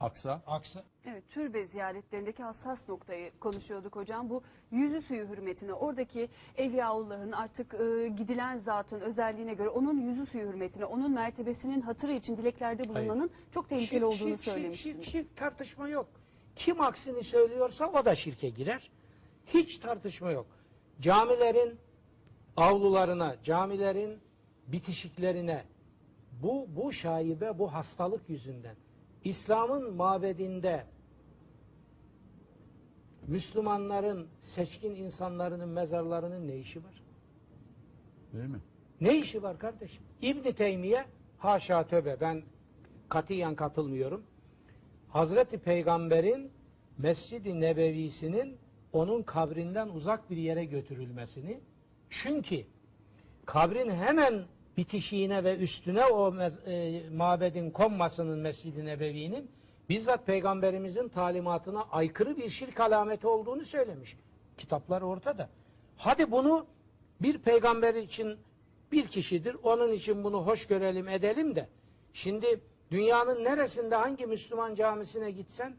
Aksa. 0.00 0.42
aksa 0.46 0.84
Evet, 1.06 1.24
türbe 1.28 1.66
ziyaretlerindeki 1.66 2.42
hassas 2.42 2.88
noktayı 2.88 3.32
konuşuyorduk 3.40 3.96
hocam. 3.96 4.30
Bu 4.30 4.42
yüzü 4.70 5.00
suyu 5.02 5.28
hürmetine, 5.28 5.72
oradaki 5.72 6.28
Evliyaullah'ın 6.56 7.32
artık 7.32 7.74
e, 7.74 8.08
gidilen 8.08 8.56
zatın 8.58 9.00
özelliğine 9.00 9.54
göre 9.54 9.68
onun 9.68 10.00
yüzü 10.00 10.26
suyu 10.26 10.48
hürmetine, 10.48 10.84
onun 10.84 11.10
mertebesinin 11.12 11.80
hatırı 11.80 12.12
için 12.12 12.36
dileklerde 12.36 12.88
bulunmanın 12.88 13.30
çok 13.50 13.68
tehlikeli 13.68 13.88
Şirk, 14.00 14.04
olduğunu 14.04 14.16
şirk, 14.18 14.40
şirk, 14.40 14.54
söylemiştiniz. 14.54 15.04
Şirk, 15.06 15.12
şirk 15.12 15.36
tartışma 15.36 15.88
yok. 15.88 16.08
Kim 16.56 16.80
aksini 16.80 17.24
söylüyorsa 17.24 17.90
o 17.90 18.04
da 18.04 18.14
şirke 18.14 18.48
girer. 18.48 18.90
Hiç 19.46 19.78
tartışma 19.78 20.30
yok. 20.30 20.46
Camilerin 21.00 21.78
avlularına, 22.56 23.36
camilerin 23.42 24.18
bitişiklerine 24.66 25.64
bu 26.42 26.66
bu 26.76 26.92
şaibe, 26.92 27.58
bu 27.58 27.72
hastalık 27.72 28.28
yüzünden 28.28 28.76
İslam'ın 29.24 29.94
mabedinde 29.94 30.86
Müslümanların, 33.26 34.28
seçkin 34.40 34.94
insanların 34.94 35.68
mezarlarının 35.68 36.48
ne 36.48 36.56
işi 36.56 36.84
var? 36.84 37.02
Değil 38.32 38.48
mi? 38.48 38.60
Ne 39.00 39.18
işi 39.18 39.42
var 39.42 39.58
kardeşim? 39.58 40.02
İbn 40.22 40.52
Teymiye 40.52 41.04
haşa 41.38 41.86
töbe 41.86 42.20
ben 42.20 42.42
katiyen 43.08 43.54
katılmıyorum. 43.54 44.22
Hazreti 45.16 45.58
Peygamber'in 45.58 46.50
Mescid-i 46.98 47.60
Nebevisinin 47.60 48.58
onun 48.92 49.22
kabrinden 49.22 49.88
uzak 49.88 50.30
bir 50.30 50.36
yere 50.36 50.64
götürülmesini 50.64 51.60
çünkü 52.10 52.64
kabrin 53.46 53.90
hemen 53.90 54.42
bitişiğine 54.76 55.44
ve 55.44 55.56
üstüne 55.56 56.04
o 56.06 56.34
e, 56.66 57.02
mabedin 57.10 57.70
konmasının 57.70 58.38
Mescid-i 58.38 58.84
Nebevi'nin 58.84 59.50
bizzat 59.88 60.26
Peygamberimizin 60.26 61.08
talimatına 61.08 61.82
aykırı 61.82 62.36
bir 62.36 62.48
şirk 62.48 62.80
alameti 62.80 63.26
olduğunu 63.26 63.64
söylemiş. 63.64 64.16
Kitaplar 64.58 65.02
ortada. 65.02 65.48
Hadi 65.96 66.30
bunu 66.30 66.66
bir 67.22 67.38
peygamber 67.38 67.94
için 67.94 68.38
bir 68.92 69.06
kişidir. 69.06 69.56
Onun 69.62 69.92
için 69.92 70.24
bunu 70.24 70.46
hoş 70.46 70.66
görelim 70.66 71.08
edelim 71.08 71.54
de. 71.54 71.68
Şimdi 72.12 72.60
dünyanın 72.90 73.44
neresinde 73.44 73.94
hangi 73.94 74.26
Müslüman 74.26 74.74
camisine 74.74 75.30
gitsen 75.30 75.76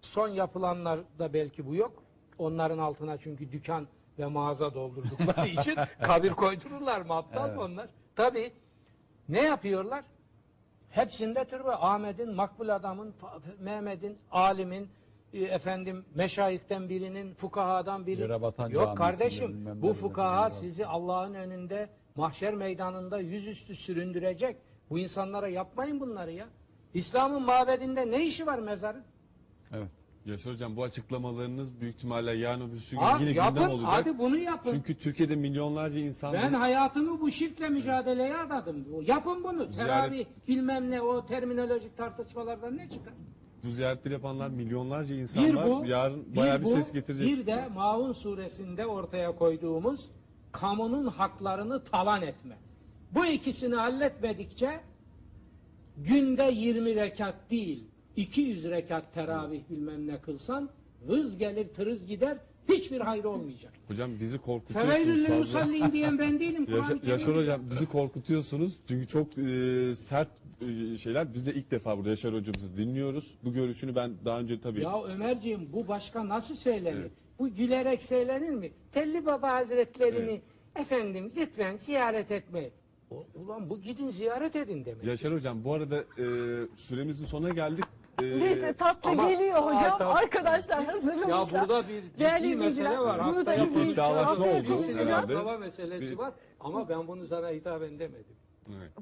son 0.00 0.28
yapılanlarda 0.28 1.32
belki 1.32 1.66
bu 1.66 1.74
yok. 1.74 2.02
Onların 2.38 2.78
altına 2.78 3.18
çünkü 3.18 3.52
dükkan 3.52 3.88
ve 4.18 4.26
mağaza 4.26 4.74
doldurdukları 4.74 5.48
için 5.60 5.76
kabir 6.02 6.30
koydururlar 6.30 7.00
mı? 7.00 7.14
Aptal 7.14 7.54
mı 7.54 7.60
onlar? 7.62 7.88
Tabii. 8.16 8.52
Ne 9.28 9.42
yapıyorlar? 9.42 10.04
Hepsinde 10.90 11.44
türbe. 11.44 11.70
Ahmet'in, 11.70 12.34
makbul 12.34 12.68
adamın, 12.68 13.14
Mehmet'in, 13.60 14.18
alimin, 14.30 14.88
e, 15.32 15.42
efendim 15.42 16.04
meşayihten 16.14 16.88
birinin, 16.88 17.34
fukahadan 17.34 18.06
batan 18.42 18.70
Yok 18.70 18.82
camisinde 18.82 18.98
kardeşim 18.98 19.82
bu 19.82 19.92
fukaha 19.92 20.50
sizi 20.50 20.86
Allah'ın 20.86 21.34
önünde 21.34 21.88
mahşer 22.16 22.54
meydanında 22.54 23.20
yüzüstü 23.20 23.74
süründürecek. 23.74 24.56
Bu 24.92 24.98
insanlara 24.98 25.48
yapmayın 25.48 26.00
bunları 26.00 26.32
ya. 26.32 26.46
İslam'ın 26.94 27.42
mabedinde 27.42 28.10
ne 28.10 28.26
işi 28.26 28.46
var 28.46 28.58
mezarın? 28.58 29.02
Evet. 29.74 29.88
Yaşar 30.26 30.52
Hocam 30.52 30.76
bu 30.76 30.82
açıklamalarınız 30.82 31.80
büyük 31.80 31.96
ihtimalle 31.96 32.32
yarın 32.32 32.68
öbürsü 32.70 32.96
gün 32.96 33.02
Ha, 33.02 33.16
yine 33.20 33.30
yapın, 33.30 33.54
gündem 33.54 33.70
olacak. 33.70 33.88
hadi 33.92 34.18
bunu 34.18 34.38
yapın. 34.38 34.70
Çünkü 34.72 34.98
Türkiye'de 34.98 35.36
milyonlarca 35.36 35.98
insan 35.98 36.32
Ben 36.32 36.52
hayatımı 36.52 37.20
bu 37.20 37.30
şirkle 37.30 37.68
mücadeleye 37.68 38.36
adadım. 38.36 38.86
Yapın 39.06 39.44
bunu. 39.44 39.62
Ziyaret- 39.64 39.76
Teravih 39.76 40.26
bilmem 40.48 40.90
ne 40.90 41.00
o 41.00 41.26
terminolojik 41.26 41.96
tartışmalardan 41.96 42.76
ne 42.76 42.90
çıkar? 42.90 43.12
bu 43.64 43.70
ziyaretleri 43.70 44.14
yapanlar 44.14 44.48
milyonlarca 44.48 45.14
insan 45.14 45.46
Bir 45.46 45.54
var. 45.54 45.68
bu, 45.70 45.84
yarın 45.86 46.36
bayağı 46.36 46.58
bir, 46.60 46.64
bu, 46.64 46.68
ses 46.68 46.92
getirecek. 46.92 47.26
Bir 47.26 47.46
de 47.46 47.68
Maun 47.74 48.12
suresinde 48.12 48.86
ortaya 48.86 49.36
koyduğumuz 49.36 50.10
kamunun 50.52 51.06
haklarını 51.06 51.84
talan 51.84 52.22
etme. 52.22 52.56
Bu 53.14 53.26
ikisini 53.26 53.74
halletmedikçe 53.74 54.80
günde 55.96 56.50
20 56.52 56.94
rekat 56.94 57.34
değil, 57.50 57.84
200 58.16 58.70
rekat 58.70 59.14
teravih 59.14 59.60
bilmem 59.70 60.06
ne 60.06 60.20
kılsan 60.20 60.70
vız 61.08 61.38
gelir 61.38 61.68
tırız 61.68 62.06
gider 62.06 62.38
hiçbir 62.68 63.00
hayrı 63.00 63.28
olmayacak. 63.28 63.72
Hocam 63.88 64.10
bizi 64.20 64.38
korkutuyorsunuz 64.38 64.94
Feveylül 64.94 65.26
fazla. 65.26 65.38
musallin 65.38 65.92
diyen 65.92 66.18
ben 66.18 66.40
değilim. 66.40 66.66
Yaşar, 66.76 67.02
Yaşar 67.02 67.36
hocam 67.36 67.60
bizi 67.70 67.86
korkutuyorsunuz 67.86 68.78
çünkü 68.88 69.06
çok 69.06 69.38
e, 69.38 69.94
sert 69.94 70.28
e, 70.60 70.98
şeyler. 70.98 71.34
Biz 71.34 71.46
de 71.46 71.54
ilk 71.54 71.70
defa 71.70 71.98
burada 71.98 72.10
Yaşar 72.10 72.34
hocamızı 72.34 72.76
dinliyoruz. 72.76 73.34
Bu 73.44 73.52
görüşünü 73.52 73.94
ben 73.94 74.12
daha 74.24 74.40
önce 74.40 74.60
tabii 74.60 74.80
Ya 74.82 75.02
Ömerciğim 75.02 75.72
bu 75.72 75.88
başka 75.88 76.28
nasıl 76.28 76.54
söylenir? 76.54 77.10
Bu 77.38 77.54
gülerek 77.54 78.02
söylenir 78.02 78.50
mi? 78.50 78.70
Telli 78.92 79.26
Baba 79.26 79.52
Hazretlerini 79.52 80.40
efendim 80.76 81.32
lütfen 81.36 81.76
ziyaret 81.76 82.30
etme. 82.30 82.70
O- 83.12 83.40
Ulan 83.40 83.70
bu 83.70 83.80
gidin 83.80 84.10
ziyaret 84.10 84.56
edin 84.56 84.84
demek. 84.84 85.04
Yaşar 85.04 85.32
hocam 85.34 85.64
bu 85.64 85.74
arada 85.74 85.96
e, 85.96 86.24
süremizin 86.76 87.24
sonuna 87.24 87.48
geldik. 87.48 87.84
E, 88.22 88.38
Neyse 88.38 88.72
tatlı 88.72 89.10
ama- 89.10 89.30
geliyor 89.30 89.54
Aa, 89.54 89.66
hocam. 89.66 89.98
tamam. 89.98 90.16
Arkadaşlar 90.16 90.80
Ya 90.82 90.88
hazırlamışlar. 90.94 91.68
burada 91.68 91.88
bir 91.88 92.02
ciddi 92.02 92.18
Değerli 92.18 92.42
mesele 92.42 92.54
izleyiciler, 92.54 92.96
var. 92.96 93.26
bunu 93.26 93.46
da 93.46 93.50
Haftaya 93.58 94.26
Haftaya 94.26 94.60
oldu 94.60 94.68
konuşacağız. 94.68 95.28
Baklava 95.28 95.58
meselesi 95.58 96.10
Bir- 96.12 96.18
var 96.18 96.32
ama 96.60 96.88
ben 96.88 97.08
bunu 97.08 97.26
sana 97.26 97.50
hitaben 97.50 97.98
demedim. 97.98 98.36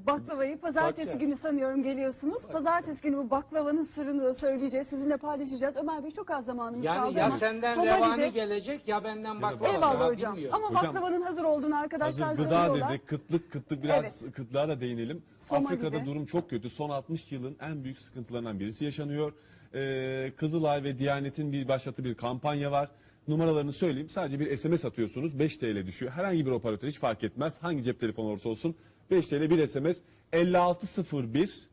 Baklavayı 0.07 0.57
pazartesi 0.57 0.97
Bakacağız. 1.07 1.19
günü 1.19 1.37
sanıyorum 1.37 1.83
geliyorsunuz. 1.83 2.47
Pazartesi 2.47 3.03
günü 3.03 3.17
bu 3.17 3.29
baklavanın 3.29 3.83
sırrını 3.83 4.23
da 4.23 4.33
söyleyeceğiz. 4.33 4.87
Sizinle 4.87 5.17
paylaşacağız. 5.17 5.75
Ömer 5.75 6.03
Bey 6.03 6.11
çok 6.11 6.31
az 6.31 6.45
zamanımız 6.45 6.85
kaldı 6.85 6.97
Yani 7.07 7.17
ya 7.19 7.25
ama 7.25 7.35
senden 7.37 7.75
Somali'de- 7.75 7.97
revani 7.97 8.33
gelecek 8.33 8.87
ya 8.87 9.03
benden 9.03 9.41
baklava. 9.41 9.67
Eyvallah 9.73 9.99
Ya 10.01 10.07
hocam. 10.07 10.35
bilmiyorum. 10.35 10.59
Ama 10.65 10.79
Hocam, 10.79 10.95
baklavanın 10.95 11.21
hazır 11.21 11.43
olduğunu 11.43 11.79
arkadaşlar 11.79 12.27
Hazır 12.27 12.43
gıda 12.43 12.59
söylüyorlar. 12.65 12.89
dedik, 12.89 13.07
kıtlık 13.07 13.51
kıtlık 13.51 13.83
biraz 13.83 14.03
Evet. 14.25 14.35
kıtlığa 14.35 14.69
da 14.69 14.81
değinelim. 14.81 15.23
Somali'de. 15.37 15.73
Afrika'da 15.87 16.05
durum 16.05 16.25
çok 16.25 16.49
kötü. 16.49 16.69
Son 16.69 16.89
60 16.89 17.31
yılın 17.31 17.57
en 17.61 17.83
büyük 17.83 17.99
sıkıntılarından 17.99 18.59
birisi 18.59 18.85
yaşanıyor. 18.85 19.33
Ee, 19.73 20.31
Kızılay 20.37 20.83
ve 20.83 20.99
Diyanet'in 20.99 21.51
bir 21.51 21.67
başlattığı 21.67 22.03
bir 22.03 22.15
kampanya 22.15 22.71
var. 22.71 22.89
Numaralarını 23.27 23.71
söyleyeyim. 23.71 24.09
Sadece 24.09 24.39
bir 24.39 24.57
SMS 24.57 24.85
atıyorsunuz. 24.85 25.39
5 25.39 25.57
TL 25.57 25.85
düşüyor. 25.87 26.11
Herhangi 26.11 26.45
bir 26.45 26.51
operatör 26.51 26.87
hiç 26.87 26.99
fark 26.99 27.23
etmez. 27.23 27.63
Hangi 27.63 27.83
cep 27.83 27.99
telefonu 27.99 28.27
olursa 28.27 28.49
olsun. 28.49 28.75
5 29.11 29.27
TL 29.27 29.49
bir 29.49 29.67
SMS. 29.67 29.97
5601 30.33 31.69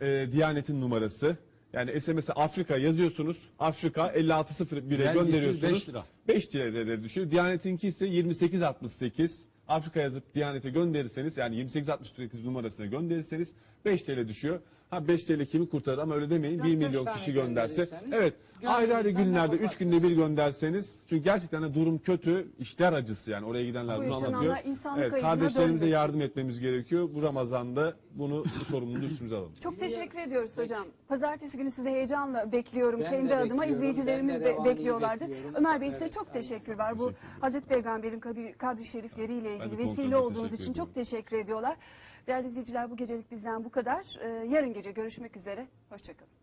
e, 0.00 0.32
Diyanet'in 0.32 0.80
numarası. 0.80 1.36
Yani 1.72 2.00
SMS'e 2.00 2.32
Afrika 2.32 2.76
yazıyorsunuz. 2.76 3.48
Afrika 3.58 4.06
5601'e 4.06 4.98
Vergisiz 4.98 5.14
gönderiyorsunuz. 5.14 5.62
beş 5.62 5.88
lira. 5.88 6.04
5 6.28 6.46
TL'lere 6.46 7.02
düşüyor. 7.02 7.30
Diyanet'inki 7.30 7.88
ise 7.88 8.08
2868. 8.08 9.44
Afrika 9.68 10.00
yazıp 10.00 10.34
Diyanet'e 10.34 10.70
gönderirseniz 10.70 11.36
yani 11.36 11.60
2868 11.60 12.44
numarasına 12.44 12.86
gönderirseniz 12.86 13.52
5 13.84 14.02
TL 14.02 14.28
düşüyor. 14.28 14.60
Ha 14.90 15.08
5 15.08 15.24
TL 15.24 15.44
kimi 15.46 15.68
kurtarır 15.68 15.98
ama 15.98 16.14
öyle 16.14 16.30
demeyin. 16.30 16.58
Ya 16.58 16.64
1 16.64 16.70
kaç 16.70 16.78
milyon 16.88 17.04
kişi 17.04 17.32
gönderse. 17.32 17.88
Evet. 18.12 18.34
Ayrı 18.66 18.96
ayrı 18.96 19.10
günlerde 19.10 19.52
ne 19.52 19.56
3 19.56 19.60
yaparsın? 19.62 19.90
günde 19.90 20.02
bir 20.02 20.16
gönderseniz. 20.16 20.92
Çünkü 21.06 21.24
gerçekten 21.24 21.62
de 21.62 21.74
durum 21.74 21.98
kötü. 21.98 22.46
işler 22.58 22.92
acısı 22.92 23.30
yani 23.30 23.46
oraya 23.46 23.64
gidenler 23.64 23.96
Bu 23.96 24.00
bunu 24.02 24.08
yaşananlar 24.08 24.38
anlatıyor. 24.46 24.56
insanlık 24.76 25.02
Evet, 25.02 25.12
ayıbına 25.12 25.30
kardeşlerimize 25.30 25.80
dönmesin. 25.80 25.92
yardım 25.92 26.20
etmemiz 26.20 26.60
gerekiyor. 26.60 27.08
Bu 27.14 27.22
Ramazan'da 27.22 27.94
bunu 28.14 28.44
bu 28.60 28.64
sorumluluğu 28.64 29.04
üstümüze 29.04 29.34
alalım. 29.36 29.52
Çok 29.60 29.80
teşekkür 29.80 30.18
ediyoruz 30.18 30.50
hocam. 30.56 30.86
Pazartesi 31.08 31.58
günü 31.58 31.70
sizi 31.70 31.88
heyecanla 31.88 32.52
bekliyorum. 32.52 33.00
Ben 33.00 33.10
Kendi 33.10 33.34
adıma 33.34 33.62
bekliyorum. 33.62 33.72
izleyicilerimiz 33.72 34.34
Ben 34.34 34.44
de 34.44 34.64
bekliyorum. 34.64 35.08
Ömer 35.54 35.80
Bey 35.80 35.90
size 35.90 36.04
Evet. 36.04 36.12
çok 36.14 36.32
teşekkür 36.32 36.78
var. 36.78 36.98
Bu 36.98 37.12
Hazreti 37.40 37.68
Peygamber'in 37.68 38.18
kabri, 38.18 38.52
kabri 38.58 38.84
şerifleriyle 38.84 39.56
ilgili 39.56 39.78
vesile 39.78 40.16
olduğunuz 40.16 40.42
teşekkür 40.50 40.62
için 40.62 40.72
çok 40.72 40.88
ediyorum. 40.88 40.92
teşekkür 41.10 41.36
ediyorlar. 41.36 41.76
Değerli 42.26 42.46
izleyiciler 42.46 42.90
bu 42.90 42.96
gecelik 42.96 43.30
bizden 43.30 43.64
bu 43.64 43.70
kadar. 43.70 44.16
Ee, 44.20 44.28
yarın 44.28 44.72
gece 44.72 44.90
görüşmek 44.90 45.36
üzere. 45.36 45.66
Hoşçakalın. 45.90 46.39